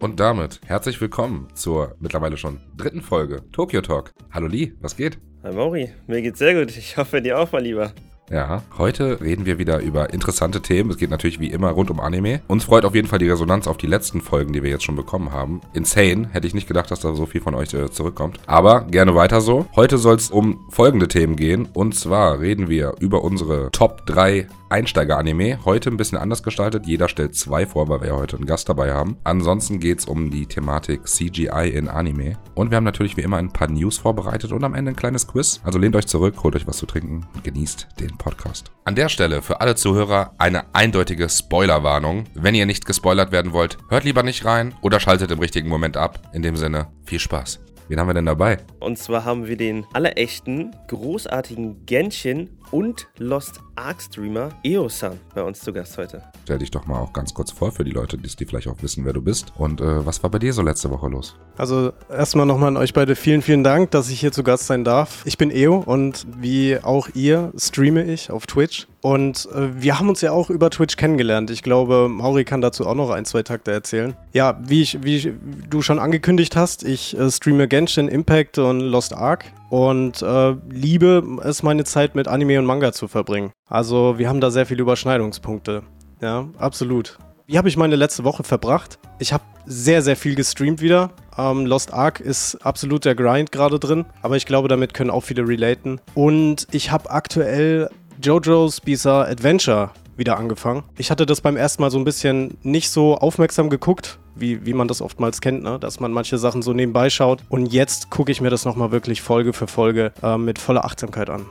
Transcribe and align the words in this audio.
Und 0.00 0.20
damit 0.20 0.60
herzlich 0.64 1.00
willkommen 1.00 1.48
zur 1.54 1.96
mittlerweile 1.98 2.36
schon 2.36 2.60
dritten 2.76 3.02
Folge 3.02 3.42
Tokyo 3.50 3.80
Talk. 3.80 4.12
Hallo 4.30 4.46
Lee, 4.46 4.72
was 4.80 4.96
geht? 4.96 5.18
Hi 5.42 5.52
Mauri, 5.52 5.90
mir 6.06 6.22
geht's 6.22 6.38
sehr 6.38 6.54
gut. 6.54 6.76
Ich 6.76 6.96
hoffe 6.96 7.20
dir 7.20 7.36
auch 7.38 7.50
mal 7.50 7.62
lieber. 7.62 7.92
Ja, 8.30 8.62
heute 8.76 9.20
reden 9.20 9.46
wir 9.46 9.58
wieder 9.58 9.80
über 9.80 10.12
interessante 10.12 10.60
Themen. 10.60 10.90
Es 10.90 10.98
geht 10.98 11.10
natürlich 11.10 11.40
wie 11.40 11.50
immer 11.50 11.70
rund 11.70 11.90
um 11.90 11.98
Anime. 11.98 12.42
Uns 12.46 12.64
freut 12.64 12.84
auf 12.84 12.94
jeden 12.94 13.08
Fall 13.08 13.18
die 13.18 13.28
Resonanz 13.28 13.66
auf 13.66 13.78
die 13.78 13.86
letzten 13.86 14.20
Folgen, 14.20 14.52
die 14.52 14.62
wir 14.62 14.70
jetzt 14.70 14.84
schon 14.84 14.96
bekommen 14.96 15.32
haben. 15.32 15.62
Insane. 15.72 16.28
Hätte 16.30 16.46
ich 16.46 16.54
nicht 16.54 16.68
gedacht, 16.68 16.90
dass 16.90 17.00
da 17.00 17.14
so 17.14 17.24
viel 17.26 17.40
von 17.40 17.54
euch 17.54 17.72
äh, 17.72 17.90
zurückkommt. 17.90 18.38
Aber 18.46 18.82
gerne 18.82 19.14
weiter 19.14 19.40
so. 19.40 19.66
Heute 19.74 19.96
soll 19.96 20.16
es 20.16 20.30
um 20.30 20.66
folgende 20.68 21.08
Themen 21.08 21.36
gehen. 21.36 21.66
Und 21.72 21.94
zwar 21.94 22.38
reden 22.38 22.68
wir 22.68 22.94
über 23.00 23.24
unsere 23.24 23.70
Top 23.72 24.04
3 24.06 24.46
Einsteiger-Anime. 24.70 25.64
Heute 25.64 25.90
ein 25.90 25.96
bisschen 25.96 26.18
anders 26.18 26.42
gestaltet. 26.42 26.86
Jeder 26.86 27.08
stellt 27.08 27.34
zwei 27.34 27.66
vor, 27.66 27.88
weil 27.88 28.00
wir 28.00 28.08
ja 28.08 28.16
heute 28.16 28.36
einen 28.36 28.46
Gast 28.46 28.68
dabei 28.68 28.92
haben. 28.92 29.16
Ansonsten 29.24 29.80
geht 29.80 30.00
es 30.00 30.04
um 30.04 30.30
die 30.30 30.46
Thematik 30.46 31.06
CGI 31.06 31.70
in 31.72 31.88
Anime. 31.88 32.38
Und 32.54 32.70
wir 32.70 32.76
haben 32.76 32.84
natürlich 32.84 33.16
wie 33.16 33.22
immer 33.22 33.36
ein 33.38 33.52
paar 33.52 33.68
News 33.68 33.98
vorbereitet 33.98 34.52
und 34.52 34.64
am 34.64 34.74
Ende 34.74 34.92
ein 34.92 34.96
kleines 34.96 35.26
Quiz. 35.26 35.60
Also 35.64 35.78
lehnt 35.78 35.96
euch 35.96 36.06
zurück, 36.06 36.42
holt 36.42 36.56
euch 36.56 36.66
was 36.66 36.78
zu 36.78 36.86
trinken 36.86 37.26
und 37.34 37.44
genießt 37.44 37.88
den 38.00 38.16
Podcast. 38.18 38.70
An 38.84 38.94
der 38.94 39.08
Stelle 39.08 39.42
für 39.42 39.60
alle 39.60 39.74
Zuhörer 39.74 40.34
eine 40.38 40.74
eindeutige 40.74 41.28
Spoilerwarnung. 41.28 42.24
Wenn 42.34 42.54
ihr 42.54 42.66
nicht 42.66 42.86
gespoilert 42.86 43.32
werden 43.32 43.52
wollt, 43.52 43.78
hört 43.88 44.04
lieber 44.04 44.22
nicht 44.22 44.44
rein 44.44 44.74
oder 44.82 45.00
schaltet 45.00 45.30
im 45.30 45.38
richtigen 45.38 45.68
Moment 45.68 45.96
ab. 45.96 46.20
In 46.32 46.42
dem 46.42 46.56
Sinne, 46.56 46.88
viel 47.04 47.18
Spaß. 47.18 47.60
Wen 47.88 47.98
haben 47.98 48.08
wir 48.08 48.14
denn 48.14 48.26
dabei? 48.26 48.58
Und 48.80 48.98
zwar 48.98 49.24
haben 49.24 49.46
wir 49.46 49.56
den 49.56 49.86
allerechten, 49.94 50.76
großartigen 50.88 51.86
Genshin 51.86 52.50
und 52.70 53.08
Lost 53.18 53.60
Ark 53.76 54.02
Streamer 54.02 54.50
Eo-san 54.64 55.18
bei 55.34 55.42
uns 55.42 55.60
zu 55.60 55.72
Gast 55.72 55.96
heute. 55.98 56.22
Stell 56.44 56.58
dich 56.58 56.70
doch 56.70 56.86
mal 56.86 56.98
auch 56.98 57.12
ganz 57.12 57.32
kurz 57.32 57.50
vor 57.50 57.72
für 57.72 57.84
die 57.84 57.92
Leute, 57.92 58.18
die 58.18 58.44
vielleicht 58.44 58.68
auch 58.68 58.82
wissen, 58.82 59.04
wer 59.04 59.12
du 59.12 59.22
bist. 59.22 59.52
Und 59.56 59.80
äh, 59.80 60.04
was 60.04 60.22
war 60.22 60.30
bei 60.30 60.38
dir 60.38 60.52
so 60.52 60.62
letzte 60.62 60.90
Woche 60.90 61.08
los? 61.08 61.36
Also 61.56 61.92
erstmal 62.10 62.46
nochmal 62.46 62.68
an 62.68 62.76
euch 62.76 62.92
beide 62.92 63.16
vielen, 63.16 63.42
vielen 63.42 63.64
Dank, 63.64 63.90
dass 63.90 64.10
ich 64.10 64.20
hier 64.20 64.32
zu 64.32 64.42
Gast 64.42 64.66
sein 64.66 64.84
darf. 64.84 65.22
Ich 65.24 65.38
bin 65.38 65.50
Eo 65.50 65.76
und 65.76 66.26
wie 66.38 66.78
auch 66.82 67.08
ihr 67.14 67.52
streame 67.56 68.04
ich 68.04 68.30
auf 68.30 68.46
Twitch. 68.46 68.86
Und 69.00 69.48
äh, 69.54 69.80
wir 69.80 69.98
haben 69.98 70.08
uns 70.08 70.20
ja 70.20 70.32
auch 70.32 70.50
über 70.50 70.70
Twitch 70.70 70.96
kennengelernt. 70.96 71.50
Ich 71.50 71.62
glaube, 71.62 72.08
Mauri 72.08 72.44
kann 72.44 72.60
dazu 72.60 72.86
auch 72.86 72.94
noch 72.94 73.10
ein, 73.10 73.24
zwei 73.24 73.42
Takte 73.42 73.70
erzählen. 73.70 74.16
Ja, 74.32 74.58
wie, 74.64 74.82
ich, 74.82 75.02
wie 75.04 75.34
du 75.70 75.82
schon 75.82 75.98
angekündigt 75.98 76.56
hast, 76.56 76.82
ich 76.82 77.16
äh, 77.18 77.30
streame 77.30 77.68
Genshin 77.68 78.08
Impact 78.08 78.58
und 78.58 78.80
Lost 78.80 79.14
Ark 79.14 79.44
und 79.70 80.22
äh, 80.22 80.54
liebe 80.68 81.38
es, 81.44 81.62
meine 81.62 81.84
Zeit 81.84 82.14
mit 82.14 82.28
Anime 82.28 82.58
und 82.58 82.66
Manga 82.66 82.92
zu 82.92 83.08
verbringen. 83.08 83.52
Also 83.66 84.18
wir 84.18 84.28
haben 84.28 84.40
da 84.40 84.50
sehr 84.50 84.66
viele 84.66 84.82
Überschneidungspunkte. 84.82 85.82
Ja, 86.20 86.48
absolut. 86.58 87.18
Wie 87.46 87.56
habe 87.56 87.68
ich 87.68 87.76
meine 87.76 87.96
letzte 87.96 88.24
Woche 88.24 88.44
verbracht? 88.44 88.98
Ich 89.18 89.32
habe 89.32 89.44
sehr, 89.64 90.02
sehr 90.02 90.16
viel 90.16 90.34
gestreamt 90.34 90.82
wieder. 90.82 91.10
Ähm, 91.36 91.64
Lost 91.64 91.94
Ark 91.94 92.20
ist 92.20 92.56
absolut 92.56 93.04
der 93.04 93.14
Grind 93.14 93.52
gerade 93.52 93.78
drin, 93.78 94.04
aber 94.22 94.36
ich 94.36 94.44
glaube, 94.44 94.68
damit 94.68 94.92
können 94.92 95.10
auch 95.10 95.22
viele 95.22 95.46
relaten. 95.46 96.00
Und 96.14 96.66
ich 96.72 96.90
habe 96.90 97.10
aktuell 97.10 97.88
JoJo's 98.20 98.80
Bizarre 98.80 99.28
Adventure 99.28 99.90
wieder 100.16 100.36
angefangen. 100.36 100.82
Ich 100.98 101.10
hatte 101.10 101.24
das 101.24 101.40
beim 101.40 101.56
ersten 101.56 101.80
Mal 101.80 101.90
so 101.90 101.98
ein 101.98 102.04
bisschen 102.04 102.58
nicht 102.62 102.90
so 102.90 103.16
aufmerksam 103.16 103.70
geguckt, 103.70 104.18
wie, 104.40 104.66
wie 104.66 104.74
man 104.74 104.88
das 104.88 105.02
oftmals 105.02 105.40
kennt, 105.40 105.62
ne? 105.62 105.78
dass 105.78 106.00
man 106.00 106.12
manche 106.12 106.38
Sachen 106.38 106.62
so 106.62 106.72
nebenbei 106.72 107.10
schaut. 107.10 107.42
Und 107.48 107.66
jetzt 107.72 108.10
gucke 108.10 108.32
ich 108.32 108.40
mir 108.40 108.50
das 108.50 108.64
nochmal 108.64 108.90
wirklich 108.90 109.22
Folge 109.22 109.52
für 109.52 109.66
Folge 109.66 110.12
äh, 110.22 110.36
mit 110.36 110.58
voller 110.58 110.84
Achtsamkeit 110.84 111.30
an. 111.30 111.46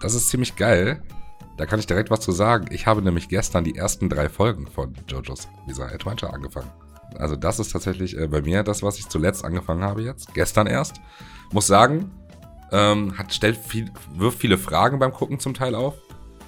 Das 0.00 0.14
ist 0.14 0.28
ziemlich 0.28 0.56
geil. 0.56 1.02
Da 1.56 1.64
kann 1.64 1.78
ich 1.78 1.86
direkt 1.86 2.10
was 2.10 2.20
zu 2.20 2.32
sagen. 2.32 2.66
Ich 2.70 2.86
habe 2.86 3.00
nämlich 3.00 3.28
gestern 3.28 3.64
die 3.64 3.76
ersten 3.76 4.08
drei 4.08 4.28
Folgen 4.28 4.66
von 4.66 4.94
JoJo's 5.08 5.48
Bizarre 5.66 5.94
Adventure 5.94 6.32
angefangen. 6.32 6.70
Also 7.18 7.34
das 7.34 7.58
ist 7.58 7.72
tatsächlich 7.72 8.16
äh, 8.18 8.26
bei 8.26 8.42
mir 8.42 8.62
das, 8.62 8.82
was 8.82 8.98
ich 8.98 9.08
zuletzt 9.08 9.44
angefangen 9.44 9.82
habe 9.82 10.02
jetzt. 10.02 10.34
Gestern 10.34 10.66
erst. 10.66 11.00
Muss 11.52 11.66
sagen, 11.66 12.10
ähm, 12.72 13.16
hat, 13.16 13.32
stellt 13.32 13.56
viel, 13.56 13.90
wirft 14.14 14.38
viele 14.38 14.58
Fragen 14.58 14.98
beim 14.98 15.12
Gucken 15.12 15.38
zum 15.38 15.54
Teil 15.54 15.74
auf 15.74 15.94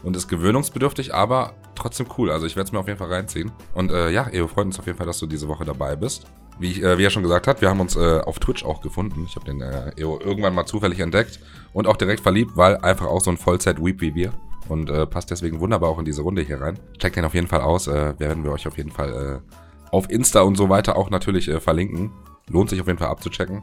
und 0.02 0.16
ist 0.16 0.28
gewöhnungsbedürftig, 0.28 1.14
aber 1.14 1.54
trotzdem 1.78 2.06
cool. 2.18 2.30
Also 2.30 2.46
ich 2.46 2.56
werde 2.56 2.68
es 2.68 2.72
mir 2.72 2.78
auf 2.78 2.86
jeden 2.86 2.98
Fall 2.98 3.12
reinziehen. 3.12 3.50
Und 3.74 3.90
äh, 3.90 4.10
ja, 4.10 4.28
Eo, 4.28 4.46
freut 4.48 4.66
uns 4.66 4.78
auf 4.78 4.86
jeden 4.86 4.98
Fall, 4.98 5.06
dass 5.06 5.18
du 5.18 5.26
diese 5.26 5.48
Woche 5.48 5.64
dabei 5.64 5.96
bist. 5.96 6.26
Wie, 6.58 6.72
ich, 6.72 6.82
äh, 6.82 6.98
wie 6.98 7.04
er 7.04 7.10
schon 7.10 7.22
gesagt 7.22 7.46
hat, 7.46 7.60
wir 7.60 7.68
haben 7.68 7.80
uns 7.80 7.96
äh, 7.96 8.20
auf 8.20 8.38
Twitch 8.38 8.64
auch 8.64 8.80
gefunden. 8.80 9.24
Ich 9.26 9.36
habe 9.36 9.46
den 9.46 9.60
äh, 9.60 9.92
Eo 9.96 10.20
irgendwann 10.20 10.54
mal 10.54 10.66
zufällig 10.66 10.98
entdeckt 11.00 11.40
und 11.72 11.86
auch 11.86 11.96
direkt 11.96 12.20
verliebt, 12.20 12.52
weil 12.56 12.76
einfach 12.78 13.06
auch 13.06 13.20
so 13.20 13.30
ein 13.30 13.36
Vollzeit-Weep 13.36 14.00
wie 14.00 14.14
wir. 14.14 14.32
Und 14.68 14.90
äh, 14.90 15.06
passt 15.06 15.30
deswegen 15.30 15.60
wunderbar 15.60 15.88
auch 15.88 15.98
in 15.98 16.04
diese 16.04 16.22
Runde 16.22 16.42
hier 16.42 16.60
rein. 16.60 16.78
Checkt 16.98 17.16
den 17.16 17.24
auf 17.24 17.34
jeden 17.34 17.46
Fall 17.46 17.60
aus. 17.60 17.86
Äh, 17.86 18.18
werden 18.18 18.44
wir 18.44 18.52
euch 18.52 18.66
auf 18.66 18.76
jeden 18.76 18.90
Fall 18.90 19.40
äh, 19.44 19.54
auf 19.90 20.10
Insta 20.10 20.42
und 20.42 20.56
so 20.56 20.68
weiter 20.68 20.96
auch 20.96 21.10
natürlich 21.10 21.48
äh, 21.48 21.60
verlinken. 21.60 22.10
Lohnt 22.48 22.70
sich 22.70 22.80
auf 22.80 22.86
jeden 22.86 22.98
Fall 22.98 23.08
abzuchecken. 23.08 23.62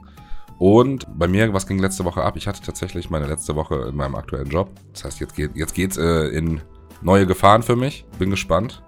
Und 0.57 1.05
bei 1.17 1.27
mir, 1.27 1.53
was 1.53 1.67
ging 1.67 1.79
letzte 1.79 2.05
Woche 2.05 2.23
ab? 2.23 2.37
Ich 2.37 2.47
hatte 2.47 2.61
tatsächlich 2.61 3.09
meine 3.09 3.27
letzte 3.27 3.55
Woche 3.55 3.87
in 3.89 3.95
meinem 3.95 4.15
aktuellen 4.15 4.49
Job. 4.49 4.71
Das 4.93 5.03
heißt, 5.03 5.19
jetzt 5.19 5.35
geht 5.35 5.55
jetzt 5.55 5.97
äh, 5.97 6.29
in 6.29 6.61
neue 7.01 7.25
Gefahren 7.25 7.63
für 7.63 7.75
mich. 7.75 8.05
Bin 8.19 8.29
gespannt. 8.29 8.81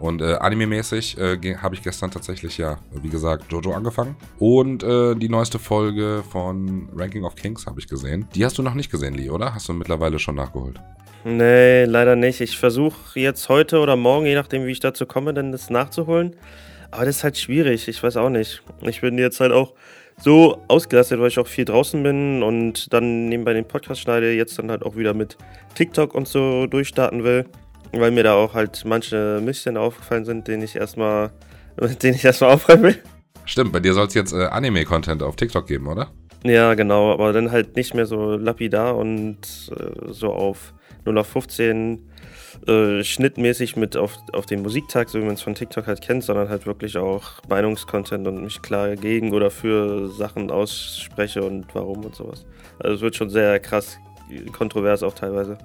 Und 0.00 0.20
äh, 0.20 0.34
anime-mäßig 0.34 1.18
äh, 1.18 1.56
habe 1.56 1.74
ich 1.74 1.82
gestern 1.82 2.10
tatsächlich 2.10 2.58
ja, 2.58 2.78
wie 2.92 3.08
gesagt, 3.08 3.50
Jojo 3.50 3.72
angefangen. 3.72 4.16
Und 4.38 4.82
äh, 4.82 5.14
die 5.14 5.28
neueste 5.28 5.58
Folge 5.58 6.22
von 6.28 6.88
Ranking 6.94 7.24
of 7.24 7.36
Kings 7.36 7.66
habe 7.66 7.80
ich 7.80 7.88
gesehen. 7.88 8.28
Die 8.34 8.44
hast 8.44 8.58
du 8.58 8.62
noch 8.62 8.74
nicht 8.74 8.90
gesehen, 8.90 9.14
Lee, 9.14 9.30
oder? 9.30 9.54
Hast 9.54 9.68
du 9.68 9.72
mittlerweile 9.72 10.18
schon 10.18 10.34
nachgeholt? 10.34 10.80
Nee, 11.24 11.84
leider 11.84 12.16
nicht. 12.16 12.40
Ich 12.40 12.58
versuche 12.58 13.18
jetzt 13.18 13.48
heute 13.48 13.78
oder 13.78 13.96
morgen, 13.96 14.26
je 14.26 14.34
nachdem, 14.34 14.66
wie 14.66 14.72
ich 14.72 14.80
dazu 14.80 15.06
komme, 15.06 15.32
dann 15.32 15.52
das 15.52 15.70
nachzuholen. 15.70 16.36
Aber 16.90 17.06
das 17.06 17.16
ist 17.16 17.24
halt 17.24 17.38
schwierig. 17.38 17.88
Ich 17.88 18.02
weiß 18.02 18.18
auch 18.18 18.28
nicht. 18.28 18.62
Ich 18.82 19.00
bin 19.00 19.16
jetzt 19.16 19.40
halt 19.40 19.52
auch 19.52 19.72
so 20.20 20.62
ausgelastet, 20.68 21.20
weil 21.20 21.28
ich 21.28 21.38
auch 21.38 21.46
viel 21.46 21.64
draußen 21.64 22.02
bin 22.02 22.42
und 22.42 22.92
dann 22.92 23.28
nebenbei 23.28 23.52
den 23.52 23.66
Podcast 23.66 24.00
schneide, 24.00 24.32
jetzt 24.32 24.58
dann 24.58 24.70
halt 24.70 24.84
auch 24.84 24.96
wieder 24.96 25.14
mit 25.14 25.36
TikTok 25.74 26.14
und 26.14 26.28
so 26.28 26.66
durchstarten 26.66 27.24
will, 27.24 27.46
weil 27.92 28.10
mir 28.10 28.22
da 28.22 28.34
auch 28.34 28.54
halt 28.54 28.84
manche 28.84 29.40
Missstände 29.44 29.80
aufgefallen 29.80 30.24
sind, 30.24 30.48
denen 30.48 30.62
ich 30.62 30.76
erstmal, 30.76 31.30
den 32.02 32.14
ich 32.14 32.24
erstmal 32.24 32.52
aufräumen 32.52 32.84
will. 32.84 32.98
Stimmt, 33.44 33.72
bei 33.72 33.80
dir 33.80 33.92
soll 33.92 34.06
es 34.06 34.14
jetzt 34.14 34.32
äh, 34.32 34.46
Anime-Content 34.46 35.22
auf 35.22 35.36
TikTok 35.36 35.66
geben, 35.66 35.86
oder? 35.88 36.10
Ja, 36.44 36.74
genau, 36.74 37.12
aber 37.12 37.32
dann 37.32 37.50
halt 37.50 37.76
nicht 37.76 37.94
mehr 37.94 38.06
so 38.06 38.36
lapidar 38.36 38.96
und 38.96 39.38
äh, 39.76 40.12
so 40.12 40.32
auf 40.32 40.74
0 41.04 41.18
auf 41.18 41.26
15 41.28 42.10
äh, 42.66 43.04
schnittmäßig 43.04 43.76
mit 43.76 43.96
auf, 43.96 44.16
auf 44.32 44.46
den 44.46 44.62
Musiktag, 44.62 45.08
so 45.08 45.20
wie 45.20 45.24
man 45.24 45.34
es 45.34 45.42
von 45.42 45.54
TikTok 45.54 45.86
halt 45.86 46.00
kennt, 46.00 46.24
sondern 46.24 46.48
halt 46.48 46.66
wirklich 46.66 46.96
auch 46.96 47.42
Meinungskontent 47.48 48.26
und 48.26 48.42
mich 48.42 48.62
klar 48.62 48.96
gegen 48.96 49.32
oder 49.32 49.50
für 49.50 50.08
Sachen 50.08 50.50
ausspreche 50.50 51.42
und 51.42 51.66
warum 51.74 52.04
und 52.04 52.14
sowas. 52.14 52.46
Also 52.78 52.96
es 52.96 53.00
wird 53.00 53.16
schon 53.16 53.30
sehr 53.30 53.60
krass 53.60 53.98
kontrovers 54.52 55.02
auch 55.02 55.14
teilweise. 55.14 55.58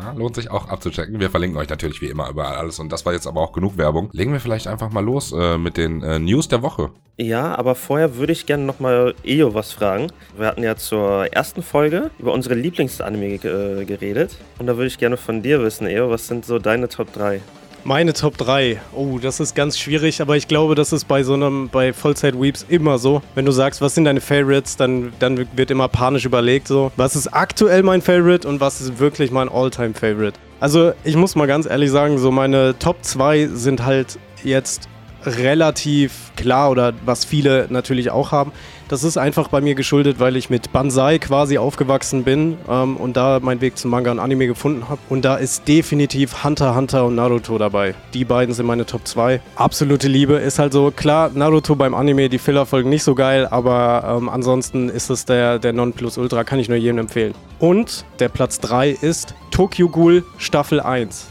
Ja, 0.00 0.12
lohnt 0.12 0.34
sich 0.34 0.50
auch 0.50 0.68
abzuchecken. 0.68 1.20
Wir 1.20 1.30
verlinken 1.30 1.58
euch 1.58 1.68
natürlich 1.68 2.00
wie 2.00 2.06
immer 2.06 2.28
überall 2.28 2.56
alles. 2.56 2.78
Und 2.78 2.90
das 2.90 3.06
war 3.06 3.12
jetzt 3.12 3.26
aber 3.26 3.40
auch 3.40 3.52
genug 3.52 3.76
Werbung. 3.78 4.10
Legen 4.12 4.32
wir 4.32 4.40
vielleicht 4.40 4.66
einfach 4.66 4.90
mal 4.90 5.04
los 5.04 5.32
äh, 5.32 5.58
mit 5.58 5.76
den 5.76 6.02
äh, 6.02 6.18
News 6.18 6.48
der 6.48 6.62
Woche. 6.62 6.90
Ja, 7.16 7.54
aber 7.54 7.74
vorher 7.74 8.16
würde 8.16 8.32
ich 8.32 8.46
gerne 8.46 8.64
nochmal 8.64 9.14
Eo 9.24 9.54
was 9.54 9.72
fragen. 9.72 10.08
Wir 10.36 10.46
hatten 10.46 10.62
ja 10.62 10.76
zur 10.76 11.32
ersten 11.32 11.62
Folge 11.62 12.10
über 12.18 12.32
unsere 12.32 12.54
Lieblingsanime 12.54 13.34
äh, 13.34 13.84
geredet. 13.84 14.36
Und 14.58 14.66
da 14.66 14.76
würde 14.76 14.88
ich 14.88 14.98
gerne 14.98 15.16
von 15.16 15.42
dir 15.42 15.62
wissen, 15.62 15.86
Eo, 15.86 16.10
was 16.10 16.26
sind 16.26 16.44
so 16.44 16.58
deine 16.58 16.88
Top 16.88 17.12
3? 17.12 17.40
Meine 17.86 18.14
Top 18.14 18.38
3. 18.38 18.80
Oh, 18.94 19.18
das 19.20 19.40
ist 19.40 19.54
ganz 19.54 19.78
schwierig, 19.78 20.22
aber 20.22 20.38
ich 20.38 20.48
glaube, 20.48 20.74
das 20.74 20.94
ist 20.94 21.06
bei 21.06 21.22
so 21.22 21.34
einem, 21.34 21.68
bei 21.68 21.92
Vollzeit-Weeps 21.92 22.64
immer 22.70 22.96
so. 22.96 23.20
Wenn 23.34 23.44
du 23.44 23.52
sagst, 23.52 23.82
was 23.82 23.94
sind 23.94 24.06
deine 24.06 24.22
Favorites, 24.22 24.78
dann, 24.78 25.12
dann 25.18 25.46
wird 25.54 25.70
immer 25.70 25.88
panisch 25.88 26.24
überlegt, 26.24 26.66
so, 26.66 26.92
was 26.96 27.14
ist 27.14 27.28
aktuell 27.28 27.82
mein 27.82 28.00
Favorite 28.00 28.48
und 28.48 28.58
was 28.58 28.80
ist 28.80 28.98
wirklich 29.00 29.30
mein 29.30 29.50
All-Time-Favorite. 29.50 30.38
Also, 30.60 30.92
ich 31.04 31.14
muss 31.14 31.36
mal 31.36 31.44
ganz 31.44 31.66
ehrlich 31.66 31.90
sagen, 31.90 32.16
so 32.16 32.30
meine 32.30 32.74
Top 32.78 32.96
2 33.02 33.48
sind 33.48 33.84
halt 33.84 34.18
jetzt 34.42 34.88
relativ 35.26 36.32
klar 36.36 36.70
oder 36.70 36.92
was 37.04 37.24
viele 37.24 37.66
natürlich 37.70 38.10
auch 38.10 38.32
haben. 38.32 38.52
Das 38.88 39.02
ist 39.02 39.16
einfach 39.16 39.48
bei 39.48 39.60
mir 39.60 39.74
geschuldet, 39.74 40.20
weil 40.20 40.36
ich 40.36 40.50
mit 40.50 40.72
Banzai 40.72 41.18
quasi 41.18 41.56
aufgewachsen 41.56 42.22
bin 42.22 42.58
ähm, 42.68 42.96
und 42.96 43.16
da 43.16 43.40
meinen 43.40 43.60
Weg 43.62 43.78
zum 43.78 43.90
Manga 43.90 44.10
und 44.10 44.18
Anime 44.18 44.46
gefunden 44.46 44.88
habe. 44.88 45.00
Und 45.08 45.24
da 45.24 45.36
ist 45.36 45.66
definitiv 45.66 46.44
Hunter 46.44 46.74
Hunter 46.76 47.06
und 47.06 47.14
Naruto 47.14 47.56
dabei. 47.56 47.94
Die 48.12 48.24
beiden 48.24 48.54
sind 48.54 48.66
meine 48.66 48.84
Top 48.84 49.06
2. 49.06 49.40
Absolute 49.56 50.06
Liebe 50.06 50.34
ist 50.34 50.58
halt 50.58 50.74
so, 50.74 50.90
klar, 50.90 51.30
Naruto 51.34 51.74
beim 51.76 51.94
Anime, 51.94 52.28
die 52.28 52.38
Fillerfolgen 52.38 52.90
nicht 52.90 53.04
so 53.04 53.14
geil, 53.14 53.46
aber 53.50 54.18
ähm, 54.18 54.28
ansonsten 54.28 54.90
ist 54.90 55.08
es 55.08 55.24
der, 55.24 55.58
der 55.58 55.72
Nonplusultra, 55.72 56.44
kann 56.44 56.58
ich 56.58 56.68
nur 56.68 56.78
jedem 56.78 56.98
empfehlen. 56.98 57.34
Und 57.58 58.04
der 58.18 58.28
Platz 58.28 58.60
3 58.60 58.90
ist 58.90 59.34
Tokyo 59.50 59.88
Ghoul 59.88 60.24
Staffel 60.36 60.80
1. 60.80 61.28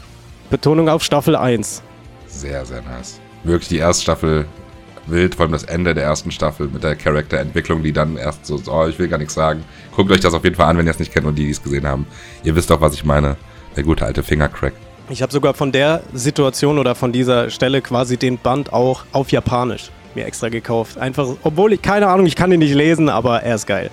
Betonung 0.50 0.88
auf 0.88 1.04
Staffel 1.04 1.36
1. 1.36 1.82
Sehr, 2.26 2.66
sehr 2.66 2.82
nice. 2.82 3.20
Wirklich 3.44 3.68
die 3.68 3.78
erste 3.78 4.02
Staffel 4.02 4.46
wild, 5.06 5.34
vor 5.34 5.44
allem 5.44 5.52
das 5.52 5.64
Ende 5.64 5.94
der 5.94 6.04
ersten 6.04 6.30
Staffel 6.30 6.68
mit 6.68 6.82
der 6.82 6.96
Charakterentwicklung, 6.96 7.82
die 7.82 7.92
dann 7.92 8.16
erst 8.16 8.46
so, 8.46 8.60
oh, 8.66 8.86
ich 8.86 8.98
will 8.98 9.08
gar 9.08 9.18
nichts 9.18 9.34
sagen. 9.34 9.62
Guckt 9.94 10.10
euch 10.10 10.20
das 10.20 10.34
auf 10.34 10.44
jeden 10.44 10.56
Fall 10.56 10.66
an, 10.66 10.78
wenn 10.78 10.86
ihr 10.86 10.90
es 10.90 10.98
nicht 10.98 11.12
kennt 11.12 11.26
und 11.26 11.36
die, 11.36 11.44
die 11.44 11.50
es 11.50 11.62
gesehen 11.62 11.86
haben. 11.86 12.06
Ihr 12.42 12.56
wisst 12.56 12.70
doch, 12.70 12.80
was 12.80 12.94
ich 12.94 13.04
meine. 13.04 13.36
Der 13.76 13.82
gute 13.82 14.04
alte 14.06 14.22
Fingercrack. 14.22 14.72
Ich 15.10 15.20
habe 15.20 15.32
sogar 15.32 15.52
von 15.52 15.72
der 15.72 16.02
Situation 16.14 16.78
oder 16.78 16.94
von 16.94 17.12
dieser 17.12 17.50
Stelle 17.50 17.82
quasi 17.82 18.16
den 18.16 18.38
Band 18.38 18.72
auch 18.72 19.04
auf 19.12 19.30
Japanisch. 19.30 19.90
mir 20.14 20.24
extra 20.24 20.48
gekauft. 20.48 20.96
Einfach, 20.96 21.28
obwohl 21.42 21.72
ich 21.72 21.82
keine 21.82 22.06
Ahnung, 22.06 22.24
ich 22.26 22.36
kann 22.36 22.52
ihn 22.52 22.60
nicht 22.60 22.74
lesen, 22.74 23.08
aber 23.08 23.42
er 23.42 23.56
ist 23.56 23.66
geil. 23.66 23.90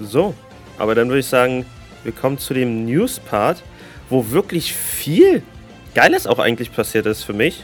So, 0.00 0.34
aber 0.78 0.94
dann 0.94 1.08
würde 1.08 1.20
ich 1.20 1.26
sagen, 1.26 1.64
wir 2.02 2.12
kommen 2.12 2.38
zu 2.38 2.54
dem 2.54 2.84
News-Part, 2.86 3.62
wo 4.08 4.30
wirklich 4.30 4.74
viel 4.74 5.42
Geiles 5.94 6.26
auch 6.26 6.38
eigentlich 6.38 6.72
passiert 6.72 7.06
ist 7.06 7.22
für 7.22 7.32
mich. 7.32 7.62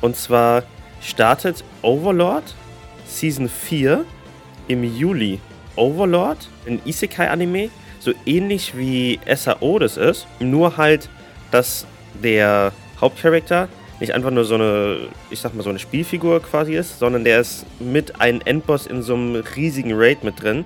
Und 0.00 0.16
zwar 0.16 0.64
startet 1.00 1.64
Overlord 1.82 2.54
Season 3.06 3.48
4 3.48 4.04
im 4.68 4.84
Juli. 4.84 5.40
Overlord, 5.76 6.48
ein 6.66 6.80
Isekai-Anime, 6.84 7.70
so 7.98 8.12
ähnlich 8.26 8.76
wie 8.76 9.18
SAO 9.34 9.78
das 9.78 9.96
ist, 9.96 10.26
nur 10.38 10.76
halt, 10.76 11.08
dass 11.50 11.86
der 12.22 12.72
Hauptcharakter 13.00 13.68
nicht 14.00 14.12
einfach 14.14 14.30
nur 14.30 14.44
so 14.44 14.54
eine, 14.54 15.08
ich 15.30 15.40
sag 15.40 15.54
mal, 15.54 15.62
so 15.62 15.70
eine 15.70 15.78
Spielfigur 15.78 16.42
quasi 16.42 16.74
ist, 16.74 16.98
sondern 16.98 17.24
der 17.24 17.40
ist 17.40 17.66
mit 17.78 18.20
einem 18.20 18.40
Endboss 18.44 18.86
in 18.86 19.02
so 19.02 19.14
einem 19.14 19.36
riesigen 19.56 19.92
Raid 19.94 20.24
mit 20.24 20.42
drin 20.42 20.64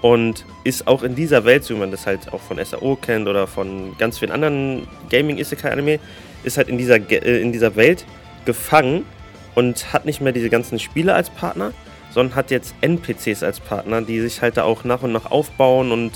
und 0.00 0.44
ist 0.64 0.86
auch 0.86 1.02
in 1.02 1.14
dieser 1.14 1.44
Welt, 1.44 1.64
so 1.64 1.74
wie 1.74 1.78
man 1.78 1.90
das 1.90 2.06
halt 2.06 2.32
auch 2.32 2.40
von 2.40 2.62
SAO 2.64 2.96
kennt 2.96 3.28
oder 3.28 3.46
von 3.46 3.96
ganz 3.98 4.18
vielen 4.18 4.32
anderen 4.32 4.88
Gaming-Isekai-Anime, 5.10 5.98
ist 6.44 6.56
halt 6.56 6.68
in 6.68 6.78
dieser, 6.78 6.96
äh, 6.96 7.40
in 7.42 7.52
dieser 7.52 7.76
Welt 7.76 8.06
gefangen 8.46 9.04
und 9.54 9.92
hat 9.92 10.06
nicht 10.06 10.20
mehr 10.20 10.32
diese 10.32 10.48
ganzen 10.48 10.78
Spiele 10.78 11.14
als 11.14 11.28
Partner, 11.30 11.72
sondern 12.10 12.34
hat 12.36 12.50
jetzt 12.50 12.74
NPCs 12.80 13.42
als 13.42 13.60
Partner, 13.60 14.00
die 14.00 14.20
sich 14.20 14.40
halt 14.40 14.56
da 14.56 14.62
auch 14.62 14.84
nach 14.84 15.02
und 15.02 15.12
nach 15.12 15.30
aufbauen 15.30 15.92
und 15.92 16.12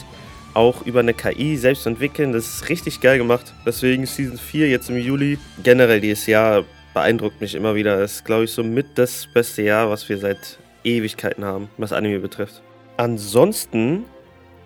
auch 0.54 0.84
über 0.86 1.00
eine 1.00 1.14
KI 1.14 1.56
selbst 1.56 1.86
entwickeln. 1.86 2.32
Das 2.32 2.46
ist 2.46 2.68
richtig 2.68 3.00
geil 3.00 3.18
gemacht. 3.18 3.52
Deswegen 3.66 4.06
Season 4.06 4.38
4 4.38 4.68
jetzt 4.68 4.90
im 4.90 4.96
Juli. 4.96 5.38
Generell 5.62 6.00
dieses 6.00 6.26
Jahr 6.26 6.64
beeindruckt 6.94 7.40
mich 7.40 7.54
immer 7.54 7.74
wieder. 7.74 7.98
Das 7.98 8.16
ist, 8.16 8.24
glaube 8.24 8.44
ich, 8.44 8.52
so 8.52 8.64
mit 8.64 8.86
das 8.96 9.28
beste 9.32 9.62
Jahr, 9.62 9.90
was 9.90 10.08
wir 10.08 10.18
seit 10.18 10.58
Ewigkeiten 10.84 11.44
haben, 11.44 11.68
was 11.76 11.92
Anime 11.92 12.18
betrifft. 12.18 12.62
Ansonsten, 12.96 14.04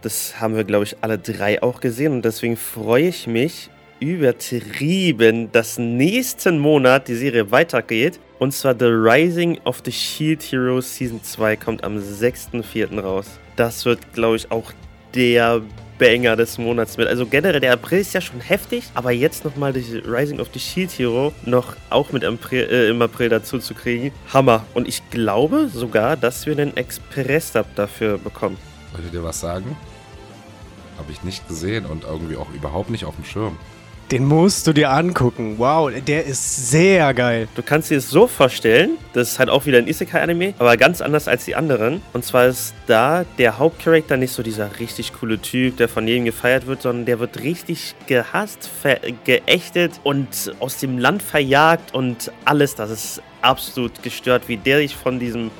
das 0.02 0.40
haben 0.40 0.56
wir, 0.56 0.64
glaube 0.64 0.84
ich, 0.84 0.96
alle 1.00 1.18
drei 1.18 1.62
auch 1.62 1.80
gesehen 1.80 2.12
und 2.12 2.24
deswegen 2.24 2.56
freue 2.56 3.08
ich 3.08 3.26
mich 3.26 3.70
übertrieben, 4.12 5.50
dass 5.52 5.78
nächsten 5.78 6.58
Monat 6.58 7.08
die 7.08 7.14
Serie 7.14 7.50
weitergeht. 7.50 8.20
Und 8.38 8.52
zwar 8.52 8.74
The 8.78 8.86
Rising 8.86 9.58
of 9.64 9.80
the 9.84 9.92
Shield 9.92 10.42
Heroes 10.42 10.96
Season 10.96 11.22
2 11.22 11.56
kommt 11.56 11.84
am 11.84 11.96
6.4. 11.98 13.00
raus. 13.00 13.38
Das 13.56 13.84
wird, 13.84 14.12
glaube 14.12 14.36
ich, 14.36 14.50
auch 14.50 14.72
der 15.14 15.62
Banger 15.98 16.36
des 16.36 16.58
Monats 16.58 16.96
mit. 16.96 17.06
Also 17.06 17.26
generell, 17.26 17.60
der 17.60 17.72
April 17.72 18.00
ist 18.00 18.12
ja 18.14 18.20
schon 18.20 18.40
heftig, 18.40 18.84
aber 18.94 19.12
jetzt 19.12 19.44
nochmal 19.44 19.72
die 19.72 20.02
Rising 20.04 20.40
of 20.40 20.48
the 20.52 20.58
Shield 20.58 20.90
Hero 20.90 21.32
noch 21.44 21.76
auch 21.90 22.12
mit 22.12 22.24
April, 22.24 22.68
äh, 22.70 22.90
im 22.90 23.00
April 23.00 23.28
dazu 23.28 23.58
zu 23.58 23.74
kriegen. 23.74 24.12
Hammer. 24.32 24.64
Und 24.74 24.88
ich 24.88 25.08
glaube 25.10 25.68
sogar, 25.72 26.16
dass 26.16 26.46
wir 26.46 26.52
einen 26.52 26.76
Express-Dub 26.76 27.66
dafür 27.76 28.18
bekommen. 28.18 28.58
Soll 28.92 29.02
ich 29.04 29.10
dir 29.12 29.22
was 29.22 29.40
sagen? 29.40 29.76
Habe 30.98 31.12
ich 31.12 31.22
nicht 31.22 31.46
gesehen 31.48 31.86
und 31.86 32.04
irgendwie 32.04 32.36
auch 32.36 32.52
überhaupt 32.52 32.90
nicht 32.90 33.04
auf 33.04 33.14
dem 33.16 33.24
Schirm. 33.24 33.56
Den 34.10 34.26
musst 34.26 34.66
du 34.66 34.74
dir 34.74 34.90
angucken. 34.90 35.54
Wow, 35.56 35.90
der 36.06 36.26
ist 36.26 36.70
sehr 36.70 37.14
geil. 37.14 37.48
Du 37.54 37.62
kannst 37.62 37.90
dir 37.90 37.96
es 37.96 38.10
so 38.10 38.26
vorstellen, 38.26 38.98
das 39.14 39.32
ist 39.32 39.38
halt 39.38 39.48
auch 39.48 39.64
wieder 39.64 39.78
ein 39.78 39.88
Isekai-Anime, 39.88 40.52
aber 40.58 40.76
ganz 40.76 41.00
anders 41.00 41.26
als 41.26 41.46
die 41.46 41.56
anderen. 41.56 42.02
Und 42.12 42.22
zwar 42.22 42.46
ist 42.46 42.74
da 42.86 43.24
der 43.38 43.58
Hauptcharakter 43.58 44.18
nicht 44.18 44.32
so 44.32 44.42
dieser 44.42 44.78
richtig 44.78 45.14
coole 45.14 45.40
Typ, 45.40 45.78
der 45.78 45.88
von 45.88 46.06
jedem 46.06 46.26
gefeiert 46.26 46.66
wird, 46.66 46.82
sondern 46.82 47.06
der 47.06 47.18
wird 47.18 47.40
richtig 47.40 47.94
gehasst, 48.06 48.68
geächtet 49.24 49.92
und 50.02 50.52
aus 50.60 50.78
dem 50.78 50.98
Land 50.98 51.22
verjagt 51.22 51.94
und 51.94 52.30
alles. 52.44 52.74
Das 52.74 52.90
ist 52.90 53.22
absolut 53.40 54.02
gestört, 54.02 54.48
wie 54.48 54.58
der 54.58 54.78
sich 54.78 54.94
von 54.94 55.18
diesem 55.18 55.50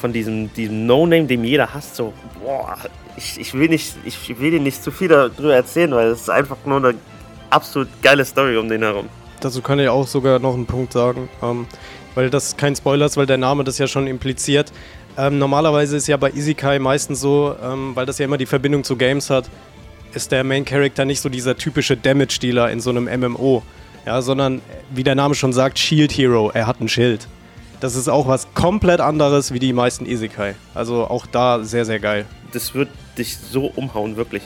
von 0.00 0.12
diesem, 0.12 0.52
diesem 0.54 0.86
No-Name, 0.86 1.26
dem 1.26 1.42
jeder 1.42 1.74
hasst, 1.74 1.96
so, 1.96 2.12
boah, 2.40 2.76
ich, 3.16 3.40
ich, 3.40 3.52
will 3.52 3.68
nicht, 3.68 3.96
ich 4.04 4.38
will 4.38 4.52
dir 4.52 4.60
nicht 4.60 4.80
zu 4.80 4.92
viel 4.92 5.08
darüber 5.08 5.54
erzählen, 5.54 5.90
weil 5.90 6.08
es 6.08 6.20
ist 6.20 6.30
einfach 6.30 6.56
nur 6.64 6.76
eine 6.76 6.94
absolut 7.50 7.88
geile 8.02 8.24
Story 8.24 8.56
um 8.56 8.68
den 8.68 8.82
herum. 8.82 9.08
Dazu 9.40 9.62
kann 9.62 9.78
ich 9.78 9.88
auch 9.88 10.06
sogar 10.06 10.38
noch 10.38 10.54
einen 10.54 10.66
Punkt 10.66 10.92
sagen, 10.92 11.28
ähm, 11.42 11.66
weil 12.14 12.30
das 12.30 12.56
kein 12.56 12.74
Spoiler 12.74 13.06
ist, 13.06 13.16
weil 13.16 13.26
der 13.26 13.38
Name 13.38 13.64
das 13.64 13.78
ja 13.78 13.86
schon 13.86 14.06
impliziert. 14.06 14.72
Ähm, 15.16 15.38
normalerweise 15.38 15.96
ist 15.96 16.08
ja 16.08 16.16
bei 16.16 16.30
Isekai 16.30 16.78
meistens 16.78 17.20
so, 17.20 17.54
ähm, 17.62 17.94
weil 17.94 18.06
das 18.06 18.18
ja 18.18 18.24
immer 18.24 18.38
die 18.38 18.46
Verbindung 18.46 18.84
zu 18.84 18.96
Games 18.96 19.30
hat, 19.30 19.48
ist 20.12 20.32
der 20.32 20.44
Main 20.44 20.64
Character 20.64 21.04
nicht 21.04 21.20
so 21.20 21.28
dieser 21.28 21.56
typische 21.56 21.96
Damage-Dealer 21.96 22.70
in 22.70 22.80
so 22.80 22.90
einem 22.90 23.04
MMO, 23.04 23.62
ja, 24.06 24.22
sondern 24.22 24.62
wie 24.90 25.04
der 25.04 25.14
Name 25.14 25.34
schon 25.34 25.52
sagt, 25.52 25.78
Shield 25.78 26.12
Hero, 26.12 26.50
er 26.52 26.66
hat 26.66 26.80
ein 26.80 26.88
Schild. 26.88 27.28
Das 27.80 27.94
ist 27.94 28.08
auch 28.08 28.26
was 28.26 28.52
komplett 28.54 29.00
anderes 29.00 29.52
wie 29.52 29.60
die 29.60 29.72
meisten 29.72 30.06
Isekai. 30.06 30.56
Also 30.74 31.06
auch 31.06 31.26
da 31.26 31.62
sehr, 31.62 31.84
sehr 31.84 32.00
geil. 32.00 32.26
Das 32.52 32.74
wird 32.74 32.88
dich 33.16 33.36
so 33.36 33.66
umhauen, 33.66 34.16
wirklich. 34.16 34.42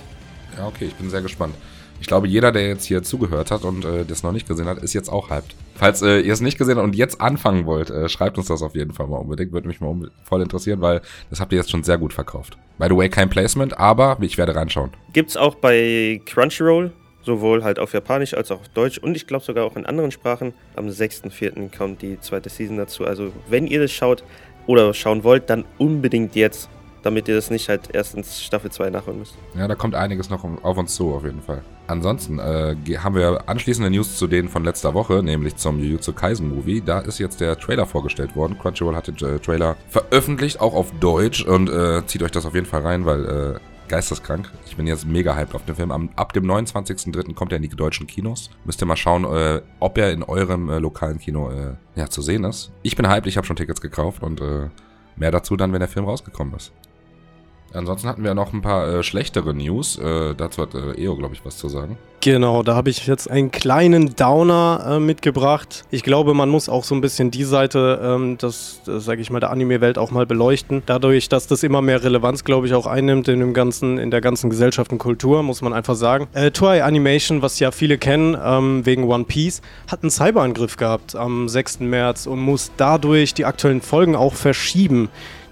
Ja, 0.58 0.66
okay, 0.66 0.86
ich 0.86 0.94
bin 0.94 1.08
sehr 1.08 1.22
gespannt. 1.22 1.54
Ich 2.02 2.08
glaube, 2.08 2.26
jeder, 2.26 2.50
der 2.50 2.66
jetzt 2.66 2.84
hier 2.84 3.04
zugehört 3.04 3.52
hat 3.52 3.62
und 3.62 3.84
äh, 3.84 4.04
das 4.04 4.24
noch 4.24 4.32
nicht 4.32 4.48
gesehen 4.48 4.66
hat, 4.66 4.78
ist 4.78 4.92
jetzt 4.92 5.08
auch 5.08 5.30
hyped. 5.30 5.54
Falls 5.76 6.02
äh, 6.02 6.18
ihr 6.18 6.32
es 6.32 6.40
nicht 6.40 6.58
gesehen 6.58 6.76
habt 6.78 6.84
und 6.84 6.96
jetzt 6.96 7.20
anfangen 7.20 7.64
wollt, 7.64 7.90
äh, 7.90 8.08
schreibt 8.08 8.38
uns 8.38 8.48
das 8.48 8.60
auf 8.60 8.74
jeden 8.74 8.92
Fall 8.92 9.06
mal 9.06 9.18
unbedingt. 9.18 9.52
Würde 9.52 9.68
mich 9.68 9.80
mal 9.80 10.10
voll 10.24 10.42
interessieren, 10.42 10.80
weil 10.80 11.00
das 11.30 11.38
habt 11.38 11.52
ihr 11.52 11.58
jetzt 11.58 11.70
schon 11.70 11.84
sehr 11.84 11.98
gut 11.98 12.12
verkauft. 12.12 12.58
By 12.76 12.88
the 12.88 12.96
way, 12.96 13.08
kein 13.08 13.30
Placement, 13.30 13.78
aber 13.78 14.16
ich 14.20 14.36
werde 14.36 14.56
reinschauen. 14.56 14.90
Gibt's 15.12 15.36
auch 15.36 15.54
bei 15.54 16.20
Crunchyroll, 16.26 16.90
sowohl 17.22 17.62
halt 17.62 17.78
auf 17.78 17.92
Japanisch 17.92 18.34
als 18.34 18.50
auch 18.50 18.58
auf 18.58 18.68
Deutsch 18.70 18.98
und 18.98 19.14
ich 19.16 19.28
glaube 19.28 19.44
sogar 19.44 19.64
auch 19.64 19.76
in 19.76 19.86
anderen 19.86 20.10
Sprachen. 20.10 20.54
Am 20.74 20.88
6.4. 20.88 21.70
kommt 21.78 22.02
die 22.02 22.18
zweite 22.18 22.48
Season 22.48 22.78
dazu. 22.78 23.04
Also 23.04 23.30
wenn 23.48 23.68
ihr 23.68 23.80
das 23.80 23.92
schaut 23.92 24.24
oder 24.66 24.92
schauen 24.92 25.22
wollt, 25.22 25.48
dann 25.48 25.64
unbedingt 25.78 26.34
jetzt 26.34 26.68
damit 27.02 27.28
ihr 27.28 27.34
das 27.34 27.50
nicht 27.50 27.68
halt 27.68 27.94
erst 27.94 28.14
in 28.14 28.24
Staffel 28.24 28.70
2 28.70 28.90
nachholen 28.90 29.20
müsst. 29.20 29.34
Ja, 29.56 29.68
da 29.68 29.74
kommt 29.74 29.94
einiges 29.94 30.30
noch 30.30 30.44
auf 30.62 30.78
uns 30.78 30.94
zu, 30.94 31.12
auf 31.12 31.24
jeden 31.24 31.42
Fall. 31.42 31.62
Ansonsten 31.86 32.38
äh, 32.38 32.76
haben 32.98 33.14
wir 33.14 33.48
anschließende 33.48 33.90
News 33.90 34.16
zu 34.16 34.26
denen 34.26 34.48
von 34.48 34.64
letzter 34.64 34.94
Woche, 34.94 35.22
nämlich 35.22 35.56
zum 35.56 35.78
Jujutsu 35.78 36.12
Kaisen 36.12 36.48
Movie. 36.48 36.80
Da 36.80 37.00
ist 37.00 37.18
jetzt 37.18 37.40
der 37.40 37.58
Trailer 37.58 37.86
vorgestellt 37.86 38.36
worden. 38.36 38.58
Crunchyroll 38.58 38.94
hat 38.94 39.08
den 39.08 39.16
äh, 39.16 39.38
Trailer 39.38 39.76
veröffentlicht, 39.88 40.60
auch 40.60 40.74
auf 40.74 40.92
Deutsch. 41.00 41.44
Und 41.44 41.68
äh, 41.68 42.06
zieht 42.06 42.22
euch 42.22 42.30
das 42.30 42.46
auf 42.46 42.54
jeden 42.54 42.66
Fall 42.66 42.82
rein, 42.82 43.04
weil 43.04 43.24
äh, 43.24 43.60
geisteskrank. 43.88 44.50
Ich 44.66 44.76
bin 44.76 44.86
jetzt 44.86 45.06
mega 45.06 45.36
hyped 45.36 45.54
auf 45.54 45.64
den 45.66 45.74
Film. 45.74 45.90
Am, 45.90 46.08
ab 46.16 46.32
dem 46.32 46.44
29.03. 46.44 47.34
kommt 47.34 47.52
er 47.52 47.56
in 47.56 47.62
die 47.62 47.68
deutschen 47.68 48.06
Kinos. 48.06 48.50
Müsst 48.64 48.82
ihr 48.82 48.86
mal 48.86 48.96
schauen, 48.96 49.24
äh, 49.24 49.60
ob 49.80 49.98
er 49.98 50.12
in 50.12 50.22
eurem 50.22 50.70
äh, 50.70 50.78
lokalen 50.78 51.18
Kino 51.18 51.50
äh, 51.50 51.74
ja, 51.94 52.08
zu 52.08 52.22
sehen 52.22 52.44
ist. 52.44 52.72
Ich 52.82 52.96
bin 52.96 53.08
hyped, 53.08 53.26
ich 53.26 53.36
habe 53.36 53.46
schon 53.46 53.56
Tickets 53.56 53.82
gekauft 53.82 54.22
und 54.22 54.40
äh, 54.40 54.68
mehr 55.16 55.30
dazu 55.30 55.56
dann, 55.56 55.72
wenn 55.72 55.80
der 55.80 55.88
Film 55.88 56.06
rausgekommen 56.06 56.54
ist. 56.54 56.72
Ansonsten 57.74 58.08
hatten 58.08 58.24
wir 58.24 58.34
noch 58.34 58.52
ein 58.52 58.62
paar 58.62 58.88
äh, 58.88 59.02
schlechtere 59.02 59.54
News. 59.54 59.98
Äh, 59.98 60.34
dazu 60.34 60.62
hat 60.62 60.74
äh, 60.74 61.02
Eo, 61.02 61.16
glaube 61.16 61.34
ich, 61.34 61.44
was 61.44 61.56
zu 61.56 61.68
sagen. 61.68 61.96
Genau, 62.20 62.62
da 62.62 62.76
habe 62.76 62.88
ich 62.88 63.04
jetzt 63.08 63.28
einen 63.28 63.50
kleinen 63.50 64.14
Downer 64.14 64.84
äh, 64.86 65.00
mitgebracht. 65.00 65.84
Ich 65.90 66.04
glaube, 66.04 66.34
man 66.34 66.48
muss 66.48 66.68
auch 66.68 66.84
so 66.84 66.94
ein 66.94 67.00
bisschen 67.00 67.32
die 67.32 67.42
Seite, 67.42 68.00
ähm, 68.00 68.36
das, 68.38 68.80
das 68.86 69.04
sage 69.04 69.20
ich 69.20 69.30
mal, 69.30 69.40
der 69.40 69.50
Anime-Welt 69.50 69.98
auch 69.98 70.12
mal 70.12 70.24
beleuchten. 70.24 70.84
Dadurch, 70.86 71.28
dass 71.28 71.48
das 71.48 71.64
immer 71.64 71.82
mehr 71.82 72.04
Relevanz, 72.04 72.44
glaube 72.44 72.68
ich, 72.68 72.74
auch 72.74 72.86
einnimmt 72.86 73.26
in 73.26 73.40
dem 73.40 73.54
ganzen, 73.54 73.98
in 73.98 74.12
der 74.12 74.20
ganzen 74.20 74.50
Gesellschaft 74.50 74.92
und 74.92 74.98
Kultur, 74.98 75.42
muss 75.42 75.62
man 75.62 75.72
einfach 75.72 75.96
sagen. 75.96 76.28
Äh, 76.32 76.52
Toei 76.52 76.84
Animation, 76.84 77.42
was 77.42 77.58
ja 77.58 77.72
viele 77.72 77.98
kennen, 77.98 78.36
ähm, 78.40 78.86
wegen 78.86 79.04
One 79.04 79.24
Piece, 79.24 79.60
hat 79.88 80.02
einen 80.02 80.10
Cyberangriff 80.10 80.76
gehabt 80.76 81.16
am 81.16 81.48
6. 81.48 81.80
März 81.80 82.26
und 82.26 82.38
muss 82.38 82.70
dadurch 82.76 83.34
die 83.34 83.46
aktuellen 83.46 83.80
Folgen 83.80 84.14
auch 84.14 84.34
verschieben. 84.34 85.08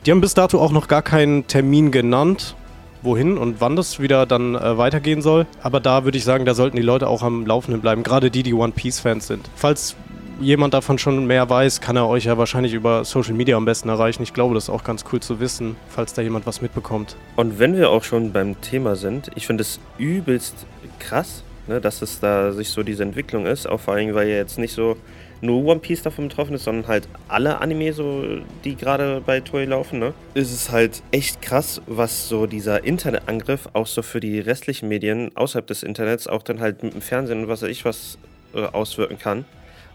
Die 0.07 0.11
haben 0.11 0.23
bis 0.23 0.33
dato 0.33 0.59
auch 0.59 0.73
noch 0.73 0.89
gar 0.89 1.03
keinen 1.03 1.47
Termin 1.47 1.91
genannt, 1.91 2.57
wohin 3.03 3.37
und 3.37 3.61
wann 3.61 3.77
das 3.77 4.01
wieder 4.01 4.25
dann 4.25 4.55
äh, 4.55 4.79
weitergehen 4.79 5.21
soll. 5.21 5.47
Aber 5.63 5.79
da 5.79 6.05
würde 6.05 6.17
ich 6.17 6.25
sagen, 6.25 6.47
da 6.47 6.55
sollten 6.55 6.77
die 6.77 6.83
Leute 6.83 7.07
auch 7.07 7.23
am 7.23 7.45
Laufenden 7.45 7.83
bleiben, 7.83 8.03
gerade 8.03 8.31
die, 8.31 8.43
die 8.43 8.55
One 8.55 8.73
Piece-Fans 8.73 9.27
sind. 9.27 9.51
Falls 9.57 9.97
jemand 10.41 10.73
davon 10.73 10.97
schon 10.97 11.27
mehr 11.27 11.51
weiß, 11.51 11.83
kann 11.83 11.97
er 11.97 12.09
euch 12.09 12.25
ja 12.25 12.39
wahrscheinlich 12.39 12.73
über 12.73 13.05
Social 13.05 13.35
Media 13.35 13.59
am 13.59 13.67
besten 13.67 13.91
erreichen. 13.91 14.23
Ich 14.23 14.33
glaube, 14.33 14.55
das 14.55 14.65
ist 14.65 14.71
auch 14.71 14.85
ganz 14.85 15.05
cool 15.13 15.21
zu 15.21 15.39
wissen, 15.39 15.77
falls 15.91 16.15
da 16.15 16.23
jemand 16.23 16.47
was 16.47 16.63
mitbekommt. 16.63 17.15
Und 17.37 17.59
wenn 17.59 17.77
wir 17.77 17.91
auch 17.91 18.03
schon 18.03 18.33
beim 18.33 18.59
Thema 18.63 18.97
sind, 18.97 19.31
ich 19.35 19.47
finde 19.47 19.61
es 19.61 19.81
übelst 19.99 20.55
krass, 20.99 21.45
ne, 21.67 21.79
dass 21.79 22.01
es 22.01 22.21
da 22.21 22.53
sich 22.53 22.71
so 22.71 22.83
diese 22.83 23.03
Entwicklung 23.03 23.45
ist, 23.45 23.69
auch 23.69 23.81
vor 23.81 23.95
allem, 23.95 24.15
weil 24.15 24.29
ja 24.29 24.37
jetzt 24.37 24.59
nicht 24.59 24.73
so 24.73 24.97
nur 25.41 25.65
One 25.65 25.81
Piece 25.81 26.03
davon 26.03 26.29
betroffen 26.29 26.55
ist, 26.55 26.65
sondern 26.65 26.89
halt 26.89 27.09
alle 27.29 27.61
Anime, 27.61 27.93
so, 27.93 28.25
die 28.65 28.77
gerade 28.77 29.23
bei 29.25 29.41
Toei 29.41 29.65
laufen, 29.65 29.99
ne? 29.99 30.13
Ist 30.35 30.53
es 30.53 30.71
halt 30.71 31.03
echt 31.11 31.41
krass, 31.43 31.81
was 31.87 32.29
so 32.29 32.47
dieser 32.47 32.85
Internetangriff 32.85 33.69
auch 33.73 33.87
so 33.87 34.03
für 34.03 34.21
die 34.21 34.41
restlichen 34.41 34.89
Medien 34.89 35.35
außerhalb 35.37 35.67
des 35.67 35.83
Internets 35.83 36.27
auch 36.27 36.43
dann 36.43 36.61
halt 36.61 36.83
mit 36.83 36.95
dem 36.95 37.03
Fernsehen 37.03 37.43
und 37.43 37.49
was 37.49 37.63
weiß 37.63 37.71
ich 37.71 37.85
was 37.85 38.19
äh, 38.55 38.61
auswirken 38.61 39.19
kann. 39.19 39.45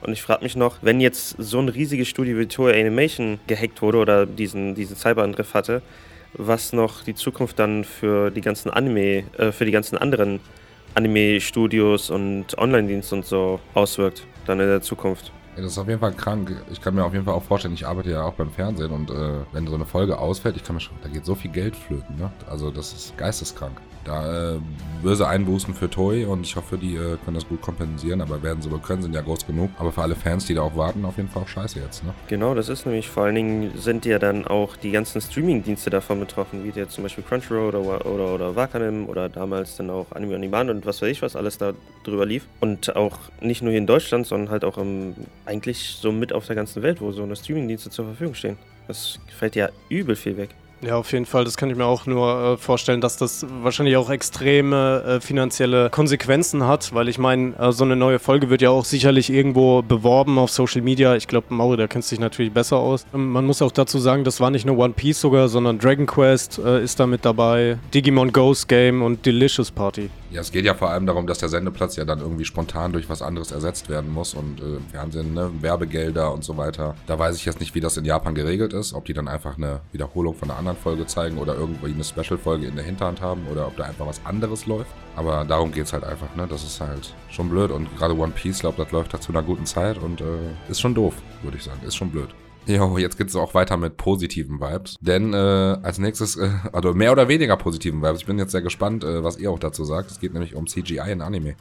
Und 0.01 0.13
ich 0.13 0.21
frage 0.21 0.43
mich 0.43 0.55
noch, 0.55 0.77
wenn 0.81 1.01
jetzt 1.01 1.35
so 1.39 1.59
ein 1.59 1.69
riesiges 1.69 2.07
Studio 2.07 2.37
wie 2.37 2.45
Toei 2.45 2.79
Animation 2.79 3.39
gehackt 3.47 3.81
wurde 3.81 3.97
oder 3.97 4.25
diesen, 4.25 4.75
diesen 4.75 4.95
Cyberangriff 4.95 5.53
hatte, 5.53 5.81
was 6.33 6.73
noch 6.73 7.03
die 7.03 7.15
Zukunft 7.15 7.59
dann 7.59 7.83
für 7.83 8.29
die 8.29 8.41
ganzen 8.41 8.69
Anime, 8.69 9.23
äh, 9.37 9.51
für 9.51 9.65
die 9.65 9.71
ganzen 9.71 9.97
anderen 9.97 10.39
Anime-Studios 10.95 12.09
und 12.09 12.57
Online-Dienste 12.57 13.15
und 13.15 13.25
so 13.25 13.59
auswirkt, 13.73 14.25
dann 14.45 14.59
in 14.59 14.67
der 14.67 14.81
Zukunft. 14.81 15.31
Das 15.55 15.65
ist 15.65 15.77
auf 15.77 15.87
jeden 15.87 16.01
Fall 16.01 16.11
krank. 16.13 16.55
Ich 16.69 16.81
kann 16.81 16.95
mir 16.95 17.05
auf 17.05 17.13
jeden 17.13 17.25
Fall 17.25 17.33
auch 17.33 17.43
vorstellen, 17.43 17.73
ich 17.73 17.87
arbeite 17.87 18.11
ja 18.11 18.23
auch 18.23 18.33
beim 18.33 18.51
Fernsehen 18.51 18.91
und 18.91 19.09
äh, 19.09 19.39
wenn 19.53 19.67
so 19.67 19.75
eine 19.75 19.85
Folge 19.85 20.17
ausfällt, 20.17 20.57
ich 20.57 20.63
kann 20.63 20.75
mir 20.75 20.81
schon, 20.81 20.97
da 21.01 21.09
geht 21.09 21.25
so 21.25 21.35
viel 21.35 21.51
Geld 21.51 21.75
flöten, 21.75 22.17
ne? 22.17 22.31
Also 22.49 22.71
das 22.71 22.91
ist 22.93 23.17
geisteskrank. 23.17 23.77
Da 24.05 24.53
äh, 24.53 24.59
böse 25.03 25.27
Einbußen 25.27 25.73
für 25.73 25.89
Toy 25.89 26.25
und 26.25 26.45
ich 26.45 26.55
hoffe, 26.55 26.77
die 26.77 26.95
äh, 26.95 27.17
können 27.23 27.35
das 27.35 27.47
gut 27.47 27.61
kompensieren, 27.61 28.21
aber 28.21 28.41
werden 28.41 28.61
sie 28.61 28.71
wohl 28.71 28.79
können, 28.79 29.01
sind 29.01 29.13
ja 29.13 29.21
groß 29.21 29.45
genug. 29.45 29.69
Aber 29.77 29.91
für 29.91 30.01
alle 30.01 30.15
Fans, 30.15 30.45
die 30.45 30.53
da 30.53 30.61
auch 30.61 30.75
warten, 30.77 31.05
auf 31.05 31.17
jeden 31.17 31.29
Fall 31.29 31.43
auch 31.43 31.47
scheiße 31.47 31.79
jetzt, 31.79 32.03
ne? 32.03 32.13
Genau, 32.27 32.55
das 32.55 32.69
ist 32.69 32.85
nämlich 32.85 33.09
vor 33.09 33.23
allen 33.23 33.35
Dingen 33.35 33.71
sind 33.77 34.05
ja 34.05 34.19
dann 34.19 34.45
auch 34.45 34.75
die 34.77 34.91
ganzen 34.91 35.21
Streaming-Dienste 35.21 35.89
davon 35.89 36.19
betroffen, 36.19 36.63
wie 36.63 36.69
jetzt 36.69 36.93
zum 36.93 37.03
Beispiel 37.03 37.23
Crunchyroll 37.23 37.75
oder, 37.75 38.05
oder, 38.05 38.33
oder 38.33 38.55
Wakanim 38.55 39.09
oder 39.09 39.29
damals 39.29 39.75
dann 39.75 39.89
auch 39.89 40.11
Anime 40.11 40.35
on 40.35 40.41
Demand 40.41 40.69
und 40.69 40.85
was 40.85 41.01
weiß 41.01 41.09
ich, 41.09 41.21
was 41.21 41.35
alles 41.35 41.57
da 41.57 41.73
drüber 42.03 42.25
lief. 42.25 42.45
Und 42.59 42.95
auch 42.95 43.17
nicht 43.41 43.61
nur 43.61 43.71
hier 43.71 43.79
in 43.79 43.87
Deutschland, 43.87 44.27
sondern 44.27 44.49
halt 44.49 44.63
auch 44.63 44.77
im, 44.77 45.15
eigentlich 45.45 45.97
so 45.99 46.11
mit 46.11 46.31
auf 46.33 46.47
der 46.47 46.55
ganzen 46.55 46.83
Welt, 46.83 47.01
wo 47.01 47.11
so 47.11 47.23
eine 47.23 47.35
Streaming-Dienste 47.35 47.89
zur 47.89 48.05
Verfügung 48.05 48.35
stehen. 48.35 48.57
Das 48.87 49.19
fällt 49.27 49.55
ja 49.55 49.69
übel 49.89 50.15
viel 50.15 50.37
weg. 50.37 50.49
Ja, 50.81 50.97
auf 50.97 51.11
jeden 51.13 51.25
Fall. 51.25 51.45
Das 51.45 51.57
kann 51.57 51.69
ich 51.69 51.77
mir 51.77 51.85
auch 51.85 52.05
nur 52.05 52.53
äh, 52.53 52.57
vorstellen, 52.57 53.01
dass 53.01 53.17
das 53.17 53.45
wahrscheinlich 53.63 53.97
auch 53.97 54.09
extreme 54.09 55.03
äh, 55.03 55.21
finanzielle 55.21 55.89
Konsequenzen 55.89 56.65
hat, 56.67 56.93
weil 56.93 57.07
ich 57.07 57.17
meine, 57.17 57.57
äh, 57.57 57.71
so 57.71 57.83
eine 57.83 57.95
neue 57.95 58.19
Folge 58.19 58.49
wird 58.49 58.61
ja 58.61 58.69
auch 58.69 58.85
sicherlich 58.85 59.31
irgendwo 59.31 59.81
beworben 59.81 60.37
auf 60.37 60.51
Social 60.51 60.81
Media. 60.81 61.15
Ich 61.15 61.27
glaube, 61.27 61.47
Mauri, 61.53 61.77
da 61.77 61.87
kennst 61.87 62.11
du 62.11 62.15
dich 62.15 62.19
natürlich 62.19 62.53
besser 62.53 62.77
aus. 62.77 63.05
Ähm, 63.13 63.31
man 63.31 63.45
muss 63.45 63.61
auch 63.61 63.71
dazu 63.71 63.99
sagen, 63.99 64.23
das 64.23 64.39
war 64.39 64.51
nicht 64.51 64.65
nur 64.65 64.77
One 64.77 64.93
Piece 64.93 65.21
sogar, 65.21 65.47
sondern 65.47 65.79
Dragon 65.79 66.05
Quest 66.05 66.59
äh, 66.59 66.83
ist 66.83 66.99
da 66.99 67.07
mit 67.07 67.25
dabei, 67.25 67.77
Digimon 67.93 68.31
Ghost 68.31 68.67
Game 68.67 69.01
und 69.01 69.25
Delicious 69.25 69.71
Party. 69.71 70.09
Ja, 70.35 70.41
es 70.41 70.51
geht 70.51 70.65
ja 70.65 70.73
vor 70.73 70.89
allem 70.89 71.05
darum, 71.05 71.27
dass 71.27 71.37
der 71.37 71.47
Sendeplatz 71.47 71.95
ja 71.95 72.03
dann 72.03 72.19
irgendwie 72.19 72.43
spontan 72.43 72.91
durch 72.91 73.09
was 73.09 73.21
anderes 73.21 73.51
ersetzt 73.51 73.87
werden 73.87 74.11
muss 74.11 74.33
und 74.33 74.59
äh, 74.59 74.79
Fernsehen, 74.91 75.33
ne, 75.33 75.49
Werbegelder 75.61 76.33
und 76.33 76.43
so 76.43 76.57
weiter. 76.57 76.95
Da 77.07 77.17
weiß 77.17 77.37
ich 77.37 77.45
jetzt 77.45 77.61
nicht, 77.61 77.73
wie 77.73 77.79
das 77.79 77.95
in 77.95 78.03
Japan 78.03 78.35
geregelt 78.35 78.73
ist, 78.73 78.93
ob 78.93 79.05
die 79.05 79.13
dann 79.13 79.29
einfach 79.29 79.55
eine 79.55 79.79
Wiederholung 79.93 80.35
von 80.35 80.49
einer 80.49 80.59
anderen 80.59 80.64
Folge 80.73 81.05
zeigen 81.05 81.37
oder 81.37 81.55
irgendwie 81.55 81.93
eine 81.93 82.03
Special-Folge 82.03 82.65
in 82.65 82.75
der 82.75 82.85
Hinterhand 82.85 83.21
haben 83.21 83.45
oder 83.51 83.67
ob 83.67 83.77
da 83.77 83.83
einfach 83.83 84.07
was 84.07 84.25
anderes 84.25 84.65
läuft. 84.65 84.89
Aber 85.15 85.45
darum 85.45 85.71
geht 85.71 85.85
es 85.85 85.93
halt 85.93 86.03
einfach, 86.03 86.35
ne? 86.35 86.47
Das 86.47 86.63
ist 86.63 86.81
halt 86.81 87.13
schon 87.29 87.49
blöd 87.49 87.69
und 87.71 87.95
gerade 87.97 88.17
One 88.17 88.33
Piece, 88.33 88.59
glaube 88.59 88.83
das 88.83 88.91
läuft 88.91 89.13
da 89.13 89.21
zu 89.21 89.31
einer 89.31 89.43
guten 89.43 89.65
Zeit 89.65 89.97
und 89.97 90.21
äh, 90.21 90.25
ist 90.69 90.81
schon 90.81 90.95
doof, 90.95 91.13
würde 91.43 91.57
ich 91.57 91.63
sagen. 91.63 91.81
Ist 91.85 91.95
schon 91.95 92.09
blöd. 92.09 92.29
Jo, 92.67 92.97
jetzt 92.97 93.17
geht's 93.17 93.35
auch 93.35 93.53
weiter 93.53 93.77
mit 93.77 93.97
positiven 93.97 94.59
Vibes. 94.59 94.95
Denn 94.99 95.33
äh, 95.33 95.37
als 95.37 95.99
nächstes, 95.99 96.35
äh, 96.35 96.49
also 96.73 96.93
mehr 96.93 97.11
oder 97.11 97.27
weniger 97.27 97.57
positiven 97.57 98.01
Vibes. 98.01 98.21
Ich 98.21 98.25
bin 98.25 98.39
jetzt 98.39 98.51
sehr 98.51 98.63
gespannt, 98.63 99.03
äh, 99.03 99.23
was 99.23 99.37
ihr 99.37 99.51
auch 99.51 99.59
dazu 99.59 99.85
sagt. 99.85 100.09
Es 100.09 100.19
geht 100.19 100.33
nämlich 100.33 100.55
um 100.55 100.65
CGI 100.65 101.11
in 101.11 101.21
Anime. 101.21 101.55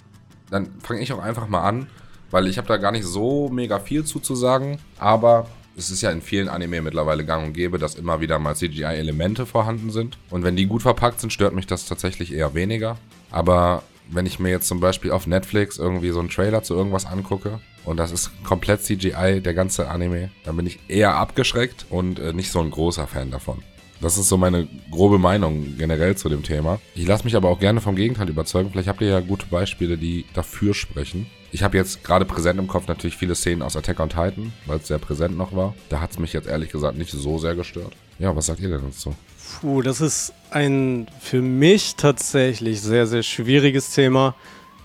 Dann 0.50 0.68
fange 0.80 1.00
ich 1.00 1.12
auch 1.12 1.22
einfach 1.22 1.46
mal 1.46 1.62
an, 1.62 1.88
weil 2.30 2.46
ich 2.46 2.56
habe 2.56 2.68
da 2.68 2.78
gar 2.78 2.90
nicht 2.90 3.04
so 3.04 3.50
mega 3.50 3.80
viel 3.80 4.04
zuzusagen. 4.04 4.78
Aber 4.98 5.46
es 5.76 5.90
ist 5.90 6.02
ja 6.02 6.10
in 6.10 6.22
vielen 6.22 6.48
Anime 6.48 6.82
mittlerweile 6.82 7.24
gang 7.24 7.46
und 7.46 7.52
gäbe, 7.52 7.78
dass 7.78 7.94
immer 7.94 8.20
wieder 8.20 8.38
mal 8.38 8.54
CGI-Elemente 8.54 9.46
vorhanden 9.46 9.90
sind. 9.90 10.18
Und 10.30 10.44
wenn 10.44 10.56
die 10.56 10.66
gut 10.66 10.82
verpackt 10.82 11.20
sind, 11.20 11.32
stört 11.32 11.54
mich 11.54 11.66
das 11.66 11.86
tatsächlich 11.86 12.32
eher 12.32 12.54
weniger. 12.54 12.96
Aber 13.30 13.82
wenn 14.10 14.26
ich 14.26 14.38
mir 14.38 14.50
jetzt 14.50 14.68
zum 14.68 14.80
Beispiel 14.80 15.10
auf 15.10 15.26
Netflix 15.26 15.78
irgendwie 15.78 16.10
so 16.10 16.20
einen 16.20 16.28
Trailer 16.28 16.62
zu 16.62 16.74
irgendwas 16.74 17.06
angucke 17.06 17.60
und 17.84 17.96
das 17.96 18.12
ist 18.12 18.30
komplett 18.44 18.82
CGI, 18.82 19.40
der 19.40 19.54
ganze 19.54 19.88
Anime, 19.88 20.30
dann 20.44 20.56
bin 20.56 20.66
ich 20.66 20.78
eher 20.88 21.16
abgeschreckt 21.16 21.86
und 21.90 22.18
äh, 22.18 22.32
nicht 22.32 22.50
so 22.50 22.60
ein 22.60 22.70
großer 22.70 23.06
Fan 23.06 23.30
davon. 23.30 23.62
Das 24.04 24.18
ist 24.18 24.28
so 24.28 24.36
meine 24.36 24.68
grobe 24.90 25.18
Meinung 25.18 25.78
generell 25.78 26.14
zu 26.14 26.28
dem 26.28 26.42
Thema. 26.42 26.78
Ich 26.94 27.06
lasse 27.06 27.24
mich 27.24 27.36
aber 27.36 27.48
auch 27.48 27.58
gerne 27.58 27.80
vom 27.80 27.96
Gegenteil 27.96 28.28
überzeugen. 28.28 28.68
Vielleicht 28.70 28.86
habt 28.86 29.00
ihr 29.00 29.08
ja 29.08 29.20
gute 29.20 29.46
Beispiele, 29.46 29.96
die 29.96 30.26
dafür 30.34 30.74
sprechen. 30.74 31.26
Ich 31.52 31.62
habe 31.62 31.78
jetzt 31.78 32.04
gerade 32.04 32.26
präsent 32.26 32.60
im 32.60 32.68
Kopf 32.68 32.86
natürlich 32.86 33.16
viele 33.16 33.34
Szenen 33.34 33.62
aus 33.62 33.76
Attack 33.78 34.00
on 34.00 34.10
Titan, 34.10 34.52
weil 34.66 34.76
es 34.76 34.88
sehr 34.88 34.98
präsent 34.98 35.38
noch 35.38 35.56
war. 35.56 35.74
Da 35.88 36.02
hat 36.02 36.10
es 36.10 36.18
mich 36.18 36.34
jetzt 36.34 36.46
ehrlich 36.46 36.70
gesagt 36.70 36.98
nicht 36.98 37.12
so 37.12 37.38
sehr 37.38 37.54
gestört. 37.54 37.94
Ja, 38.18 38.36
was 38.36 38.44
sagt 38.44 38.60
ihr 38.60 38.68
denn 38.68 38.82
dazu? 38.82 39.14
Puh, 39.62 39.80
das 39.80 40.02
ist 40.02 40.34
ein 40.50 41.06
für 41.18 41.40
mich 41.40 41.96
tatsächlich 41.96 42.82
sehr, 42.82 43.06
sehr 43.06 43.22
schwieriges 43.22 43.94
Thema. 43.94 44.34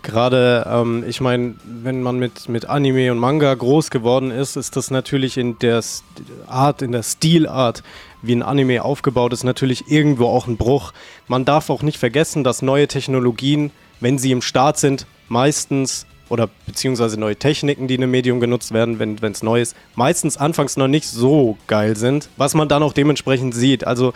Gerade, 0.02 0.66
ähm, 0.70 1.04
ich 1.08 1.20
meine, 1.20 1.56
wenn 1.66 2.02
man 2.02 2.20
mit, 2.20 2.48
mit 2.48 2.66
Anime 2.66 3.12
und 3.12 3.20
Manga 3.20 3.54
groß 3.54 3.90
geworden 3.92 4.32
ist, 4.32 4.56
ist 4.56 4.76
das 4.76 4.92
natürlich 4.92 5.38
in 5.38 5.60
der 5.60 5.82
Art, 6.48 6.82
in 6.82 6.94
der 6.94 7.04
Stilart, 7.04 7.84
wie 8.22 8.34
ein 8.34 8.44
Anime 8.44 8.84
aufgebaut 8.84 9.34
ist, 9.34 9.44
natürlich 9.44 9.90
irgendwo 9.92 10.28
auch 10.28 10.48
ein 10.48 10.58
Bruch. 10.58 10.94
Man 11.28 11.44
darf 11.46 11.70
auch 11.70 11.82
nicht 11.82 11.98
vergessen, 11.98 12.44
dass 12.44 12.62
neue 12.62 12.88
Technologien, 12.88 13.72
wenn 14.00 14.18
sie 14.18 14.32
im 14.32 14.42
Start 14.42 14.78
sind, 14.78 15.06
meistens 15.28 16.06
oder 16.30 16.48
beziehungsweise 16.66 17.20
neue 17.20 17.36
Techniken, 17.36 17.88
die 17.88 17.96
in 17.96 18.04
einem 18.04 18.12
Medium 18.12 18.40
genutzt 18.40 18.72
werden, 18.72 19.00
wenn 19.00 19.18
es 19.32 19.44
neu 19.44 19.62
ist, 19.62 19.76
meistens 19.96 20.38
anfangs 20.38 20.78
noch 20.78 20.88
nicht 20.88 21.08
so 21.08 21.58
geil 21.68 21.96
sind, 21.98 22.30
was 22.38 22.54
man 22.54 22.70
dann 22.70 22.84
auch 22.84 22.94
dementsprechend 22.94 23.56
sieht. 23.56 23.86
Also 23.86 24.14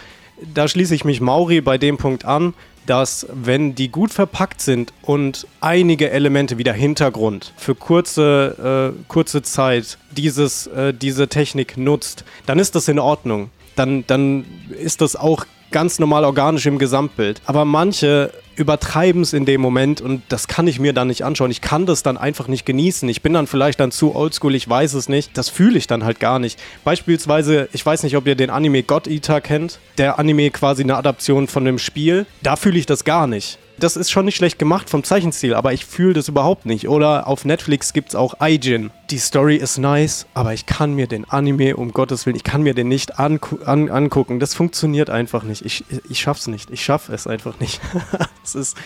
da 0.53 0.67
schließe 0.67 0.95
ich 0.95 1.05
mich 1.05 1.21
Mauri 1.21 1.61
bei 1.61 1.77
dem 1.77 1.97
Punkt 1.97 2.25
an 2.25 2.53
dass 2.85 3.25
wenn 3.31 3.75
die 3.75 3.89
gut 3.89 4.11
verpackt 4.11 4.61
sind 4.61 4.93
und 5.01 5.47
einige 5.61 6.11
Elemente 6.11 6.57
wie 6.57 6.63
der 6.63 6.73
Hintergrund 6.73 7.53
für 7.57 7.75
kurze, 7.75 8.93
äh, 8.95 9.03
kurze 9.07 9.41
Zeit 9.41 9.97
dieses, 10.11 10.67
äh, 10.67 10.93
diese 10.93 11.27
Technik 11.27 11.77
nutzt, 11.77 12.25
dann 12.45 12.59
ist 12.59 12.75
das 12.75 12.87
in 12.87 12.99
Ordnung. 12.99 13.49
Dann, 13.75 14.05
dann 14.05 14.45
ist 14.79 15.01
das 15.01 15.15
auch 15.15 15.45
ganz 15.73 15.99
normal 15.99 16.23
organisch 16.23 16.65
im 16.65 16.77
Gesamtbild. 16.77 17.41
Aber 17.45 17.65
manche 17.65 18.31
übertreiben 18.55 19.23
es 19.23 19.33
in 19.33 19.45
dem 19.45 19.59
Moment 19.59 19.99
und 19.99 20.21
das 20.29 20.47
kann 20.47 20.67
ich 20.67 20.79
mir 20.79 20.93
dann 20.93 21.07
nicht 21.07 21.25
anschauen. 21.25 21.51
Ich 21.51 21.59
kann 21.59 21.85
das 21.85 22.03
dann 22.03 22.17
einfach 22.17 22.47
nicht 22.47 22.65
genießen. 22.65 23.09
Ich 23.09 23.21
bin 23.21 23.33
dann 23.33 23.47
vielleicht 23.47 23.79
dann 23.79 23.91
zu 23.91 24.15
oldschool, 24.15 24.55
ich 24.55 24.69
weiß 24.69 24.93
es 24.93 25.09
nicht. 25.09 25.37
Das 25.37 25.49
fühle 25.49 25.77
ich 25.77 25.87
dann 25.87 26.05
halt 26.05 26.19
gar 26.19 26.39
nicht. 26.39 26.59
Beispielsweise, 26.83 27.67
ich 27.73 27.85
weiß 27.85 28.03
nicht, 28.03 28.15
ob 28.15 28.27
ihr 28.27 28.35
den 28.35 28.49
Anime 28.49 28.83
God 28.83 29.07
Eater 29.07 29.41
kennt. 29.41 29.79
Der 29.97 30.19
Anime 30.19 30.51
quasi 30.51 30.83
eine 30.83 30.95
Adaption 30.95 31.47
von 31.47 31.65
dem 31.65 31.79
Spiel. 31.79 32.25
Da 32.43 32.55
fühle 32.55 32.77
ich 32.77 32.85
das 32.85 33.03
gar 33.03 33.27
nicht 33.27 33.57
das 33.79 33.95
ist 33.95 34.11
schon 34.11 34.25
nicht 34.25 34.35
schlecht 34.35 34.59
gemacht 34.59 34.89
vom 34.89 35.03
Zeichenstil, 35.03 35.53
aber 35.53 35.73
ich 35.73 35.85
fühle 35.85 36.13
das 36.13 36.27
überhaupt 36.27 36.65
nicht. 36.65 36.87
Oder 36.87 37.27
auf 37.27 37.45
Netflix 37.45 37.93
gibt 37.93 38.09
es 38.09 38.15
auch 38.15 38.39
Aijin. 38.39 38.91
Die 39.09 39.17
Story 39.17 39.55
ist 39.55 39.77
nice, 39.77 40.25
aber 40.33 40.53
ich 40.53 40.65
kann 40.65 40.93
mir 40.93 41.07
den 41.07 41.29
Anime, 41.29 41.75
um 41.75 41.91
Gottes 41.91 42.25
Willen, 42.25 42.35
ich 42.35 42.43
kann 42.43 42.63
mir 42.63 42.73
den 42.73 42.87
nicht 42.87 43.19
an, 43.19 43.39
an, 43.65 43.89
angucken. 43.89 44.39
Das 44.39 44.53
funktioniert 44.53 45.09
einfach 45.09 45.43
nicht. 45.43 45.65
Ich, 45.65 45.83
ich 46.09 46.19
schaff's 46.19 46.47
nicht. 46.47 46.69
Ich 46.71 46.83
schaffe 46.83 47.13
es 47.13 47.27
einfach 47.27 47.59
nicht. 47.59 47.81
es 48.43 48.55
ist. 48.55 48.77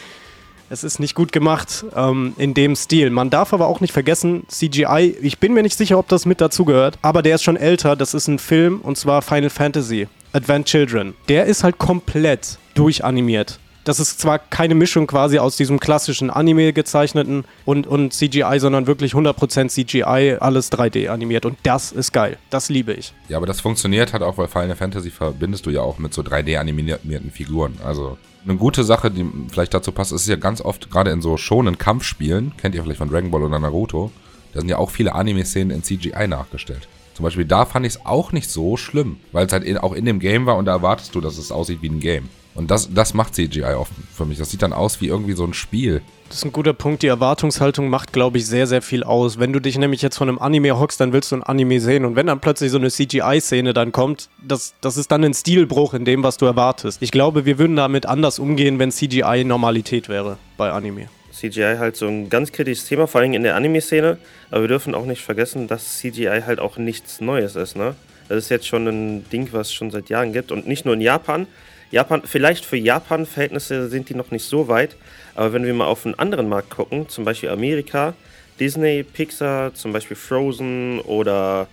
Ist 0.70 1.00
nicht 1.00 1.16
gut 1.16 1.32
gemacht 1.32 1.86
ähm, 1.96 2.34
in 2.38 2.54
dem 2.54 2.76
Stil. 2.76 3.10
Man 3.10 3.30
darf 3.30 3.54
aber 3.54 3.68
auch 3.68 3.80
nicht 3.80 3.94
vergessen, 3.94 4.44
CGI, 4.50 5.16
ich 5.22 5.40
bin 5.40 5.54
mir 5.54 5.64
nicht 5.64 5.78
sicher, 5.78 5.98
ob 5.98 6.10
das 6.10 6.26
mit 6.26 6.42
dazugehört, 6.42 7.00
aber 7.02 7.22
der 7.22 7.36
ist 7.36 7.44
schon 7.44 7.56
älter. 7.56 7.96
Das 7.96 8.14
ist 8.14 8.28
ein 8.28 8.38
Film 8.38 8.82
und 8.82 8.98
zwar 8.98 9.22
Final 9.22 9.50
Fantasy 9.50 10.10
Advent 10.34 10.66
Children. 10.66 11.14
Der 11.30 11.46
ist 11.46 11.64
halt 11.64 11.78
komplett 11.78 12.58
durchanimiert. 12.74 13.60
Das 13.88 14.02
ist 14.02 14.20
zwar 14.20 14.38
keine 14.38 14.76
Mischung 14.76 15.08
quasi 15.08 15.40
aus 15.40 15.56
diesem 15.56 15.80
klassischen 15.80 16.30
Anime 16.30 16.74
gezeichneten 16.74 17.46
und, 17.64 17.88
und 17.88 18.12
CGI, 18.12 18.58
sondern 18.60 18.86
wirklich 18.86 19.14
100% 19.14 19.70
CGI, 19.70 20.36
alles 20.42 20.70
3D 20.74 21.08
animiert. 21.08 21.46
Und 21.46 21.58
das 21.64 21.94
ist 21.94 22.12
geil. 22.12 22.38
Das 22.50 22.68
liebe 22.68 22.92
ich. 22.92 23.14
Ja, 23.30 23.38
aber 23.38 23.46
das 23.46 23.62
funktioniert 23.62 24.12
halt 24.12 24.24
auch, 24.24 24.38
weil 24.38 24.50
Final 24.50 24.76
Fantasy 24.76 25.10
verbindest 25.10 25.66
du 25.68 25.70
ja 25.70 25.84
auch 25.84 26.00
mit 26.00 26.14
so 26.14 26.22
3D 26.22 26.58
animierten 26.60 27.32
Figuren. 27.32 27.78
Also 27.82 28.18
eine 28.44 28.58
gute 28.58 28.84
Sache, 28.84 29.10
die 29.10 29.26
vielleicht 29.50 29.74
dazu 29.74 29.94
passt, 29.94 30.12
ist 30.12 30.28
ja 30.28 30.36
ganz 30.36 30.60
oft 30.60 30.92
gerade 30.92 31.12
in 31.12 31.22
so 31.22 31.38
schonen 31.38 31.78
Kampfspielen, 31.78 32.58
kennt 32.58 32.76
ihr 32.76 32.84
vielleicht 32.84 33.00
von 33.00 33.10
Dragon 33.10 33.32
Ball 33.32 33.44
oder 33.44 33.58
Naruto, 33.58 34.12
da 34.52 34.60
sind 34.60 34.68
ja 34.68 34.80
auch 34.80 34.90
viele 34.90 35.16
Anime-Szenen 35.16 35.72
in 35.72 35.84
CGI 35.84 36.28
nachgestellt. 36.28 36.90
Zum 37.14 37.24
Beispiel 37.24 37.46
da 37.46 37.66
fand 37.66 37.86
ich 37.86 37.94
es 37.94 38.06
auch 38.06 38.34
nicht 38.34 38.50
so 38.50 38.76
schlimm, 38.76 39.16
weil 39.32 39.46
es 39.46 39.54
halt 39.54 39.64
in, 39.64 39.78
auch 39.78 39.94
in 39.94 40.04
dem 40.04 40.20
Game 40.20 40.46
war 40.46 40.58
und 40.58 40.66
da 40.66 40.74
erwartest 40.74 41.16
du, 41.16 41.22
dass 41.22 41.38
es 41.38 41.54
aussieht 41.54 41.82
wie 41.82 41.90
ein 41.90 42.02
Game. 42.02 42.28
Und 42.58 42.72
das, 42.72 42.92
das 42.92 43.14
macht 43.14 43.36
CGI 43.36 43.76
oft 43.78 43.92
für 44.12 44.26
mich. 44.26 44.40
Das 44.40 44.50
sieht 44.50 44.64
dann 44.64 44.74
aus 44.74 45.00
wie 45.00 45.08
irgendwie 45.08 45.34
so 45.34 45.46
ein 45.46 45.54
Spiel. 45.54 46.02
Das 46.28 46.38
ist 46.38 46.46
ein 46.46 46.52
guter 46.52 46.74
Punkt. 46.74 47.04
Die 47.04 47.08
Erwartungshaltung 47.08 47.88
macht, 47.88 48.14
glaube 48.14 48.40
ich, 48.40 48.48
sehr, 48.48 48.66
sehr 48.66 48.82
viel 48.82 49.04
aus. 49.04 49.38
Wenn 49.38 49.54
du 49.54 49.60
dich 49.60 49.78
nämlich 49.78 50.02
jetzt 50.02 50.18
von 50.18 50.28
einem 50.28 50.40
Anime 50.40 50.80
hockst, 50.80 51.00
dann 51.00 51.14
willst 51.14 51.32
du 51.32 51.36
ein 51.36 51.44
Anime 51.44 51.80
sehen. 51.80 52.04
Und 52.04 52.16
wenn 52.16 52.26
dann 52.26 52.40
plötzlich 52.40 52.72
so 52.72 52.80
eine 52.80 52.90
CGI-Szene 52.90 53.76
dann 53.76 53.92
kommt, 53.92 54.30
das, 54.44 54.74
das 54.82 54.98
ist 54.98 55.12
dann 55.12 55.24
ein 55.24 55.36
Stilbruch 55.36 55.94
in 55.94 56.04
dem, 56.04 56.24
was 56.24 56.38
du 56.38 56.48
erwartest. 56.48 57.00
Ich 57.04 57.12
glaube, 57.12 57.46
wir 57.46 57.60
würden 57.60 57.76
damit 57.76 58.08
anders 58.08 58.40
umgehen, 58.40 58.80
wenn 58.80 58.92
CGI 58.92 59.44
Normalität 59.44 60.10
wäre 60.10 60.38
bei 60.58 60.72
Anime. 60.72 61.10
CGI 61.32 61.76
halt 61.78 61.96
so 61.96 62.08
ein 62.08 62.28
ganz 62.28 62.52
kritisches 62.52 62.88
Thema, 62.88 63.06
vor 63.06 63.22
allem 63.22 63.34
in 63.34 63.44
der 63.44 63.56
Anime-Szene. 63.56 64.18
Aber 64.50 64.62
wir 64.62 64.68
dürfen 64.68 64.96
auch 64.96 65.06
nicht 65.06 65.22
vergessen, 65.22 65.68
dass 65.68 66.00
CGI 66.00 66.42
halt 66.44 66.60
auch 66.60 66.78
nichts 66.78 67.22
Neues 67.22 67.56
ist. 67.56 67.76
Ne? 67.76 67.94
Das 68.30 68.40
ist 68.40 68.50
jetzt 68.50 68.66
schon 68.66 68.88
ein 68.88 69.30
Ding, 69.30 69.50
was 69.52 69.68
es 69.68 69.74
schon 69.74 69.92
seit 69.92 70.10
Jahren 70.10 70.34
gibt. 70.34 70.52
Und 70.52 70.68
nicht 70.68 70.86
nur 70.86 70.96
in 70.96 71.02
Japan, 71.02 71.46
Japan, 71.92 72.22
vielleicht 72.26 72.66
für 72.66 72.78
Japan-Verhältnisse 72.78 73.88
sind 73.88 74.10
die 74.10 74.16
noch 74.16 74.32
nicht 74.32 74.46
so 74.46 74.68
weit, 74.68 74.96
aber 75.36 75.54
wenn 75.54 75.66
wir 75.66 75.74
mal 75.74 75.88
auf 75.88 76.06
einen 76.06 76.16
anderen 76.16 76.50
Markt 76.50 76.70
gucken, 76.72 77.08
zum 77.08 77.24
Beispiel 77.24 77.50
Amerika, 77.50 78.14
Disney, 78.60 79.04
Pixar, 79.04 79.74
zum 79.74 79.94
Beispiel 79.94 80.18
Frozen 80.18 81.00
oder, 81.02 81.68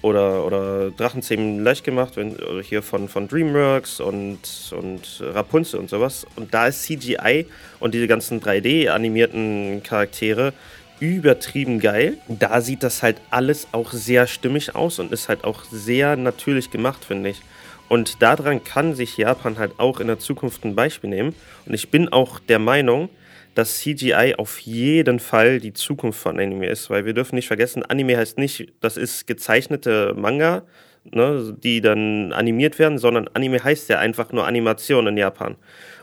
oder, 0.00 0.46
oder 0.46 0.90
Drachenzähmen 0.92 1.62
leicht 1.62 1.84
gemacht, 1.84 2.16
wenn, 2.16 2.36
hier 2.62 2.82
von, 2.82 3.08
von 3.08 3.28
Dreamworks 3.28 4.00
und, 4.00 4.38
und 4.70 5.20
Rapunzel 5.20 5.80
und 5.80 5.90
sowas. 5.90 6.26
Und 6.36 6.54
da 6.54 6.68
ist 6.68 6.84
CGI 6.84 7.46
und 7.80 7.94
diese 7.94 8.06
ganzen 8.06 8.40
3D-animierten 8.40 9.82
Charaktere 9.82 10.52
übertrieben 11.00 11.80
geil. 11.80 12.18
Da 12.28 12.60
sieht 12.60 12.82
das 12.82 13.02
halt 13.02 13.16
alles 13.30 13.68
auch 13.72 13.92
sehr 13.92 14.26
stimmig 14.26 14.74
aus 14.74 14.98
und 14.98 15.12
ist 15.12 15.28
halt 15.28 15.44
auch 15.44 15.64
sehr 15.64 16.16
natürlich 16.16 16.70
gemacht, 16.70 17.04
finde 17.04 17.30
ich. 17.30 17.42
Und 17.90 18.22
daran 18.22 18.62
kann 18.62 18.94
sich 18.94 19.16
Japan 19.16 19.58
halt 19.58 19.72
auch 19.78 19.98
in 19.98 20.06
der 20.06 20.20
Zukunft 20.20 20.64
ein 20.64 20.76
Beispiel 20.76 21.10
nehmen. 21.10 21.34
Und 21.66 21.74
ich 21.74 21.90
bin 21.90 22.08
auch 22.08 22.38
der 22.38 22.60
Meinung, 22.60 23.08
dass 23.56 23.78
CGI 23.78 24.36
auf 24.38 24.60
jeden 24.60 25.18
Fall 25.18 25.58
die 25.58 25.72
Zukunft 25.72 26.20
von 26.20 26.38
Anime 26.38 26.68
ist, 26.68 26.88
weil 26.88 27.04
wir 27.04 27.14
dürfen 27.14 27.34
nicht 27.34 27.48
vergessen, 27.48 27.82
Anime 27.82 28.16
heißt 28.16 28.38
nicht, 28.38 28.72
das 28.80 28.96
ist 28.96 29.26
gezeichnete 29.26 30.14
Manga, 30.16 30.62
ne, 31.10 31.52
die 31.64 31.80
dann 31.80 32.32
animiert 32.32 32.78
werden, 32.78 32.96
sondern 32.96 33.26
Anime 33.34 33.64
heißt 33.64 33.88
ja 33.88 33.98
einfach 33.98 34.30
nur 34.30 34.46
Animation 34.46 35.08
in 35.08 35.16
Japan. 35.16 35.56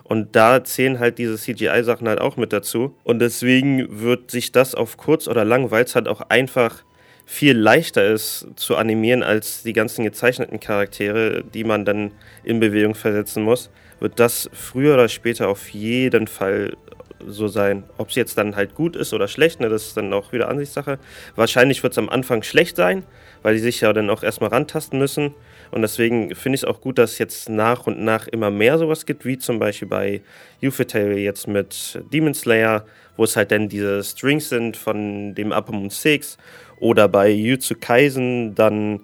Und 0.04 0.36
da 0.36 0.66
zählen 0.66 1.00
halt 1.00 1.18
diese 1.18 1.38
CGI-Sachen 1.38 2.10
halt 2.10 2.20
auch 2.20 2.36
mit 2.36 2.52
dazu. 2.52 2.98
Und 3.06 3.20
deswegen 3.20 4.02
wird 4.02 4.30
sich 4.30 4.52
das 4.52 4.76
auf 4.76 4.98
kurz 4.98 5.30
oder 5.30 5.46
lang, 5.46 5.72
weil 5.72 5.86
es 5.86 5.96
halt 5.96 6.10
auch 6.10 6.20
einfach 6.20 6.84
viel 7.30 7.58
leichter 7.58 8.06
ist 8.06 8.48
zu 8.56 8.78
animieren 8.78 9.22
als 9.22 9.62
die 9.62 9.74
ganzen 9.74 10.06
gezeichneten 10.06 10.62
Charaktere, 10.62 11.44
die 11.44 11.66
man 11.66 11.84
dann 11.84 12.12
in 12.46 12.62
Bewegung 12.62 12.96
versetzen 12.96 13.44
muss, 13.44 13.70
wird 14.00 14.18
das 14.18 14.50
früher 14.54 14.94
oder 14.94 15.10
später 15.10 15.50
auf 15.50 15.68
jeden 15.70 16.28
Fall 16.28 16.78
so 17.26 17.50
sein. 17.50 17.84
Ob 17.98 18.10
es 18.10 18.16
jetzt 18.16 18.38
dann 18.38 18.56
halt 18.56 18.76
gut 18.76 18.96
ist 18.96 19.14
oder 19.14 19.28
schlecht, 19.28 19.60
ne, 19.60 19.68
das 19.68 19.88
ist 19.88 19.98
dann 19.98 20.14
auch 20.14 20.32
wieder 20.32 20.48
Ansichtssache. 20.48 21.00
Wahrscheinlich 21.36 21.84
wird 21.84 21.92
es 21.92 21.98
am 21.98 22.10
Anfang 22.10 22.44
schlecht 22.44 22.78
sein, 22.78 23.04
weil 23.42 23.56
die 23.56 23.60
sich 23.60 23.82
ja 23.82 23.92
dann 23.92 24.10
auch 24.10 24.24
erstmal 24.24 24.52
rantasten 24.52 24.98
müssen. 24.98 25.36
Und 25.72 25.82
deswegen 25.82 26.34
finde 26.34 26.56
ich 26.56 26.62
es 26.62 26.66
auch 26.66 26.80
gut, 26.80 26.98
dass 26.98 27.14
es 27.14 27.18
jetzt 27.18 27.50
nach 27.50 27.88
und 27.88 28.00
nach 28.00 28.28
immer 28.28 28.52
mehr 28.52 28.78
sowas 28.78 29.06
gibt, 29.06 29.26
wie 29.26 29.38
zum 29.38 29.60
Beispiel 29.60 29.90
bei 29.90 30.22
Ufotable 30.64 31.18
jetzt 31.18 31.46
mit 31.48 32.02
Demon 32.14 32.34
Slayer, 32.34 32.86
wo 33.18 33.26
es 33.26 33.36
halt 33.36 33.52
dann 33.52 33.68
diese 33.68 34.02
Strings 34.02 34.48
sind 34.48 34.78
von 34.78 35.36
dem 35.36 35.52
Upper 35.52 35.74
Moon 35.74 35.90
6 35.90 36.38
oder 36.80 37.08
bei 37.08 37.30
Jutsu 37.30 37.76
Kaisen 37.80 38.56
dann 38.56 39.02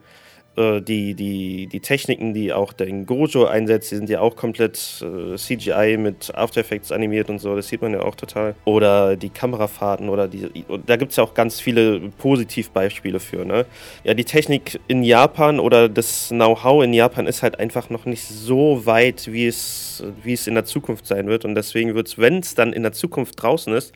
äh, 0.55 0.81
die, 0.81 1.15
die, 1.15 1.67
die 1.67 1.79
Techniken, 1.79 2.33
die 2.33 2.53
auch 2.53 2.73
den 2.73 3.05
Gojo 3.07 3.45
einsetzt, 3.45 3.91
die 3.91 3.95
sind 3.95 4.09
ja 4.09 4.19
auch 4.19 4.35
komplett 4.35 4.77
äh, 5.01 5.35
CGI 5.35 5.97
mit 5.97 6.33
After 6.35 6.61
Effects 6.61 6.91
animiert 6.91 7.29
und 7.29 7.39
so, 7.39 7.55
das 7.55 7.67
sieht 7.67 7.81
man 7.81 7.93
ja 7.93 8.01
auch 8.01 8.15
total. 8.15 8.53
Oder 8.65 9.15
die 9.15 9.29
Kamerafahrten 9.29 10.09
oder 10.09 10.27
die, 10.27 10.63
da 10.85 10.95
gibt 10.95 11.11
es 11.11 11.17
ja 11.17 11.23
auch 11.23 11.33
ganz 11.33 11.59
viele 11.59 11.99
Positivbeispiele 12.19 13.19
für. 13.19 13.45
Ne? 13.45 13.65
Ja, 14.03 14.13
die 14.13 14.25
Technik 14.25 14.79
in 14.87 15.03
Japan 15.03 15.59
oder 15.59 15.89
das 15.89 16.29
Know-how 16.29 16.83
in 16.83 16.93
Japan 16.93 17.25
ist 17.25 17.41
halt 17.41 17.59
einfach 17.59 17.89
noch 17.89 18.05
nicht 18.05 18.23
so 18.23 18.85
weit, 18.85 19.31
wie 19.31 19.47
es, 19.47 20.03
wie 20.21 20.33
es 20.33 20.45
in 20.45 20.53
der 20.53 20.65
Zukunft 20.65 21.07
sein 21.07 21.27
wird. 21.27 21.45
Und 21.45 21.55
deswegen 21.55 21.95
wird 21.95 22.09
es, 22.09 22.17
wenn 22.19 22.39
es 22.39 22.53
dann 22.53 22.73
in 22.73 22.83
der 22.83 22.91
Zukunft 22.91 23.41
draußen 23.41 23.73
ist, 23.73 23.93